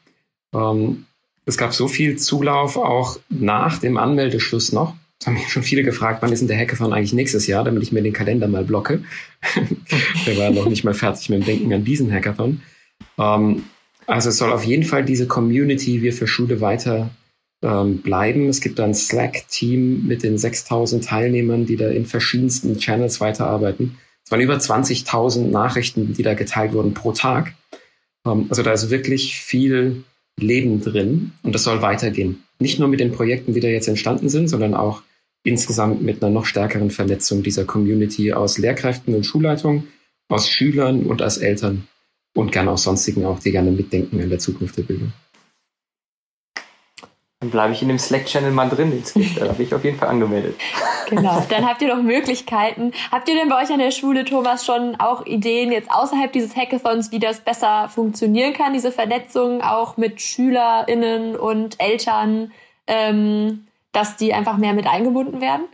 Ähm, 0.54 1.06
es 1.44 1.58
gab 1.58 1.72
so 1.72 1.88
viel 1.88 2.16
Zulauf 2.16 2.76
auch 2.76 3.18
nach 3.28 3.78
dem 3.78 3.96
Anmeldeschluss 3.96 4.72
noch. 4.72 4.94
Das 5.18 5.26
haben 5.26 5.34
mich 5.34 5.48
schon 5.48 5.64
viele 5.64 5.82
gefragt, 5.82 6.22
wann 6.22 6.32
ist 6.32 6.40
denn 6.40 6.48
der 6.48 6.58
Hackathon 6.58 6.92
eigentlich 6.92 7.12
nächstes 7.12 7.46
Jahr, 7.46 7.64
damit 7.64 7.82
ich 7.82 7.90
mir 7.90 8.02
den 8.02 8.12
Kalender 8.12 8.46
mal 8.46 8.64
blocke. 8.64 9.02
der 10.26 10.36
war 10.36 10.50
noch 10.50 10.68
nicht 10.68 10.84
mal 10.84 10.94
fertig 10.94 11.28
mit 11.28 11.40
dem 11.40 11.46
Denken 11.46 11.72
an 11.72 11.84
diesen 11.84 12.12
Hackathon. 12.12 12.62
Ähm, 13.18 13.64
also 14.06 14.28
es 14.28 14.38
soll 14.38 14.52
auf 14.52 14.64
jeden 14.64 14.84
Fall 14.84 15.04
diese 15.04 15.26
Community 15.26 16.02
wir 16.02 16.12
für 16.12 16.26
Schule 16.26 16.60
weiter 16.60 17.10
ähm, 17.62 17.98
bleiben. 17.98 18.48
Es 18.48 18.60
gibt 18.60 18.78
ein 18.78 18.94
Slack-Team 18.94 20.06
mit 20.06 20.22
den 20.22 20.38
6000 20.38 21.04
Teilnehmern, 21.04 21.66
die 21.66 21.76
da 21.76 21.88
in 21.88 22.06
verschiedensten 22.06 22.78
Channels 22.78 23.20
weiterarbeiten. 23.20 23.98
Es 24.24 24.30
waren 24.30 24.40
über 24.40 24.56
20.000 24.56 25.50
Nachrichten, 25.50 26.12
die 26.12 26.22
da 26.22 26.34
geteilt 26.34 26.72
wurden 26.72 26.94
pro 26.94 27.12
Tag. 27.12 27.54
Ähm, 28.24 28.46
also 28.50 28.62
da 28.62 28.72
ist 28.72 28.90
wirklich 28.90 29.36
viel 29.36 30.04
Leben 30.42 30.80
drin 30.80 31.32
und 31.42 31.54
das 31.54 31.64
soll 31.64 31.82
weitergehen. 31.82 32.44
Nicht 32.58 32.78
nur 32.78 32.88
mit 32.88 33.00
den 33.00 33.12
Projekten, 33.12 33.54
die 33.54 33.60
da 33.60 33.68
jetzt 33.68 33.88
entstanden 33.88 34.28
sind, 34.28 34.48
sondern 34.48 34.74
auch 34.74 35.02
insgesamt 35.44 36.02
mit 36.02 36.22
einer 36.22 36.32
noch 36.32 36.46
stärkeren 36.46 36.90
Vernetzung 36.90 37.42
dieser 37.42 37.64
Community 37.64 38.32
aus 38.32 38.58
Lehrkräften 38.58 39.14
und 39.14 39.24
Schulleitungen, 39.24 39.88
aus 40.28 40.48
Schülern 40.48 41.04
und 41.04 41.22
aus 41.22 41.38
Eltern. 41.38 41.86
und 42.34 42.52
gerne 42.52 42.70
auch 42.70 42.78
sonstigen 42.78 43.24
auch, 43.24 43.40
die 43.40 43.50
gerne 43.50 43.72
mitdenken 43.72 44.20
an 44.20 44.28
der 44.28 44.38
Zukunft 44.38 44.76
der 44.76 44.82
Bildung. 44.82 45.12
Dann 47.40 47.50
bleibe 47.50 47.72
ich 47.72 47.82
in 47.82 47.88
dem 47.88 48.00
Slack-Channel 48.00 48.50
mal 48.50 48.68
drin, 48.68 48.90
den 48.90 49.02
es 49.02 49.14
gibt. 49.14 49.40
Da 49.40 49.48
habe 49.48 49.62
ich 49.62 49.72
auf 49.72 49.84
jeden 49.84 49.96
Fall 49.96 50.08
angemeldet. 50.08 50.56
Genau, 51.08 51.42
dann 51.48 51.66
habt 51.66 51.80
ihr 51.80 51.88
noch 51.88 52.02
Möglichkeiten. 52.02 52.92
Habt 53.10 53.30
ihr 53.30 53.34
denn 53.34 53.48
bei 53.48 53.62
euch 53.62 53.72
an 53.72 53.78
der 53.78 53.92
Schule, 53.92 54.26
Thomas, 54.26 54.66
schon 54.66 54.96
auch 55.00 55.24
Ideen 55.24 55.72
jetzt 55.72 55.90
außerhalb 55.90 56.30
dieses 56.30 56.54
Hackathons, 56.54 57.12
wie 57.12 57.18
das 57.18 57.40
besser 57.40 57.88
funktionieren 57.88 58.52
kann, 58.52 58.74
diese 58.74 58.92
Vernetzung 58.92 59.62
auch 59.62 59.96
mit 59.96 60.20
SchülerInnen 60.20 61.34
und 61.34 61.80
Eltern, 61.80 62.52
ähm, 62.86 63.68
dass 63.92 64.16
die 64.16 64.34
einfach 64.34 64.58
mehr 64.58 64.74
mit 64.74 64.86
eingebunden 64.86 65.40
werden? 65.40 65.64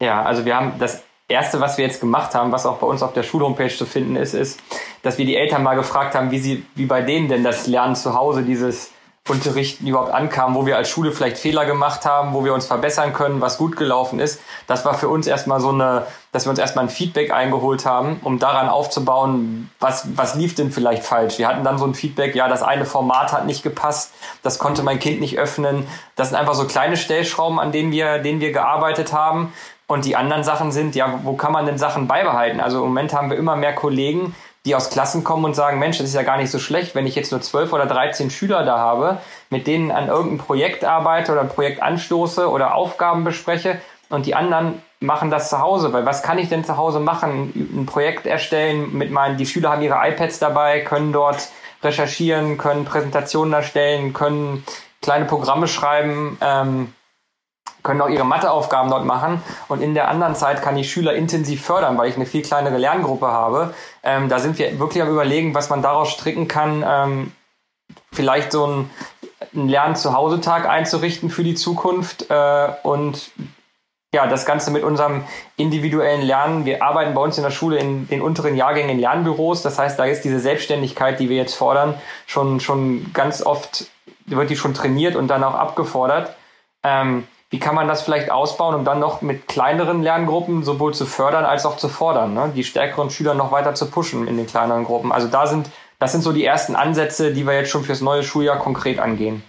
Ja, 0.00 0.22
also 0.22 0.46
wir 0.46 0.56
haben 0.56 0.78
das 0.78 1.04
Erste, 1.28 1.60
was 1.60 1.76
wir 1.76 1.84
jetzt 1.84 2.00
gemacht 2.00 2.34
haben, 2.34 2.50
was 2.50 2.64
auch 2.64 2.78
bei 2.78 2.86
uns 2.86 3.02
auf 3.02 3.12
der 3.12 3.22
Schulhomepage 3.22 3.76
zu 3.76 3.84
finden 3.84 4.16
ist, 4.16 4.32
ist, 4.32 4.60
dass 5.02 5.18
wir 5.18 5.26
die 5.26 5.36
Eltern 5.36 5.62
mal 5.62 5.74
gefragt 5.74 6.14
haben, 6.14 6.30
wie 6.30 6.38
sie, 6.38 6.64
wie 6.74 6.86
bei 6.86 7.02
denen 7.02 7.28
denn 7.28 7.44
das 7.44 7.66
Lernen 7.66 7.96
zu 7.96 8.14
Hause, 8.14 8.44
dieses 8.44 8.93
Unterrichten 9.26 9.86
überhaupt 9.86 10.12
ankam, 10.12 10.54
wo 10.54 10.66
wir 10.66 10.76
als 10.76 10.90
Schule 10.90 11.10
vielleicht 11.10 11.38
Fehler 11.38 11.64
gemacht 11.64 12.04
haben, 12.04 12.34
wo 12.34 12.44
wir 12.44 12.52
uns 12.52 12.66
verbessern 12.66 13.14
können, 13.14 13.40
was 13.40 13.56
gut 13.56 13.74
gelaufen 13.74 14.20
ist. 14.20 14.38
Das 14.66 14.84
war 14.84 14.92
für 14.92 15.08
uns 15.08 15.26
erstmal 15.26 15.60
so 15.60 15.70
eine, 15.70 16.06
dass 16.32 16.44
wir 16.44 16.50
uns 16.50 16.58
erstmal 16.58 16.84
ein 16.84 16.90
Feedback 16.90 17.32
eingeholt 17.32 17.86
haben, 17.86 18.20
um 18.22 18.38
daran 18.38 18.68
aufzubauen, 18.68 19.70
was, 19.80 20.14
was 20.14 20.34
lief 20.34 20.54
denn 20.54 20.70
vielleicht 20.70 21.04
falsch. 21.04 21.38
Wir 21.38 21.48
hatten 21.48 21.64
dann 21.64 21.78
so 21.78 21.86
ein 21.86 21.94
Feedback, 21.94 22.34
ja, 22.34 22.48
das 22.48 22.62
eine 22.62 22.84
Format 22.84 23.32
hat 23.32 23.46
nicht 23.46 23.62
gepasst, 23.62 24.12
das 24.42 24.58
konnte 24.58 24.82
mein 24.82 24.98
Kind 24.98 25.20
nicht 25.20 25.38
öffnen. 25.38 25.86
Das 26.16 26.28
sind 26.28 26.36
einfach 26.36 26.54
so 26.54 26.66
kleine 26.66 26.98
Stellschrauben, 26.98 27.58
an 27.58 27.72
denen 27.72 27.92
wir, 27.92 28.18
denen 28.18 28.40
wir 28.40 28.52
gearbeitet 28.52 29.14
haben. 29.14 29.54
Und 29.86 30.04
die 30.04 30.16
anderen 30.16 30.44
Sachen 30.44 30.70
sind, 30.70 30.94
ja, 30.94 31.20
wo 31.24 31.32
kann 31.34 31.52
man 31.52 31.64
denn 31.64 31.78
Sachen 31.78 32.08
beibehalten? 32.08 32.60
Also 32.60 32.78
im 32.78 32.88
Moment 32.88 33.14
haben 33.14 33.30
wir 33.30 33.38
immer 33.38 33.56
mehr 33.56 33.74
Kollegen, 33.74 34.34
die 34.64 34.74
aus 34.74 34.90
Klassen 34.90 35.24
kommen 35.24 35.44
und 35.44 35.54
sagen, 35.54 35.78
Mensch, 35.78 35.98
das 35.98 36.08
ist 36.08 36.14
ja 36.14 36.22
gar 36.22 36.38
nicht 36.38 36.50
so 36.50 36.58
schlecht, 36.58 36.94
wenn 36.94 37.06
ich 37.06 37.14
jetzt 37.14 37.32
nur 37.32 37.42
zwölf 37.42 37.72
oder 37.72 37.86
dreizehn 37.86 38.30
Schüler 38.30 38.64
da 38.64 38.78
habe, 38.78 39.18
mit 39.50 39.66
denen 39.66 39.90
an 39.90 40.08
irgendeinem 40.08 40.38
Projekt 40.38 40.84
arbeite 40.84 41.32
oder 41.32 41.42
ein 41.42 41.48
Projekt 41.48 41.82
anstoße 41.82 42.48
oder 42.48 42.74
Aufgaben 42.74 43.24
bespreche 43.24 43.80
und 44.08 44.26
die 44.26 44.34
anderen 44.34 44.82
machen 45.00 45.30
das 45.30 45.50
zu 45.50 45.58
Hause, 45.58 45.92
weil 45.92 46.06
was 46.06 46.22
kann 46.22 46.38
ich 46.38 46.48
denn 46.48 46.64
zu 46.64 46.78
Hause 46.78 46.98
machen? 46.98 47.52
Ein 47.54 47.86
Projekt 47.86 48.26
erstellen 48.26 48.96
mit 48.96 49.10
meinen, 49.10 49.36
die 49.36 49.44
Schüler 49.44 49.72
haben 49.72 49.82
ihre 49.82 49.96
iPads 50.08 50.38
dabei, 50.38 50.80
können 50.80 51.12
dort 51.12 51.48
recherchieren, 51.82 52.56
können 52.56 52.86
Präsentationen 52.86 53.52
erstellen, 53.52 54.14
können 54.14 54.64
kleine 55.02 55.26
Programme 55.26 55.68
schreiben, 55.68 56.38
ähm, 56.40 56.94
können 57.84 58.00
auch 58.00 58.08
ihre 58.08 58.24
Matheaufgaben 58.24 58.90
dort 58.90 59.04
machen 59.04 59.40
und 59.68 59.80
in 59.80 59.94
der 59.94 60.08
anderen 60.08 60.34
Zeit 60.34 60.62
kann 60.62 60.76
ich 60.76 60.90
Schüler 60.90 61.14
intensiv 61.14 61.64
fördern, 61.64 61.96
weil 61.96 62.08
ich 62.08 62.16
eine 62.16 62.26
viel 62.26 62.42
kleinere 62.42 62.78
Lerngruppe 62.78 63.28
habe. 63.28 63.74
Ähm, 64.02 64.28
da 64.28 64.40
sind 64.40 64.58
wir 64.58 64.80
wirklich 64.80 65.02
am 65.02 65.10
überlegen, 65.10 65.54
was 65.54 65.70
man 65.70 65.82
daraus 65.82 66.10
stricken 66.10 66.48
kann, 66.48 66.82
ähm, 66.84 67.32
vielleicht 68.10 68.50
so 68.50 68.66
ein, 68.66 68.90
einen 69.54 69.68
Lernen-zu-Hause-Tag 69.68 70.66
einzurichten 70.66 71.30
für 71.30 71.44
die 71.44 71.54
Zukunft 71.54 72.30
äh, 72.30 72.68
und 72.82 73.30
ja, 74.14 74.28
das 74.28 74.46
Ganze 74.46 74.70
mit 74.70 74.84
unserem 74.84 75.24
individuellen 75.56 76.22
Lernen. 76.22 76.64
Wir 76.64 76.82
arbeiten 76.82 77.14
bei 77.14 77.20
uns 77.20 77.36
in 77.36 77.42
der 77.42 77.50
Schule 77.50 77.78
in 77.78 78.08
den 78.08 78.22
unteren 78.22 78.56
Jahrgängen 78.56 78.90
in 78.90 79.00
Lernbüros. 79.00 79.62
Das 79.62 79.78
heißt, 79.78 79.98
da 79.98 80.04
ist 80.04 80.22
diese 80.22 80.38
Selbstständigkeit, 80.38 81.18
die 81.18 81.28
wir 81.28 81.36
jetzt 81.36 81.54
fordern, 81.54 82.00
schon, 82.26 82.60
schon 82.60 83.12
ganz 83.12 83.42
oft, 83.44 83.86
wird 84.26 84.50
die 84.50 84.56
schon 84.56 84.72
trainiert 84.72 85.16
und 85.16 85.26
dann 85.28 85.42
auch 85.42 85.54
abgefordert. 85.54 86.36
Ähm, 86.84 87.26
wie 87.54 87.60
kann 87.60 87.76
man 87.76 87.86
das 87.86 88.02
vielleicht 88.02 88.32
ausbauen, 88.32 88.74
um 88.74 88.84
dann 88.84 88.98
noch 88.98 89.22
mit 89.22 89.46
kleineren 89.46 90.02
Lerngruppen 90.02 90.64
sowohl 90.64 90.92
zu 90.92 91.06
fördern 91.06 91.44
als 91.44 91.64
auch 91.66 91.76
zu 91.76 91.88
fordern, 91.88 92.34
ne? 92.34 92.50
die 92.52 92.64
stärkeren 92.64 93.10
Schüler 93.10 93.34
noch 93.34 93.52
weiter 93.52 93.76
zu 93.76 93.88
pushen 93.88 94.26
in 94.26 94.36
den 94.36 94.48
kleineren 94.48 94.82
Gruppen. 94.82 95.12
Also 95.12 95.28
da 95.28 95.46
sind, 95.46 95.70
das 96.00 96.10
sind 96.10 96.22
so 96.22 96.32
die 96.32 96.44
ersten 96.44 96.74
Ansätze, 96.74 97.32
die 97.32 97.46
wir 97.46 97.54
jetzt 97.54 97.70
schon 97.70 97.84
fürs 97.84 98.00
neue 98.00 98.24
Schuljahr 98.24 98.58
konkret 98.58 98.98
angehen. 98.98 99.44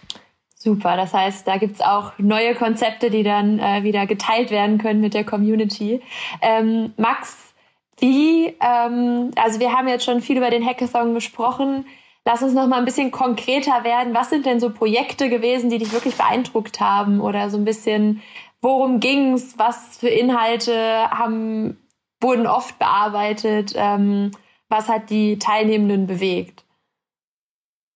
Super, 0.54 0.98
das 0.98 1.16
heißt, 1.16 1.48
da 1.48 1.58
gibt's 1.58 1.82
auch 1.82 2.12
neue 2.20 2.54
Konzepte, 2.54 3.10
die 3.10 3.24
dann 3.24 3.58
äh, 3.58 3.82
wieder 3.82 4.06
geteilt 4.06 4.52
werden 4.52 4.78
können 4.78 5.02
mit 5.02 5.16
der 5.16 5.24
Community. 5.24 6.04
Ähm, 6.44 6.94
Max, 6.98 7.56
wie, 7.98 8.56
ähm, 8.62 9.32
also 9.36 9.60
wir 9.60 9.72
haben 9.74 9.88
jetzt 9.88 10.06
schon 10.06 10.22
viel 10.22 10.38
über 10.38 10.52
den 10.52 10.64
Hackathon 10.64 11.16
gesprochen. 11.16 11.88
Lass 12.28 12.42
uns 12.42 12.54
noch 12.54 12.68
mal 12.68 12.80
ein 12.80 12.86
bisschen 12.86 13.12
konkreter 13.12 13.84
werden. 13.84 14.16
Was 14.16 14.32
sind 14.32 14.48
denn 14.48 14.60
so 14.60 14.72
Projekte 14.72 15.30
gewesen, 15.30 15.70
die 15.70 15.78
dich 15.78 15.94
wirklich 15.94 16.16
beeindruckt 16.16 16.80
haben? 16.80 17.22
Oder 17.22 17.52
so 17.52 17.58
ein 17.58 17.66
bisschen, 17.66 18.22
worum 18.62 19.00
ging's? 19.00 19.54
Was 19.58 19.98
für 19.98 20.10
Inhalte 20.10 21.10
haben, 21.12 21.78
wurden 22.20 22.48
oft 22.48 22.80
bearbeitet? 22.80 23.74
Ähm, 23.76 24.32
was 24.70 24.90
hat 24.90 25.12
die 25.12 25.38
Teilnehmenden 25.38 26.08
bewegt? 26.08 26.66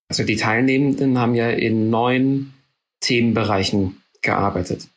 Also 0.09 0.23
die 0.23 0.35
Teilnehmenden 0.35 1.17
haben 1.17 1.33
ja 1.33 1.49
in 1.49 1.89
neun 1.89 2.53
Themenbereichen 2.99 4.01
gearbeitet, 4.21 4.87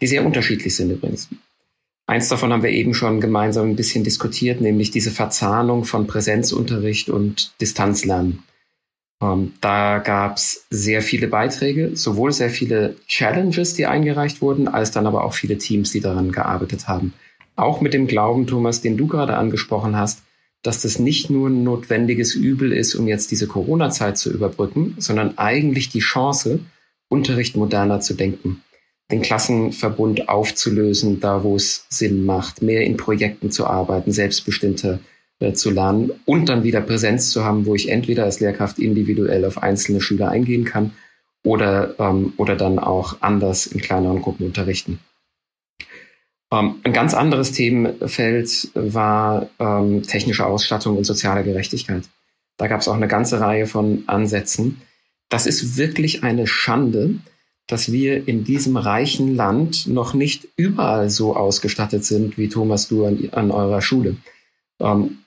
die 0.00 0.06
sehr 0.06 0.24
unterschiedlich 0.24 0.76
sind 0.76 0.90
übrigens. 0.90 1.28
Eins 2.06 2.28
davon 2.28 2.52
haben 2.52 2.62
wir 2.62 2.70
eben 2.70 2.94
schon 2.94 3.20
gemeinsam 3.20 3.70
ein 3.70 3.76
bisschen 3.76 4.04
diskutiert, 4.04 4.60
nämlich 4.60 4.92
diese 4.92 5.10
Verzahnung 5.10 5.84
von 5.84 6.06
Präsenzunterricht 6.06 7.10
und 7.10 7.60
Distanzlernen. 7.60 8.44
Ähm, 9.22 9.54
da 9.60 9.98
gab 9.98 10.36
es 10.36 10.66
sehr 10.70 11.02
viele 11.02 11.28
Beiträge, 11.28 11.96
sowohl 11.96 12.32
sehr 12.32 12.50
viele 12.50 12.96
Challenges, 13.06 13.74
die 13.74 13.86
eingereicht 13.86 14.42
wurden, 14.42 14.68
als 14.68 14.90
dann 14.90 15.06
aber 15.06 15.24
auch 15.24 15.34
viele 15.34 15.58
Teams, 15.58 15.90
die 15.92 16.00
daran 16.00 16.32
gearbeitet 16.32 16.88
haben. 16.88 17.14
Auch 17.54 17.80
mit 17.80 17.94
dem 17.94 18.06
Glauben, 18.06 18.46
Thomas, 18.46 18.82
den 18.82 18.96
du 18.96 19.06
gerade 19.06 19.36
angesprochen 19.36 19.96
hast, 19.96 20.22
dass 20.62 20.82
das 20.82 20.98
nicht 20.98 21.30
nur 21.30 21.48
ein 21.48 21.62
notwendiges 21.62 22.34
Übel 22.34 22.72
ist, 22.72 22.94
um 22.94 23.06
jetzt 23.06 23.30
diese 23.30 23.46
Corona-Zeit 23.46 24.18
zu 24.18 24.32
überbrücken, 24.32 24.96
sondern 24.98 25.38
eigentlich 25.38 25.88
die 25.88 26.00
Chance, 26.00 26.60
Unterricht 27.08 27.56
moderner 27.56 28.00
zu 28.00 28.14
denken, 28.14 28.62
den 29.10 29.22
Klassenverbund 29.22 30.28
aufzulösen, 30.28 31.20
da 31.20 31.44
wo 31.44 31.54
es 31.54 31.86
Sinn 31.88 32.26
macht, 32.26 32.62
mehr 32.62 32.82
in 32.82 32.96
Projekten 32.96 33.52
zu 33.52 33.66
arbeiten, 33.66 34.10
selbstbestimmter 34.10 34.94
äh, 34.94 34.98
zu 35.54 35.70
lernen 35.70 36.12
und 36.24 36.48
dann 36.48 36.62
wieder 36.62 36.80
Präsenz 36.80 37.30
zu 37.30 37.44
haben, 37.44 37.66
wo 37.66 37.74
ich 37.74 37.90
entweder 37.90 38.24
als 38.24 38.40
Lehrkraft 38.40 38.78
individuell 38.78 39.44
auf 39.44 39.62
einzelne 39.62 40.00
Schüler 40.00 40.30
eingehen 40.30 40.64
kann 40.64 40.92
oder, 41.44 41.94
ähm, 41.98 42.32
oder 42.36 42.56
dann 42.56 42.78
auch 42.78 43.18
anders 43.20 43.66
in 43.66 43.80
kleineren 43.80 44.22
Gruppen 44.22 44.46
unterrichten. 44.46 44.98
Ähm, 46.50 46.76
ein 46.84 46.92
ganz 46.92 47.14
anderes 47.14 47.52
Themenfeld 47.52 48.70
war 48.74 49.48
ähm, 49.58 50.02
technische 50.02 50.46
Ausstattung 50.46 50.96
und 50.96 51.04
soziale 51.04 51.44
Gerechtigkeit. 51.44 52.04
Da 52.56 52.68
gab 52.68 52.80
es 52.80 52.88
auch 52.88 52.94
eine 52.94 53.08
ganze 53.08 53.40
Reihe 53.40 53.66
von 53.66 54.04
Ansätzen. 54.06 54.80
Das 55.28 55.46
ist 55.46 55.76
wirklich 55.76 56.22
eine 56.22 56.46
Schande, 56.46 57.16
dass 57.66 57.90
wir 57.90 58.26
in 58.28 58.44
diesem 58.44 58.76
reichen 58.76 59.34
Land 59.34 59.86
noch 59.86 60.14
nicht 60.14 60.48
überall 60.56 61.10
so 61.10 61.36
ausgestattet 61.36 62.04
sind 62.04 62.38
wie 62.38 62.48
Thomas 62.48 62.88
du 62.88 63.04
an, 63.04 63.28
an 63.32 63.50
eurer 63.50 63.82
Schule. 63.82 64.16
Ähm, 64.78 65.18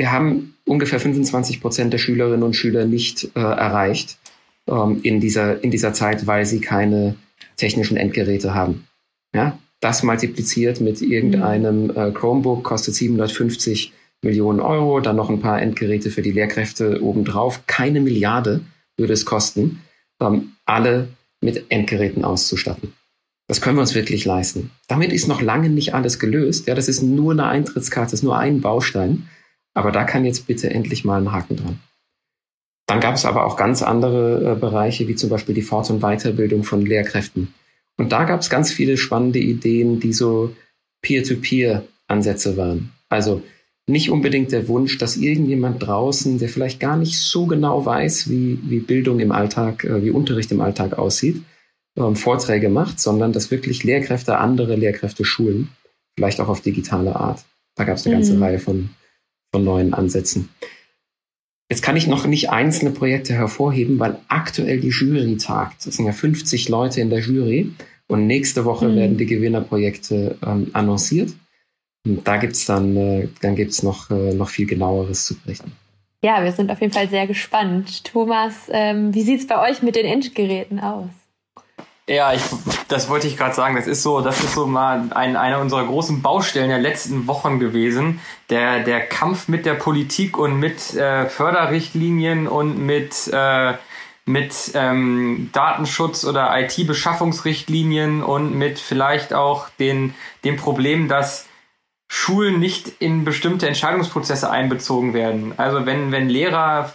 wir 0.00 0.12
haben 0.12 0.54
ungefähr 0.64 0.98
25 0.98 1.60
Prozent 1.60 1.92
der 1.92 1.98
Schülerinnen 1.98 2.42
und 2.42 2.56
Schüler 2.56 2.86
nicht 2.86 3.24
äh, 3.36 3.40
erreicht 3.40 4.16
ähm, 4.66 5.00
in, 5.02 5.20
dieser, 5.20 5.62
in 5.62 5.70
dieser 5.70 5.92
Zeit, 5.92 6.26
weil 6.26 6.46
sie 6.46 6.62
keine 6.62 7.16
technischen 7.58 7.98
Endgeräte 7.98 8.54
haben. 8.54 8.86
Ja? 9.34 9.58
Das 9.80 10.02
multipliziert 10.02 10.80
mit 10.80 11.02
irgendeinem 11.02 11.84
mhm. 11.84 11.90
äh, 11.90 12.10
Chromebook 12.12 12.64
kostet 12.64 12.94
750 12.94 13.92
Millionen 14.22 14.60
Euro, 14.60 15.00
dann 15.00 15.16
noch 15.16 15.28
ein 15.28 15.40
paar 15.40 15.60
Endgeräte 15.60 16.10
für 16.10 16.22
die 16.22 16.32
Lehrkräfte 16.32 17.02
obendrauf. 17.02 17.66
Keine 17.66 18.00
Milliarde 18.00 18.62
würde 18.96 19.12
es 19.12 19.26
kosten, 19.26 19.82
ähm, 20.18 20.52
alle 20.64 21.08
mit 21.42 21.66
Endgeräten 21.68 22.24
auszustatten. 22.24 22.94
Das 23.48 23.60
können 23.60 23.76
wir 23.76 23.82
uns 23.82 23.94
wirklich 23.94 24.24
leisten. 24.24 24.70
Damit 24.88 25.12
ist 25.12 25.28
noch 25.28 25.42
lange 25.42 25.68
nicht 25.68 25.92
alles 25.92 26.18
gelöst. 26.18 26.68
Ja, 26.68 26.74
das 26.74 26.88
ist 26.88 27.02
nur 27.02 27.32
eine 27.32 27.44
Eintrittskarte, 27.48 28.12
das 28.12 28.20
ist 28.20 28.24
nur 28.24 28.38
ein 28.38 28.62
Baustein. 28.62 29.28
Aber 29.74 29.92
da 29.92 30.04
kann 30.04 30.24
jetzt 30.24 30.46
bitte 30.46 30.70
endlich 30.70 31.04
mal 31.04 31.20
ein 31.20 31.32
Haken 31.32 31.56
dran. 31.56 31.80
Dann 32.86 33.00
gab 33.00 33.14
es 33.14 33.24
aber 33.24 33.46
auch 33.46 33.56
ganz 33.56 33.82
andere 33.82 34.52
äh, 34.52 34.58
Bereiche, 34.58 35.06
wie 35.06 35.14
zum 35.14 35.30
Beispiel 35.30 35.54
die 35.54 35.62
Fort- 35.62 35.90
und 35.90 36.00
Weiterbildung 36.00 36.64
von 36.64 36.84
Lehrkräften. 36.84 37.54
Und 37.96 38.10
da 38.10 38.24
gab 38.24 38.40
es 38.40 38.50
ganz 38.50 38.72
viele 38.72 38.96
spannende 38.96 39.38
Ideen, 39.38 40.00
die 40.00 40.12
so 40.12 40.54
Peer-to-Peer-Ansätze 41.02 42.56
waren. 42.56 42.90
Also 43.08 43.42
nicht 43.86 44.10
unbedingt 44.10 44.52
der 44.52 44.68
Wunsch, 44.68 44.98
dass 44.98 45.16
irgendjemand 45.16 45.86
draußen, 45.86 46.38
der 46.38 46.48
vielleicht 46.48 46.80
gar 46.80 46.96
nicht 46.96 47.20
so 47.20 47.46
genau 47.46 47.84
weiß, 47.84 48.30
wie, 48.30 48.58
wie 48.62 48.80
Bildung 48.80 49.20
im 49.20 49.32
Alltag, 49.32 49.84
äh, 49.84 50.02
wie 50.02 50.10
Unterricht 50.10 50.50
im 50.50 50.60
Alltag 50.60 50.98
aussieht, 50.98 51.42
ähm, 51.96 52.16
Vorträge 52.16 52.68
macht, 52.68 53.00
sondern 53.00 53.32
dass 53.32 53.50
wirklich 53.50 53.84
Lehrkräfte 53.84 54.38
andere 54.38 54.76
Lehrkräfte 54.76 55.24
schulen, 55.24 55.68
vielleicht 56.16 56.40
auch 56.40 56.48
auf 56.48 56.60
digitale 56.60 57.16
Art. 57.16 57.44
Da 57.76 57.84
gab 57.84 57.96
es 57.96 58.06
eine 58.06 58.16
mhm. 58.16 58.20
ganze 58.20 58.40
Reihe 58.40 58.58
von 58.58 58.90
von 59.52 59.64
neuen 59.64 59.94
Ansätzen. 59.94 60.48
Jetzt 61.70 61.82
kann 61.82 61.96
ich 61.96 62.08
noch 62.08 62.26
nicht 62.26 62.50
einzelne 62.50 62.90
Projekte 62.90 63.32
hervorheben, 63.32 63.98
weil 63.98 64.18
aktuell 64.28 64.80
die 64.80 64.88
Jury 64.88 65.36
tagt. 65.36 65.86
Es 65.86 65.96
sind 65.96 66.06
ja 66.06 66.12
50 66.12 66.68
Leute 66.68 67.00
in 67.00 67.10
der 67.10 67.20
Jury 67.20 67.72
und 68.08 68.26
nächste 68.26 68.64
Woche 68.64 68.88
mhm. 68.88 68.96
werden 68.96 69.16
die 69.18 69.26
Gewinnerprojekte 69.26 70.36
ähm, 70.44 70.70
annonciert. 70.72 71.32
Und 72.04 72.26
da 72.26 72.38
gibt's 72.38 72.66
dann, 72.66 72.96
äh, 72.96 73.28
dann 73.40 73.54
gibt's 73.54 73.82
noch, 73.82 74.10
äh, 74.10 74.34
noch 74.34 74.48
viel 74.48 74.66
genaueres 74.66 75.26
zu 75.26 75.38
berichten. 75.38 75.72
Ja, 76.22 76.42
wir 76.42 76.52
sind 76.52 76.70
auf 76.70 76.80
jeden 76.80 76.92
Fall 76.92 77.08
sehr 77.08 77.26
gespannt. 77.26 78.04
Thomas, 78.04 78.68
ähm, 78.70 79.14
wie 79.14 79.22
sieht's 79.22 79.46
bei 79.46 79.70
euch 79.70 79.82
mit 79.82 79.96
den 79.96 80.06
Endgeräten 80.06 80.80
aus? 80.80 81.08
Ja, 82.10 82.32
ich, 82.32 82.42
das 82.88 83.08
wollte 83.08 83.28
ich 83.28 83.36
gerade 83.36 83.54
sagen. 83.54 83.76
Das 83.76 83.86
ist 83.86 84.02
so, 84.02 84.20
das 84.20 84.42
ist 84.42 84.54
so 84.54 84.66
mal 84.66 85.10
ein, 85.14 85.36
eine 85.36 85.60
unserer 85.60 85.86
großen 85.86 86.22
Baustellen 86.22 86.68
der 86.68 86.80
letzten 86.80 87.28
Wochen 87.28 87.60
gewesen. 87.60 88.18
Der, 88.50 88.80
der 88.80 89.06
Kampf 89.06 89.46
mit 89.46 89.64
der 89.64 89.74
Politik 89.74 90.36
und 90.36 90.58
mit 90.58 90.92
äh, 90.96 91.26
Förderrichtlinien 91.26 92.48
und 92.48 92.84
mit, 92.84 93.30
äh, 93.32 93.74
mit 94.26 94.72
ähm, 94.74 95.50
Datenschutz 95.52 96.24
oder 96.24 96.50
IT-Beschaffungsrichtlinien 96.60 98.24
und 98.24 98.56
mit 98.56 98.80
vielleicht 98.80 99.32
auch 99.32 99.68
den, 99.78 100.14
dem 100.42 100.56
Problem, 100.56 101.06
dass 101.06 101.46
Schulen 102.08 102.58
nicht 102.58 102.88
in 102.98 103.24
bestimmte 103.24 103.68
Entscheidungsprozesse 103.68 104.50
einbezogen 104.50 105.14
werden. 105.14 105.54
Also 105.58 105.86
wenn, 105.86 106.10
wenn 106.10 106.28
Lehrer 106.28 106.92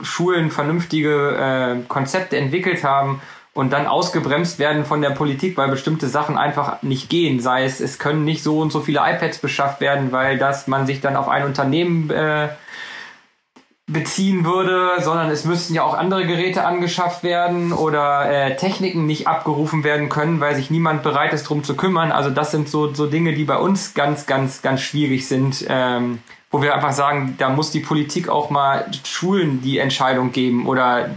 Schulen 0.00 0.52
vernünftige 0.52 1.80
äh, 1.80 1.88
Konzepte 1.88 2.36
entwickelt 2.36 2.84
haben 2.84 3.20
und 3.58 3.72
dann 3.72 3.88
ausgebremst 3.88 4.60
werden 4.60 4.84
von 4.84 5.02
der 5.02 5.10
Politik, 5.10 5.56
weil 5.56 5.68
bestimmte 5.68 6.06
Sachen 6.06 6.38
einfach 6.38 6.80
nicht 6.84 7.10
gehen. 7.10 7.40
Sei 7.40 7.64
es, 7.64 7.80
es 7.80 7.98
können 7.98 8.24
nicht 8.24 8.44
so 8.44 8.60
und 8.60 8.70
so 8.70 8.78
viele 8.78 9.00
iPads 9.00 9.38
beschafft 9.38 9.80
werden, 9.80 10.12
weil 10.12 10.38
das 10.38 10.68
man 10.68 10.86
sich 10.86 11.00
dann 11.00 11.16
auf 11.16 11.28
ein 11.28 11.44
Unternehmen 11.44 12.08
äh, 12.08 12.50
beziehen 13.88 14.44
würde, 14.44 15.02
sondern 15.02 15.28
es 15.28 15.44
müssten 15.44 15.74
ja 15.74 15.82
auch 15.82 15.94
andere 15.94 16.24
Geräte 16.24 16.64
angeschafft 16.64 17.24
werden 17.24 17.72
oder 17.72 18.30
äh, 18.30 18.54
Techniken 18.54 19.06
nicht 19.06 19.26
abgerufen 19.26 19.82
werden 19.82 20.08
können, 20.08 20.38
weil 20.38 20.54
sich 20.54 20.70
niemand 20.70 21.02
bereit 21.02 21.32
ist, 21.32 21.42
drum 21.48 21.64
zu 21.64 21.74
kümmern. 21.74 22.12
Also 22.12 22.30
das 22.30 22.52
sind 22.52 22.68
so, 22.68 22.94
so 22.94 23.06
Dinge, 23.06 23.34
die 23.34 23.44
bei 23.44 23.56
uns 23.56 23.92
ganz, 23.94 24.26
ganz, 24.26 24.62
ganz 24.62 24.82
schwierig 24.82 25.26
sind, 25.26 25.66
ähm, 25.68 26.20
wo 26.50 26.62
wir 26.62 26.74
einfach 26.74 26.92
sagen, 26.92 27.34
da 27.36 27.50
muss 27.50 27.70
die 27.70 27.80
Politik 27.80 28.30
auch 28.30 28.48
mal 28.48 28.90
Schulen 29.04 29.60
die 29.60 29.78
Entscheidung 29.78 30.32
geben 30.32 30.66
oder 30.66 31.10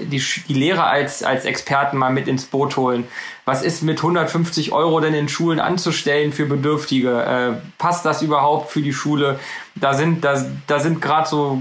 die, 0.00 0.22
die 0.48 0.54
Lehrer 0.54 0.86
als, 0.86 1.22
als 1.22 1.44
Experten 1.44 1.98
mal 1.98 2.10
mit 2.10 2.26
ins 2.26 2.46
Boot 2.46 2.76
holen. 2.78 3.06
Was 3.44 3.62
ist 3.62 3.82
mit 3.82 3.98
150 3.98 4.72
Euro 4.72 5.00
denn 5.00 5.12
in 5.12 5.28
Schulen 5.28 5.60
anzustellen 5.60 6.32
für 6.32 6.46
Bedürftige? 6.46 7.22
Äh, 7.22 7.68
passt 7.76 8.06
das 8.06 8.22
überhaupt 8.22 8.70
für 8.70 8.80
die 8.80 8.94
Schule? 8.94 9.38
Da 9.74 9.92
sind, 9.92 10.24
da, 10.24 10.42
da 10.66 10.80
sind 10.80 11.02
gerade 11.02 11.28
so 11.28 11.60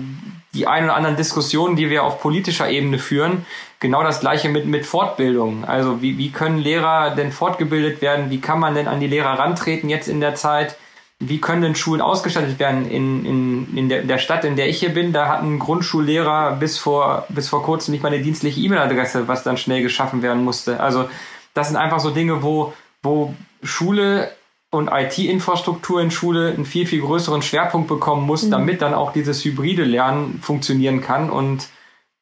die 0.53 0.65
ein 0.65 0.85
oder 0.85 0.95
anderen 0.95 1.17
Diskussionen, 1.17 1.75
die 1.75 1.89
wir 1.89 2.03
auf 2.03 2.21
politischer 2.21 2.69
Ebene 2.69 2.97
führen, 2.97 3.45
genau 3.81 4.03
das 4.03 4.21
gleiche 4.21 4.47
mit, 4.47 4.65
mit 4.65 4.85
Fortbildung. 4.85 5.65
Also 5.65 6.01
wie, 6.01 6.17
wie 6.17 6.31
können 6.31 6.59
Lehrer 6.59 7.13
denn 7.13 7.33
fortgebildet 7.33 8.01
werden? 8.01 8.29
Wie 8.29 8.39
kann 8.39 8.59
man 8.59 8.73
denn 8.73 8.87
an 8.87 9.01
die 9.01 9.07
Lehrer 9.07 9.37
rantreten 9.37 9.89
jetzt 9.89 10.07
in 10.07 10.21
der 10.21 10.35
Zeit? 10.35 10.77
Wie 11.19 11.41
können 11.41 11.63
denn 11.63 11.75
Schulen 11.75 12.01
ausgestattet 12.01 12.59
werden? 12.59 12.89
In, 12.89 13.25
in, 13.25 13.77
in, 13.77 13.89
der, 13.89 14.01
in 14.01 14.07
der 14.07 14.19
Stadt, 14.19 14.45
in 14.45 14.55
der 14.55 14.69
ich 14.69 14.79
hier 14.79 14.93
bin, 14.93 15.13
da 15.13 15.27
hatten 15.27 15.57
Grundschullehrer 15.57 16.57
bis 16.57 16.77
vor, 16.77 17.25
bis 17.29 17.49
vor 17.49 17.63
kurzem 17.63 17.91
nicht 17.91 18.03
mal 18.03 18.13
eine 18.13 18.21
dienstliche 18.21 18.59
E-Mail-Adresse, 18.61 19.27
was 19.27 19.43
dann 19.43 19.57
schnell 19.57 19.81
geschaffen 19.81 20.21
werden 20.21 20.43
musste. 20.43 20.79
Also 20.79 21.09
das 21.55 21.69
sind 21.69 21.77
einfach 21.77 21.99
so 21.99 22.11
Dinge, 22.11 22.43
wo, 22.43 22.73
wo 23.01 23.33
Schule 23.63 24.31
und 24.69 24.89
IT-Infrastruktur 24.91 26.01
in 26.01 26.11
Schule 26.11 26.53
einen 26.53 26.65
viel, 26.65 26.85
viel 26.85 27.01
größeren 27.01 27.41
Schwerpunkt 27.41 27.87
bekommen 27.87 28.25
muss, 28.25 28.43
mhm. 28.43 28.51
damit 28.51 28.81
dann 28.83 28.93
auch 28.93 29.11
dieses 29.11 29.43
hybride 29.43 29.85
Lernen 29.85 30.39
funktionieren 30.41 31.01
kann 31.01 31.31
und 31.31 31.69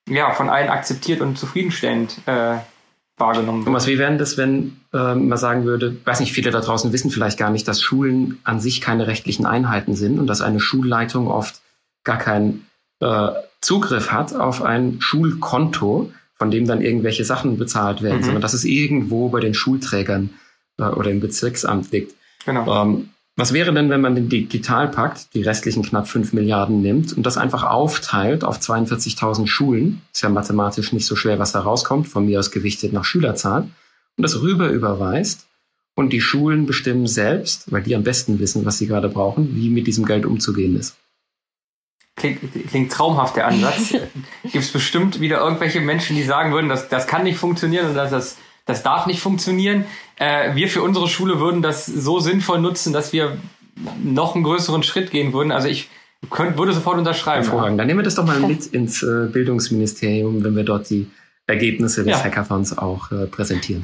ja, 0.08 0.32
von 0.32 0.50
allen 0.50 0.70
akzeptiert 0.70 1.20
und 1.20 1.38
zufriedenstellend 1.38 2.20
äh, 2.28 2.58
wahrgenommen 3.18 3.60
wird. 3.60 3.66
Thomas, 3.66 3.88
wie 3.88 3.98
wäre 3.98 4.18
das, 4.18 4.38
wenn 4.38 4.78
äh, 4.94 5.16
man 5.16 5.38
sagen 5.38 5.66
würde, 5.66 5.96
weiß 6.04 6.20
nicht, 6.20 6.34
viele 6.34 6.52
da 6.52 6.62
draußen 6.62 6.92
wissen 6.92 7.12
vielleicht 7.12 7.38
gar 7.38 7.50
nicht, 7.50 7.68
dass 7.68 7.82
Schulen 7.82 8.40
an 8.44 8.60
sich 8.60 8.82
keine 8.82 9.08
rechtlichen 9.08 9.46
Einheiten 9.46 9.96
sind 9.96 10.20
und 10.20 10.28
dass 10.28 10.42
eine 10.42 10.60
Schulleitung 10.60 11.28
oft 11.28 11.62
gar 12.04 12.18
keinen 12.18 12.68
äh, 13.00 13.30
Zugriff 13.62 14.12
hat 14.12 14.36
auf 14.36 14.62
ein 14.62 14.98
Schulkonto, 15.00 16.12
von 16.38 16.52
dem 16.52 16.68
dann 16.68 16.82
irgendwelche 16.82 17.24
Sachen 17.24 17.58
bezahlt 17.58 18.02
werden, 18.02 18.20
mhm. 18.20 18.24
sondern 18.24 18.42
dass 18.42 18.54
es 18.54 18.66
irgendwo 18.66 19.30
bei 19.30 19.40
den 19.40 19.54
Schulträgern 19.54 20.32
äh, 20.78 20.84
oder 20.84 21.10
im 21.10 21.22
Bezirksamt 21.22 21.92
liegt. 21.92 22.14
Genau. 22.46 22.84
Ähm, 22.84 23.10
was 23.38 23.52
wäre 23.52 23.74
denn, 23.74 23.90
wenn 23.90 24.00
man 24.00 24.16
den 24.16 24.30
Digitalpakt, 24.30 25.34
die 25.34 25.42
restlichen 25.42 25.84
knapp 25.84 26.08
5 26.08 26.32
Milliarden 26.32 26.82
nimmt 26.82 27.12
und 27.12 27.26
das 27.26 27.38
einfach 27.38 27.64
aufteilt 27.64 28.46
auf 28.46 28.60
42.000 28.60 29.48
Schulen? 29.48 30.02
Ist 30.14 30.24
ja 30.24 30.30
mathematisch 30.30 30.94
nicht 30.94 31.06
so 31.06 31.18
schwer, 31.18 31.38
was 31.38 31.52
da 31.52 31.60
rauskommt, 31.60 32.08
von 32.08 32.26
mir 32.26 32.40
aus 32.40 32.52
gewichtet 32.52 32.94
nach 32.94 33.04
Schülerzahl. 33.04 33.64
Und 34.18 34.22
das 34.22 34.42
rüber 34.42 34.70
überweist 34.70 35.48
und 35.96 36.14
die 36.14 36.22
Schulen 36.22 36.66
bestimmen 36.66 37.08
selbst, 37.08 37.72
weil 37.72 37.84
die 37.84 37.96
am 37.96 38.04
besten 38.04 38.40
wissen, 38.40 38.66
was 38.66 38.78
sie 38.78 38.88
gerade 38.88 39.10
brauchen, 39.10 39.54
wie 39.56 39.70
mit 39.70 39.86
diesem 39.88 40.06
Geld 40.06 40.26
umzugehen 40.26 40.78
ist. 40.78 40.96
Klingt, 42.16 42.40
klingt 42.70 42.92
traumhaft, 42.94 43.36
der 43.36 43.48
Ansatz. 43.48 43.92
Gibt 44.44 44.56
es 44.56 44.72
bestimmt 44.72 45.20
wieder 45.20 45.40
irgendwelche 45.40 45.82
Menschen, 45.82 46.16
die 46.16 46.24
sagen 46.24 46.54
würden, 46.54 46.70
dass 46.70 46.88
das 46.88 47.08
kann 47.08 47.24
nicht 47.24 47.38
funktionieren 47.38 47.90
und 47.90 47.96
dass 47.96 48.12
das 48.12 48.38
das 48.66 48.84
darf 48.84 49.06
nicht 49.06 49.20
funktionieren. 49.20 49.86
Äh, 50.18 50.56
wir 50.56 50.68
für 50.68 50.82
unsere 50.82 51.08
Schule 51.08 51.40
würden 51.40 51.62
das 51.62 51.86
so 51.86 52.20
sinnvoll 52.20 52.60
nutzen, 52.60 52.94
dass 52.94 53.14
wir 53.14 53.38
noch 54.04 54.36
einen 54.36 54.44
größeren 54.44 54.84
Schritt 54.84 55.12
gehen 55.12 55.34
würden. 55.34 55.52
Also 55.52 55.68
ich 55.68 55.90
könnt, 56.30 56.58
würde 56.58 56.74
sofort 56.74 56.98
unterschreiben. 56.98 57.44
Hervorragend. 57.44 57.80
Dann 57.80 57.88
nehmen 57.88 58.00
wir 58.00 58.04
das 58.04 58.16
doch 58.16 58.26
mal 58.26 58.40
mit 58.40 58.66
ins 58.68 59.04
äh, 59.04 59.28
Bildungsministerium, 59.32 60.44
wenn 60.44 60.56
wir 60.56 60.64
dort 60.64 60.90
die 60.90 61.08
Ergebnisse 61.48 62.04
des 62.04 62.18
ja. 62.18 62.24
Hackathons 62.24 62.78
auch 62.78 63.12
äh, 63.12 63.28
präsentieren. 63.28 63.84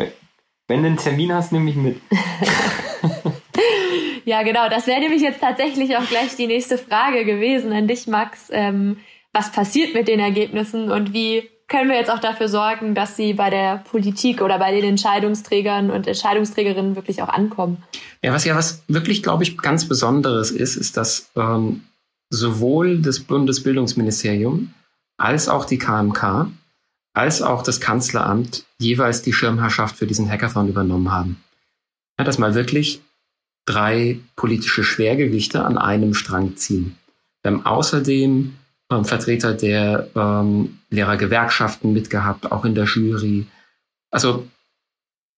Wenn 0.67 0.81
du 0.81 0.87
einen 0.87 0.97
Termin 0.97 1.33
hast, 1.33 1.51
nehme 1.51 1.69
ich 1.69 1.75
mit. 1.75 1.97
ja, 4.25 4.41
genau. 4.43 4.69
Das 4.69 4.87
wäre 4.87 4.99
nämlich 4.99 5.21
jetzt 5.21 5.41
tatsächlich 5.41 5.97
auch 5.97 6.07
gleich 6.07 6.35
die 6.35 6.47
nächste 6.47 6.77
Frage 6.77 7.25
gewesen 7.25 7.73
an 7.73 7.87
dich, 7.87 8.07
Max. 8.07 8.49
Ähm, 8.51 8.97
was 9.33 9.51
passiert 9.51 9.93
mit 9.93 10.07
den 10.07 10.19
Ergebnissen 10.19 10.91
und 10.91 11.13
wie 11.13 11.49
können 11.71 11.89
wir 11.89 11.95
jetzt 11.97 12.11
auch 12.11 12.19
dafür 12.19 12.49
sorgen, 12.49 12.93
dass 12.95 13.15
sie 13.15 13.33
bei 13.33 13.49
der 13.49 13.77
Politik 13.77 14.41
oder 14.41 14.59
bei 14.59 14.71
den 14.71 14.83
Entscheidungsträgern 14.83 15.89
und 15.89 16.05
Entscheidungsträgerinnen 16.05 16.95
wirklich 16.95 17.21
auch 17.21 17.29
ankommen. 17.29 17.81
Ja, 18.21 18.33
was 18.33 18.43
ja 18.43 18.55
was 18.55 18.83
wirklich, 18.87 19.23
glaube 19.23 19.43
ich, 19.43 19.57
ganz 19.57 19.87
Besonderes 19.87 20.51
ist, 20.51 20.75
ist, 20.75 20.97
dass 20.97 21.31
ähm, 21.35 21.83
sowohl 22.29 23.01
das 23.01 23.21
Bundesbildungsministerium 23.21 24.73
als 25.17 25.47
auch 25.47 25.65
die 25.65 25.77
KMK 25.77 26.51
als 27.13 27.41
auch 27.41 27.61
das 27.61 27.79
Kanzleramt 27.81 28.65
jeweils 28.79 29.21
die 29.21 29.33
Schirmherrschaft 29.33 29.97
für 29.97 30.07
diesen 30.07 30.29
Hackathon 30.29 30.69
übernommen 30.69 31.11
haben. 31.11 31.43
Ja, 32.17 32.25
dass 32.25 32.37
mal 32.37 32.55
wirklich 32.55 33.01
drei 33.65 34.19
politische 34.35 34.83
Schwergewichte 34.83 35.65
an 35.65 35.77
einem 35.77 36.13
Strang 36.13 36.55
ziehen. 36.57 36.97
Wir 37.41 37.51
haben 37.51 37.65
außerdem 37.65 38.55
ähm, 38.91 39.05
Vertreter 39.05 39.53
der 39.53 40.07
ähm, 40.15 40.79
Lehrergewerkschaften 40.89 41.93
mitgehabt, 41.93 42.51
auch 42.51 42.65
in 42.65 42.75
der 42.75 42.85
Jury. 42.85 43.47
Also 44.11 44.47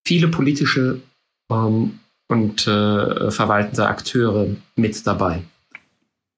viele 0.05 0.27
politische 0.27 1.01
ähm, 1.49 1.99
und 2.27 2.67
äh, 2.67 3.31
verwaltende 3.31 3.87
Akteure 3.87 4.47
mit 4.75 5.05
dabei. 5.05 5.43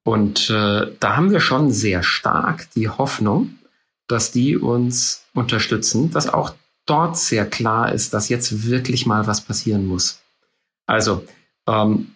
Und 0.03 0.49
äh, 0.49 0.91
da 0.99 1.15
haben 1.15 1.31
wir 1.31 1.39
schon 1.39 1.71
sehr 1.71 2.03
stark 2.03 2.69
die 2.75 2.89
Hoffnung, 2.89 3.55
dass 4.07 4.31
die 4.31 4.57
uns 4.57 5.25
unterstützen, 5.33 6.11
dass 6.11 6.31
auch 6.31 6.53
dort 6.85 7.17
sehr 7.17 7.45
klar 7.49 7.91
ist, 7.91 8.13
dass 8.13 8.29
jetzt 8.29 8.67
wirklich 8.67 9.05
mal 9.05 9.25
was 9.25 9.41
passieren 9.41 9.87
muss. 9.87 10.21
Also 10.85 11.25
ähm, 11.67 12.14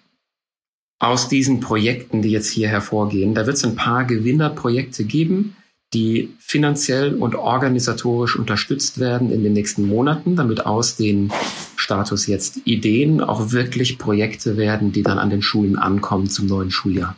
aus 1.00 1.30
diesen 1.30 1.62
Projekten, 1.62 2.22
die 2.22 2.30
jetzt 2.30 2.50
hier 2.50 2.68
hervorgehen. 2.68 3.34
Da 3.34 3.46
wird 3.46 3.58
es 3.58 3.64
ein 3.64 3.76
paar 3.76 4.04
Gewinnerprojekte 4.04 5.06
geben, 5.06 5.56
die 5.94 6.36
finanziell 6.40 7.16
und 7.16 7.36
organisatorisch 7.36 8.36
unterstützt 8.36 9.00
werden 9.00 9.32
in 9.32 9.44
den 9.44 9.54
nächsten 9.54 9.88
Monaten, 9.88 10.36
damit 10.36 10.66
aus 10.66 10.98
den 10.98 11.32
Status 11.78 12.28
jetzt 12.28 12.60
Ideen 12.66 13.22
auch 13.22 13.52
wirklich 13.52 13.98
Projekte 13.98 14.58
werden, 14.58 14.92
die 14.92 15.02
dann 15.02 15.18
an 15.18 15.30
den 15.30 15.42
Schulen 15.42 15.78
ankommen 15.78 16.30
zum 16.30 16.46
neuen 16.46 16.70
Schuljahr. 16.70 17.16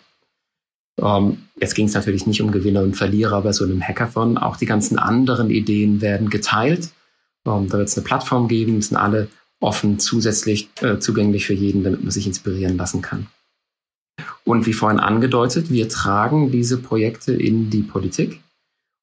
Ähm, 0.99 1.39
jetzt 1.59 1.75
ging 1.75 1.87
es 1.87 1.93
natürlich 1.93 2.27
nicht 2.27 2.41
um 2.41 2.51
Gewinner 2.51 2.83
und 2.83 2.95
Verlierer 2.95 3.41
bei 3.41 3.51
so 3.51 3.65
einem 3.65 3.81
Hackathon. 3.81 4.37
Auch 4.37 4.55
die 4.55 4.65
ganzen 4.65 4.99
anderen 4.99 5.49
Ideen 5.49 5.99
werden 5.99 6.29
geteilt. 6.29 6.91
Ähm, 7.45 7.67
da 7.67 7.77
wird 7.77 7.89
es 7.89 7.97
eine 7.97 8.05
Plattform 8.05 8.47
geben, 8.47 8.81
sind 8.81 8.97
alle 8.97 9.27
offen 9.59 9.99
zusätzlich 9.99 10.69
äh, 10.81 10.99
zugänglich 10.99 11.45
für 11.45 11.53
jeden, 11.53 11.83
damit 11.83 12.01
man 12.01 12.11
sich 12.11 12.27
inspirieren 12.27 12.77
lassen 12.77 13.01
kann. 13.01 13.27
Und 14.43 14.65
wie 14.65 14.73
vorhin 14.73 14.99
angedeutet, 14.99 15.69
wir 15.69 15.89
tragen 15.89 16.51
diese 16.51 16.77
Projekte 16.77 17.33
in 17.33 17.69
die 17.69 17.83
Politik 17.83 18.41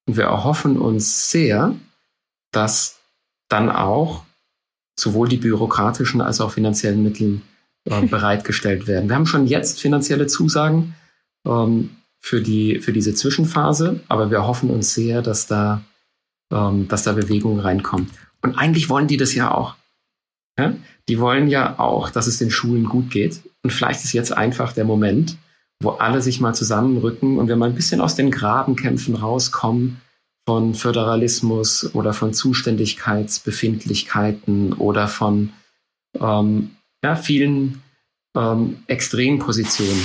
und 0.07 0.17
wir 0.17 0.25
erhoffen 0.25 0.79
uns 0.79 1.31
sehr, 1.31 1.75
dass 2.53 2.99
dann 3.49 3.71
auch 3.71 4.25
sowohl 4.99 5.29
die 5.29 5.37
bürokratischen 5.37 6.21
als 6.21 6.41
auch 6.41 6.51
finanziellen 6.51 7.03
Mittel 7.03 7.41
äh, 7.85 8.07
bereitgestellt 8.07 8.87
werden. 8.87 9.09
Wir 9.09 9.17
haben 9.17 9.27
schon 9.27 9.47
jetzt 9.47 9.81
finanzielle 9.81 10.27
Zusagen 10.27 10.95
ähm, 11.47 11.91
für, 12.21 12.41
die, 12.41 12.81
für 12.81 12.93
diese 12.93 13.15
Zwischenphase, 13.15 14.01
aber 14.09 14.31
wir 14.31 14.47
hoffen 14.47 14.71
uns 14.71 14.95
sehr, 14.95 15.23
dass 15.23 15.47
da, 15.47 15.83
ähm, 16.53 16.89
dass 16.89 17.05
da 17.05 17.13
Bewegung 17.13 17.61
reinkommt. 17.61 18.11
Und 18.43 18.57
eigentlich 18.57 18.89
wollen 18.89 19.09
die 19.09 19.17
das 19.17 19.35
ja 19.35 19.53
auch. 19.53 19.77
Ja? 20.59 20.75
Die 21.09 21.21
wollen 21.21 21.49
ja 21.49 21.79
auch, 21.79 22.11
dass 22.11 22.27
es 22.27 22.39
den 22.39 22.51
Schulen 22.51 22.85
gut 22.85 23.11
geht. 23.11 23.41
Und 23.63 23.73
vielleicht 23.73 24.05
ist 24.05 24.13
jetzt 24.13 24.37
einfach 24.37 24.73
der 24.73 24.85
Moment, 24.85 25.39
wo 25.81 25.91
alle 25.91 26.21
sich 26.21 26.41
mal 26.41 26.55
zusammenrücken 26.55 27.39
und 27.39 27.47
wir 27.49 27.57
mal 27.57 27.71
ein 27.71 27.75
bisschen 27.75 28.01
aus 28.01 28.15
den 28.17 28.31
Grabenkämpfen 28.31 29.15
rauskommen 29.15 30.01
von 30.47 30.75
Föderalismus 30.75 31.95
oder 31.95 32.15
von 32.15 32.33
Zuständigkeitsbefindlichkeiten 32.33 34.73
oder 34.75 35.07
von 35.07 35.53
ähm, 36.19 36.71
ja, 37.05 37.17
vielen 37.17 37.83
ähm, 38.37 38.79
Extrempositionen. 38.87 40.03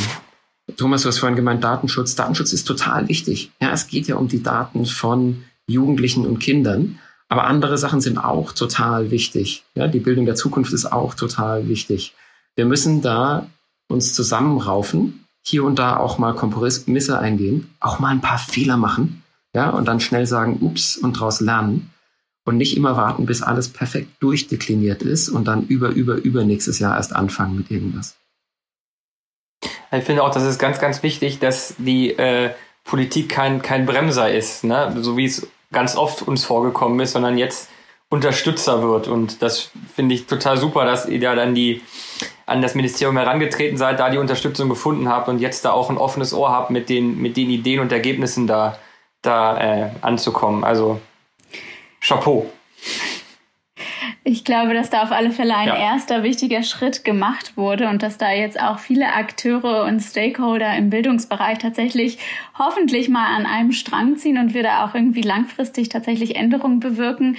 Thomas, 0.78 1.04
du 1.04 1.10
hast 1.10 1.20
vorhin 1.20 1.36
gemeint, 1.36 1.64
Datenschutz. 1.64 2.16
Datenschutz 2.16 2.54
ist 2.54 2.66
total 2.66 3.10
wichtig. 3.10 3.52
Ja, 3.62 3.72
es 3.72 3.88
geht 3.88 4.08
ja 4.08 4.16
um 4.16 4.28
die 4.28 4.44
Daten 4.44 4.86
von 4.86 5.44
Jugendlichen 5.68 6.26
und 6.26 6.40
Kindern. 6.40 7.00
Aber 7.34 7.46
andere 7.46 7.80
Sachen 7.80 8.00
sind 8.00 8.20
auch 8.20 8.52
total 8.52 9.10
wichtig. 9.10 9.64
Ja, 9.74 9.88
die 9.88 10.00
Bildung 10.00 10.28
der 10.28 10.36
Zukunft 10.36 10.72
ist 10.72 10.86
auch 10.86 11.16
total 11.16 11.68
wichtig. 11.68 12.14
Wir 12.56 12.66
müssen 12.66 13.02
da 13.02 13.48
uns 13.88 14.14
zusammenraufen, 14.14 15.26
hier 15.42 15.64
und 15.64 15.80
da 15.80 15.98
auch 15.98 16.20
mal 16.20 16.36
Kompromisse 16.36 17.18
eingehen, 17.18 17.74
auch 17.80 17.98
mal 17.98 18.10
ein 18.10 18.22
paar 18.22 18.38
Fehler 18.38 18.78
machen, 18.78 19.24
ja, 19.56 19.72
und 19.72 19.88
dann 19.88 20.00
schnell 20.00 20.28
sagen, 20.28 20.60
ups, 20.62 20.96
und 20.96 21.18
daraus 21.18 21.42
lernen 21.42 21.90
und 22.46 22.58
nicht 22.58 22.78
immer 22.78 22.98
warten, 22.98 23.26
bis 23.26 23.42
alles 23.42 23.68
perfekt 23.68 24.12
durchdekliniert 24.20 25.02
ist 25.02 25.30
und 25.30 25.46
dann 25.46 25.66
über, 25.66 25.90
über, 25.90 26.18
über 26.18 26.44
nächstes 26.44 26.78
Jahr 26.78 26.96
erst 26.98 27.16
anfangen 27.16 27.56
mit 27.56 27.72
irgendwas. 27.72 28.16
Ich 29.92 30.04
finde 30.04 30.22
auch, 30.22 30.30
das 30.30 30.44
ist 30.44 30.60
ganz, 30.60 30.78
ganz 30.78 31.02
wichtig, 31.02 31.40
dass 31.40 31.74
die 31.80 32.12
äh, 32.12 32.52
Politik 32.84 33.30
kein, 33.30 33.64
kein 33.64 33.88
Bremser 33.88 34.32
ist, 34.32 34.64
ne? 34.64 34.96
so 35.02 35.18
wie 35.18 35.26
es 35.26 35.48
ganz 35.74 35.98
oft 35.98 36.22
uns 36.22 36.46
vorgekommen 36.46 37.00
ist, 37.02 37.12
sondern 37.12 37.38
jetzt 37.38 37.70
Unterstützer 38.10 38.82
wird. 38.84 39.08
Und 39.08 39.42
das 39.42 39.72
finde 39.94 40.16
ich 40.16 40.28
total 40.28 40.58
super, 40.58 40.86
dass 40.86 41.08
ihr 41.08 41.20
da 41.20 41.36
dann 41.36 41.56
die 41.56 41.82
an 42.46 42.62
das 42.62 42.76
Ministerium 42.76 43.18
herangetreten 43.18 43.78
seid, 43.78 44.00
da 44.00 44.10
die 44.10 44.18
Unterstützung 44.18 44.70
gefunden 44.70 45.10
habt 45.10 45.30
und 45.30 45.40
jetzt 45.40 45.66
da 45.66 45.72
auch 45.72 45.90
ein 45.90 45.98
offenes 45.98 46.34
Ohr 46.34 46.52
habt, 46.52 46.70
mit 46.70 46.90
den, 46.90 47.22
mit 47.22 47.38
den 47.38 47.50
Ideen 47.50 47.80
und 47.80 47.92
Ergebnissen 47.92 48.48
da, 48.48 48.78
da 49.22 49.58
äh, 49.58 49.90
anzukommen. 50.02 50.64
Also 50.64 51.00
Chapeau. 52.02 52.50
Ich 54.26 54.46
glaube, 54.46 54.74
dass 54.74 54.90
da 54.90 55.04
auf 55.04 55.12
alle 55.12 55.32
Fälle 55.32 55.56
ein 55.56 55.68
ja. 55.68 55.76
erster 55.76 56.24
wichtiger 56.24 56.64
Schritt 56.64 57.04
gemacht 57.04 57.58
wurde 57.58 57.90
und 57.90 58.02
dass 58.04 58.18
da 58.18 58.32
jetzt 58.32 58.58
auch 58.62 58.80
viele 58.80 59.14
Akteure 59.14 59.84
und 59.84 60.00
Stakeholder 60.00 60.78
im 60.78 60.90
Bildungsbereich 60.90 61.58
tatsächlich 61.58 62.20
hoffentlich 62.58 63.10
mal 63.10 63.36
an 63.36 63.46
einem 63.46 63.74
Strang 63.74 64.16
ziehen 64.16 64.38
und 64.38 64.54
wir 64.54 64.64
da 64.64 64.86
auch 64.86 64.96
irgendwie 64.96 65.24
langfristig 65.24 65.90
tatsächlich 65.90 66.38
Änderungen 66.38 66.80
bewirken. 66.80 67.36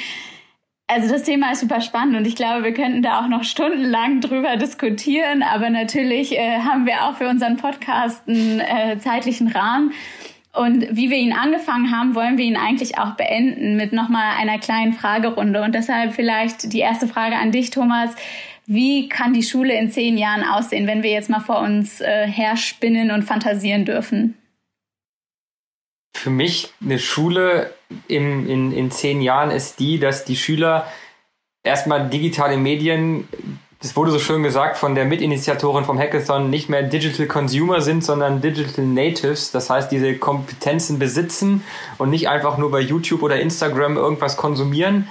Also 0.87 1.11
das 1.11 1.23
Thema 1.23 1.53
ist 1.53 1.61
super 1.61 1.81
spannend 1.81 2.17
und 2.17 2.27
ich 2.27 2.37
glaube, 2.37 2.63
wir 2.63 2.75
könnten 2.75 3.01
da 3.01 3.21
auch 3.21 3.29
noch 3.29 3.45
stundenlang 3.45 4.21
drüber 4.21 4.59
diskutieren, 4.59 5.43
aber 5.43 5.71
natürlich 5.71 6.37
äh, 6.37 6.59
haben 6.59 6.85
wir 6.85 7.05
auch 7.05 7.17
für 7.17 7.29
unseren 7.29 7.57
Podcast 7.57 8.29
einen 8.29 8.61
äh, 8.61 8.99
zeitlichen 8.99 9.49
Rahmen. 9.49 9.95
Und 10.55 10.87
wie 10.97 11.11
wir 11.11 11.19
ihn 11.19 11.33
angefangen 11.33 11.91
haben, 11.91 12.15
wollen 12.15 12.39
wir 12.39 12.45
ihn 12.45 12.57
eigentlich 12.57 12.97
auch 12.97 13.17
beenden 13.17 13.77
mit 13.77 13.93
nochmal 13.93 14.37
einer 14.39 14.59
kleinen 14.59 14.93
Fragerunde. 14.93 15.63
Und 15.63 15.75
deshalb 15.75 16.15
vielleicht 16.15 16.73
die 16.73 16.79
erste 16.79 17.09
Frage 17.09 17.37
an 17.37 17.51
dich, 17.51 17.71
Thomas. 17.71 18.15
Wie 18.67 19.09
kann 19.09 19.35
die 19.35 19.43
Schule 19.43 19.77
in 19.77 19.91
zehn 19.91 20.17
Jahren 20.17 20.45
aussehen, 20.45 20.87
wenn 20.87 21.03
wir 21.03 21.11
jetzt 21.11 21.29
mal 21.29 21.41
vor 21.41 21.59
uns 21.59 22.01
äh, 22.01 22.27
herspinnen 22.27 23.11
und 23.11 23.25
fantasieren 23.25 23.85
dürfen? 23.85 24.39
Für 26.17 26.31
mich 26.31 26.71
eine 26.81 26.99
Schule 27.01 27.75
in, 28.07 28.49
in, 28.49 28.73
in 28.73 28.91
zehn 28.91 29.21
Jahren 29.21 29.51
ist 29.51 29.81
die, 29.81 29.99
dass 29.99 30.25
die 30.25 30.37
Schüler 30.37 30.87
erstmal 31.65 32.09
digitale 32.09 32.57
Medien 32.57 33.29
das 33.85 33.97
wurde 33.97 34.11
so 34.11 34.19
schön 34.19 34.43
gesagt 34.43 34.79
von 34.79 34.95
der 34.95 35.05
Mitinitiatorin 35.05 35.85
vom 35.85 35.99
Hackathon, 35.99 36.49
nicht 36.49 36.71
mehr 36.71 36.83
Digital 36.83 37.27
Consumer 37.27 37.83
sind, 37.83 38.03
sondern 38.03 38.41
Digital 38.41 38.87
Natives. 38.87 39.51
Das 39.51 39.69
heißt, 39.69 39.93
diese 39.93 40.17
Kompetenzen 40.17 40.99
besitzen 40.99 41.63
und 41.99 42.09
nicht 42.09 42.31
einfach 42.31 42.57
nur 42.57 42.71
bei 42.71 42.81
YouTube 42.81 43.23
oder 43.23 43.39
Instagram 43.39 43.99
irgendwas 43.99 44.39
konsumieren. 44.39 45.07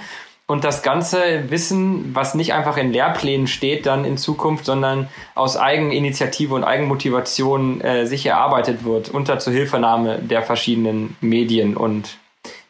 Und 0.48 0.64
das 0.64 0.82
ganze 0.82 1.48
Wissen, 1.50 2.16
was 2.16 2.34
nicht 2.34 2.52
einfach 2.52 2.76
in 2.76 2.90
Lehrplänen 2.90 3.46
steht, 3.46 3.86
dann 3.86 4.04
in 4.04 4.18
Zukunft, 4.18 4.64
sondern 4.64 5.08
aus 5.36 5.56
Eigeninitiative 5.56 6.52
und 6.52 6.64
Eigenmotivation 6.64 7.80
äh, 7.80 8.06
sich 8.06 8.26
erarbeitet 8.26 8.84
wird, 8.84 9.08
unter 9.08 9.38
Zuhilfenahme 9.38 10.18
der 10.18 10.42
verschiedenen 10.42 11.16
Medien 11.20 11.76
und 11.76 12.18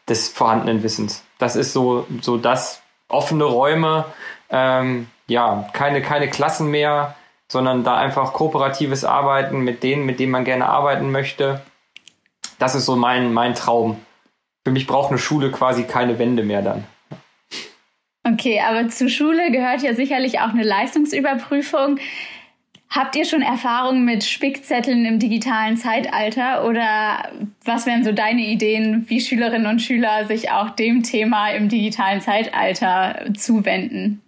des 0.07 0.29
vorhandenen 0.29 0.83
Wissens. 0.83 1.23
Das 1.39 1.55
ist 1.55 1.73
so, 1.73 2.05
so 2.21 2.37
das 2.37 2.83
offene 3.07 3.45
Räume, 3.45 4.05
ähm, 4.51 5.07
ja, 5.27 5.67
keine, 5.73 6.01
keine 6.01 6.29
Klassen 6.29 6.69
mehr, 6.69 7.15
sondern 7.47 7.83
da 7.83 7.97
einfach 7.97 8.33
kooperatives 8.33 9.03
Arbeiten 9.03 9.61
mit 9.61 9.83
denen, 9.83 10.05
mit 10.05 10.19
denen 10.19 10.31
man 10.31 10.45
gerne 10.45 10.67
arbeiten 10.67 11.11
möchte. 11.11 11.61
Das 12.59 12.75
ist 12.75 12.85
so 12.85 12.95
mein, 12.95 13.33
mein 13.33 13.53
Traum. 13.55 13.97
Für 14.63 14.71
mich 14.71 14.87
braucht 14.87 15.09
eine 15.09 15.19
Schule 15.19 15.51
quasi 15.51 15.83
keine 15.83 16.17
Wände 16.17 16.43
mehr 16.43 16.61
dann. 16.61 16.85
Okay, 18.23 18.59
aber 18.67 18.89
zur 18.89 19.09
Schule 19.09 19.51
gehört 19.51 19.83
ja 19.83 19.93
sicherlich 19.93 20.39
auch 20.39 20.49
eine 20.49 20.63
Leistungsüberprüfung. 20.63 21.99
Habt 22.89 23.15
ihr 23.15 23.25
schon 23.25 23.41
Erfahrungen 23.41 24.05
mit 24.05 24.23
Spickzetteln 24.23 25.05
im 25.05 25.19
digitalen 25.19 25.75
Zeitalter 25.77 26.65
oder 26.65 27.29
was 27.63 27.85
wären 27.85 28.03
so 28.03 28.13
deine 28.13 28.41
Ideen, 28.41 29.05
wie 29.09 29.19
Schülerinnen 29.19 29.67
und 29.67 29.81
Schüler 29.81 30.25
sich 30.25 30.49
auch 30.51 30.69
dem 30.71 31.03
Thema 31.03 31.49
im 31.51 31.67
digitalen 31.69 32.21
Zeitalter 32.21 33.25
zuwenden? 33.35 34.21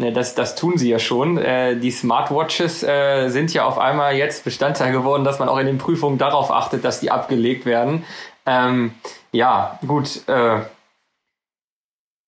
Ne, 0.00 0.12
das, 0.12 0.34
das 0.34 0.54
tun 0.54 0.78
sie 0.78 0.88
ja 0.88 0.98
schon. 0.98 1.36
Äh, 1.36 1.76
die 1.76 1.90
Smartwatches 1.90 2.82
äh, 2.82 3.28
sind 3.28 3.52
ja 3.52 3.66
auf 3.66 3.78
einmal 3.78 4.16
jetzt 4.16 4.44
Bestandteil 4.44 4.92
geworden, 4.92 5.24
dass 5.24 5.38
man 5.38 5.50
auch 5.50 5.58
in 5.58 5.66
den 5.66 5.76
Prüfungen 5.76 6.16
darauf 6.16 6.50
achtet, 6.50 6.86
dass 6.86 7.00
die 7.00 7.10
abgelegt 7.10 7.66
werden. 7.66 8.06
Ähm, 8.46 8.92
ja, 9.30 9.78
gut. 9.86 10.26
Äh, 10.26 10.60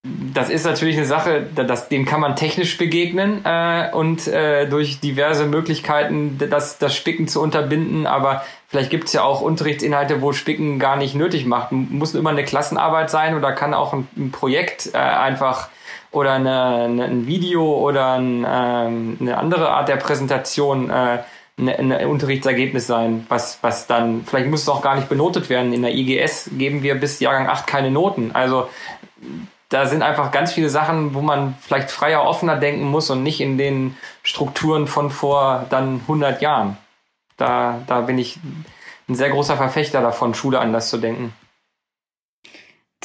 das 0.05 0.51
ist 0.51 0.67
natürlich 0.67 0.99
eine 0.99 1.07
Sache, 1.07 1.47
das, 1.55 1.89
dem 1.89 2.05
kann 2.05 2.21
man 2.21 2.37
technisch 2.37 2.77
begegnen 2.77 3.41
äh, 3.47 3.89
und 3.93 4.27
äh, 4.29 4.69
durch 4.69 5.01
diverse 5.01 5.47
Möglichkeiten 5.47 6.37
das, 6.51 6.77
das 6.77 6.95
Spicken 6.95 7.27
zu 7.27 7.41
unterbinden. 7.41 8.07
Aber 8.07 8.45
vielleicht 8.69 8.91
gibt 8.91 9.05
es 9.05 9.15
ja 9.15 9.23
auch 9.23 9.41
Unterrichtsinhalte, 9.41 10.21
wo 10.21 10.35
Spicken 10.35 10.79
gar 10.79 10.97
nicht 10.97 11.15
nötig 11.15 11.47
macht. 11.47 11.73
Muss 11.73 12.15
immer 12.15 12.31
eine 12.31 12.45
Klassenarbeit 12.45 13.09
sein 13.09 13.35
oder 13.35 13.53
kann 13.53 13.73
auch 13.73 13.95
ein, 13.95 14.07
ein 14.15 14.31
Projekt 14.31 14.91
äh, 14.93 14.99
einfach 14.99 15.71
oder 16.13 16.35
eine, 16.35 16.85
eine, 16.85 17.05
ein 17.05 17.27
Video 17.27 17.65
oder 17.65 18.13
ein, 18.13 18.47
ähm, 18.49 19.17
eine 19.21 19.39
andere 19.39 19.71
Art 19.71 19.89
der 19.89 19.97
Präsentation 19.97 20.91
äh, 20.91 21.19
ein 21.59 21.93
Unterrichtsergebnis 22.07 22.87
sein, 22.87 23.27
was, 23.29 23.59
was 23.63 23.87
dann, 23.87 24.25
vielleicht 24.25 24.49
muss 24.49 24.63
es 24.63 24.69
auch 24.69 24.83
gar 24.83 24.97
nicht 24.97 25.09
benotet 25.09 25.51
werden. 25.51 25.73
In 25.73 25.83
der 25.83 25.95
IGS 25.95 26.51
geben 26.57 26.83
wir 26.83 26.95
bis 26.95 27.21
Jahrgang 27.21 27.47
8 27.47 27.67
keine 27.67 27.91
Noten. 27.91 28.33
Also 28.33 28.69
da 29.69 29.87
sind 29.87 30.03
einfach 30.03 30.33
ganz 30.33 30.53
viele 30.53 30.71
Sachen, 30.71 31.15
wo 31.15 31.21
man 31.21 31.55
vielleicht 31.61 31.91
freier, 31.91 32.25
offener 32.25 32.57
denken 32.57 32.85
muss 32.85 33.11
und 33.11 33.23
nicht 33.23 33.41
in 33.41 33.59
den 33.59 33.97
Strukturen 34.23 34.87
von 34.87 35.11
vor 35.11 35.67
dann 35.71 36.01
100 36.03 36.43
Jahren. 36.43 36.79
Da, 37.37 37.83
da 37.87 38.01
bin 38.01 38.19
ich 38.19 38.39
ein 39.09 39.15
sehr 39.15 39.31
großer 39.31 39.57
Verfechter 39.57 40.01
davon, 40.01 40.35
Schule 40.35 40.59
anders 40.59 40.91
zu 40.91 40.99
denken 40.99 41.35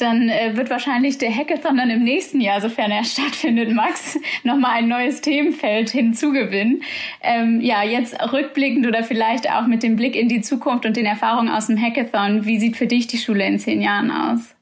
dann 0.00 0.28
äh, 0.28 0.56
wird 0.56 0.70
wahrscheinlich 0.70 1.18
der 1.18 1.34
Hackathon 1.34 1.76
dann 1.76 1.90
im 1.90 2.04
nächsten 2.04 2.40
Jahr, 2.40 2.60
sofern 2.60 2.90
er 2.90 3.04
stattfindet, 3.04 3.72
Max, 3.72 4.18
nochmal 4.44 4.72
ein 4.78 4.88
neues 4.88 5.20
Themenfeld 5.20 5.90
hinzugewinnen. 5.90 6.82
Ähm, 7.22 7.60
ja, 7.60 7.82
jetzt 7.82 8.16
rückblickend 8.32 8.86
oder 8.86 9.04
vielleicht 9.04 9.50
auch 9.50 9.66
mit 9.66 9.82
dem 9.82 9.96
Blick 9.96 10.16
in 10.16 10.28
die 10.28 10.40
Zukunft 10.40 10.86
und 10.86 10.96
den 10.96 11.06
Erfahrungen 11.06 11.50
aus 11.50 11.66
dem 11.66 11.80
Hackathon, 11.80 12.46
wie 12.46 12.58
sieht 12.58 12.76
für 12.76 12.86
dich 12.86 13.06
die 13.06 13.18
Schule 13.18 13.46
in 13.46 13.58
zehn 13.58 13.80
Jahren 13.80 14.10
aus? 14.10 14.54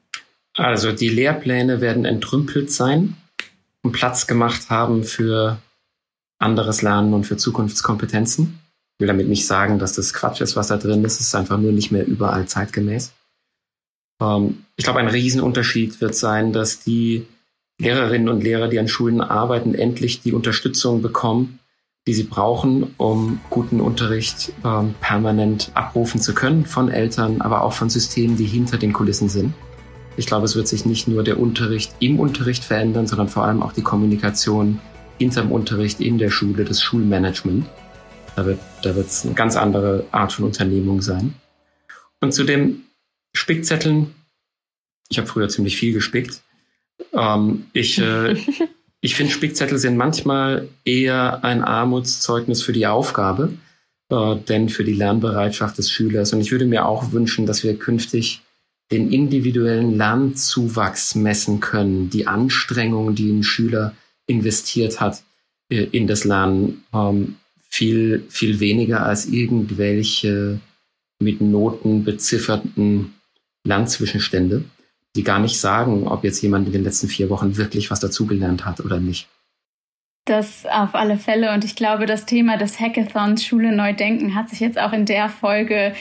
Also 0.55 0.91
die 0.91 1.09
Lehrpläne 1.09 1.81
werden 1.81 2.05
entrümpelt 2.05 2.71
sein 2.71 3.15
und 3.83 3.91
Platz 3.91 4.27
gemacht 4.27 4.69
haben 4.69 5.03
für 5.03 5.59
anderes 6.39 6.81
Lernen 6.81 7.13
und 7.13 7.25
für 7.25 7.37
Zukunftskompetenzen. 7.37 8.59
Ich 8.97 9.01
will 9.01 9.07
damit 9.07 9.27
nicht 9.27 9.45
sagen, 9.45 9.77
dass 9.77 9.93
das 9.93 10.13
Quatsch 10.13 10.41
ist, 10.41 10.55
was 10.55 10.67
da 10.69 10.77
drin 10.77 11.05
ist. 11.05 11.19
Es 11.19 11.27
ist 11.27 11.35
einfach 11.35 11.59
nur 11.59 11.71
nicht 11.71 11.91
mehr 11.91 12.05
überall 12.05 12.47
zeitgemäß. 12.47 13.13
Ähm, 14.21 14.63
ich 14.75 14.83
glaube, 14.83 14.99
ein 14.99 15.07
Riesenunterschied 15.07 16.01
wird 16.01 16.15
sein, 16.15 16.53
dass 16.53 16.79
die 16.79 17.25
Lehrerinnen 17.79 18.29
und 18.29 18.43
Lehrer, 18.43 18.67
die 18.67 18.79
an 18.79 18.87
Schulen 18.87 19.21
arbeiten, 19.21 19.75
endlich 19.75 20.21
die 20.21 20.33
Unterstützung 20.33 21.01
bekommen, 21.01 21.59
die 22.07 22.13
sie 22.13 22.23
brauchen, 22.23 22.95
um 22.97 23.39
guten 23.49 23.81
Unterricht 23.81 24.53
ähm, 24.63 24.95
permanent 25.01 25.71
abrufen 25.73 26.21
zu 26.21 26.33
können 26.33 26.65
von 26.65 26.89
Eltern, 26.89 27.41
aber 27.41 27.63
auch 27.63 27.73
von 27.73 27.89
Systemen, 27.89 28.37
die 28.37 28.45
hinter 28.45 28.77
den 28.77 28.93
Kulissen 28.93 29.29
sind. 29.29 29.53
Ich 30.15 30.25
glaube, 30.25 30.45
es 30.45 30.55
wird 30.55 30.67
sich 30.67 30.85
nicht 30.85 31.07
nur 31.07 31.23
der 31.23 31.39
Unterricht 31.39 31.93
im 31.99 32.19
Unterricht 32.19 32.63
verändern, 32.63 33.05
sondern 33.05 33.27
vor 33.27 33.43
allem 33.43 33.61
auch 33.61 33.73
die 33.73 33.83
Kommunikation 33.83 34.79
hinterm 35.19 35.51
Unterricht 35.51 35.99
in 35.99 36.17
der 36.17 36.29
Schule, 36.29 36.63
das 36.63 36.81
Schulmanagement. 36.81 37.65
Da 38.35 38.45
wird 38.45 38.59
da 38.81 38.95
wird's 38.95 39.25
eine 39.25 39.35
ganz 39.35 39.55
andere 39.57 40.05
Art 40.11 40.33
von 40.33 40.45
Unternehmung 40.45 41.01
sein. 41.01 41.35
Und 42.21 42.33
zu 42.33 42.45
dem 42.45 42.83
Spickzetteln. 43.37 44.13
Ich 45.09 45.17
habe 45.17 45.27
früher 45.27 45.49
ziemlich 45.49 45.77
viel 45.77 45.93
gespickt. 45.93 46.41
Ähm, 47.13 47.67
ich 47.73 47.99
äh, 47.99 48.35
ich 49.01 49.15
finde, 49.15 49.31
Spickzettel 49.31 49.77
sind 49.77 49.97
manchmal 49.97 50.67
eher 50.83 51.43
ein 51.43 51.63
Armutszeugnis 51.63 52.61
für 52.61 52.73
die 52.73 52.87
Aufgabe. 52.87 53.53
äh, 54.09 54.35
denn 54.37 54.69
für 54.69 54.83
die 54.83 54.93
Lernbereitschaft 54.93 55.77
des 55.77 55.91
Schülers. 55.91 56.33
Und 56.33 56.41
ich 56.41 56.51
würde 56.51 56.65
mir 56.65 56.85
auch 56.85 57.11
wünschen, 57.11 57.45
dass 57.45 57.63
wir 57.63 57.77
künftig 57.77 58.41
den 58.91 59.11
individuellen 59.11 59.97
Lernzuwachs 59.97 61.15
messen 61.15 61.59
können, 61.59 62.09
die 62.09 62.25
Anstrengung, 62.25 63.15
die 63.15 63.29
ein 63.31 63.43
Schüler 63.43 63.93
investiert 64.27 65.01
hat 65.01 65.23
äh, 65.69 65.83
in 65.83 66.07
das 66.07 66.23
Lernen, 66.23 66.83
ähm, 66.93 67.35
viel, 67.69 68.25
viel 68.29 68.59
weniger 68.59 69.05
als 69.05 69.25
irgendwelche 69.25 70.59
mit 71.19 71.41
Noten 71.41 72.03
bezifferten 72.03 73.13
Lernzwischenstände, 73.67 74.63
die 75.15 75.23
gar 75.23 75.39
nicht 75.39 75.59
sagen, 75.59 76.07
ob 76.07 76.23
jetzt 76.23 76.41
jemand 76.41 76.67
in 76.67 76.73
den 76.73 76.83
letzten 76.83 77.07
vier 77.07 77.29
Wochen 77.29 77.57
wirklich 77.57 77.91
was 77.91 77.99
dazugelernt 77.99 78.65
hat 78.65 78.79
oder 78.79 78.99
nicht. 78.99 79.27
Das 80.25 80.65
auf 80.65 80.93
alle 80.93 81.17
Fälle. 81.17 81.53
Und 81.53 81.63
ich 81.63 81.75
glaube, 81.75 82.05
das 82.05 82.25
Thema 82.25 82.57
des 82.57 82.79
Hackathons 82.79 83.45
Schule 83.45 83.73
neu 83.73 83.93
denken 83.93 84.35
hat 84.35 84.49
sich 84.49 84.59
jetzt 84.59 84.77
auch 84.77 84.91
in 84.91 85.05
der 85.05 85.29
Folge 85.29 85.93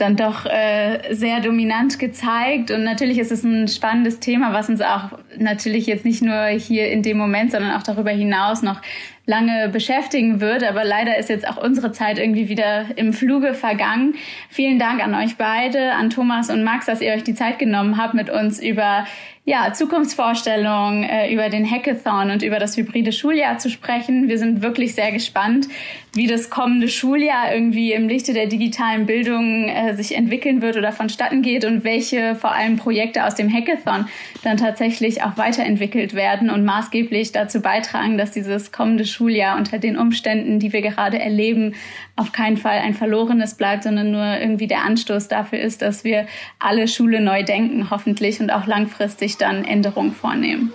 dann 0.00 0.16
doch 0.16 0.46
äh, 0.46 1.14
sehr 1.14 1.40
dominant 1.40 1.98
gezeigt. 1.98 2.70
Und 2.70 2.84
natürlich 2.84 3.18
ist 3.18 3.32
es 3.32 3.44
ein 3.44 3.68
spannendes 3.68 4.20
Thema, 4.20 4.52
was 4.52 4.68
uns 4.68 4.80
auch 4.80 5.18
natürlich 5.38 5.86
jetzt 5.86 6.04
nicht 6.04 6.22
nur 6.22 6.46
hier 6.46 6.90
in 6.90 7.02
dem 7.02 7.18
Moment, 7.18 7.52
sondern 7.52 7.72
auch 7.72 7.82
darüber 7.82 8.10
hinaus 8.10 8.62
noch 8.62 8.80
lange 9.26 9.68
beschäftigen 9.68 10.40
wird. 10.40 10.64
Aber 10.64 10.84
leider 10.84 11.16
ist 11.18 11.30
jetzt 11.30 11.48
auch 11.48 11.56
unsere 11.56 11.92
Zeit 11.92 12.18
irgendwie 12.18 12.48
wieder 12.48 12.86
im 12.96 13.12
Fluge 13.12 13.54
vergangen. 13.54 14.14
Vielen 14.48 14.78
Dank 14.78 15.02
an 15.02 15.14
euch 15.14 15.36
beide, 15.36 15.92
an 15.92 16.10
Thomas 16.10 16.50
und 16.50 16.64
Max, 16.64 16.86
dass 16.86 17.00
ihr 17.00 17.12
euch 17.12 17.24
die 17.24 17.34
Zeit 17.34 17.58
genommen 17.58 17.96
habt, 17.96 18.14
mit 18.14 18.28
uns 18.28 18.60
über 18.60 19.06
ja, 19.44 19.72
Zukunftsvorstellungen, 19.72 21.02
äh, 21.02 21.32
über 21.32 21.48
den 21.48 21.68
Hackathon 21.68 22.30
und 22.30 22.42
über 22.42 22.58
das 22.58 22.76
hybride 22.76 23.10
Schuljahr 23.10 23.58
zu 23.58 23.70
sprechen. 23.70 24.28
Wir 24.28 24.38
sind 24.38 24.62
wirklich 24.62 24.94
sehr 24.94 25.12
gespannt, 25.12 25.66
wie 26.12 26.26
das 26.26 26.50
kommende 26.50 26.88
Schuljahr 26.88 27.52
irgendwie 27.52 27.92
im 27.92 28.06
Lichte 28.06 28.32
der 28.32 28.46
digitalen 28.46 29.06
Bildung 29.06 29.68
äh, 29.68 29.89
sich 29.94 30.16
entwickeln 30.16 30.62
wird 30.62 30.76
oder 30.76 30.92
vonstatten 30.92 31.42
geht 31.42 31.64
und 31.64 31.84
welche 31.84 32.34
vor 32.34 32.52
allem 32.52 32.76
Projekte 32.76 33.24
aus 33.24 33.34
dem 33.34 33.52
Hackathon 33.52 34.06
dann 34.42 34.56
tatsächlich 34.56 35.22
auch 35.22 35.36
weiterentwickelt 35.36 36.14
werden 36.14 36.50
und 36.50 36.64
maßgeblich 36.64 37.32
dazu 37.32 37.60
beitragen, 37.60 38.18
dass 38.18 38.30
dieses 38.30 38.72
kommende 38.72 39.04
Schuljahr 39.04 39.56
unter 39.56 39.78
den 39.78 39.96
Umständen, 39.96 40.58
die 40.58 40.72
wir 40.72 40.82
gerade 40.82 41.18
erleben, 41.18 41.74
auf 42.16 42.32
keinen 42.32 42.56
Fall 42.56 42.78
ein 42.78 42.94
verlorenes 42.94 43.54
bleibt, 43.54 43.84
sondern 43.84 44.10
nur 44.10 44.38
irgendwie 44.38 44.66
der 44.66 44.84
Anstoß 44.84 45.28
dafür 45.28 45.60
ist, 45.60 45.82
dass 45.82 46.04
wir 46.04 46.26
alle 46.58 46.88
Schule 46.88 47.20
neu 47.20 47.42
denken, 47.42 47.90
hoffentlich 47.90 48.40
und 48.40 48.50
auch 48.50 48.66
langfristig 48.66 49.38
dann 49.38 49.64
Änderungen 49.64 50.12
vornehmen. 50.12 50.72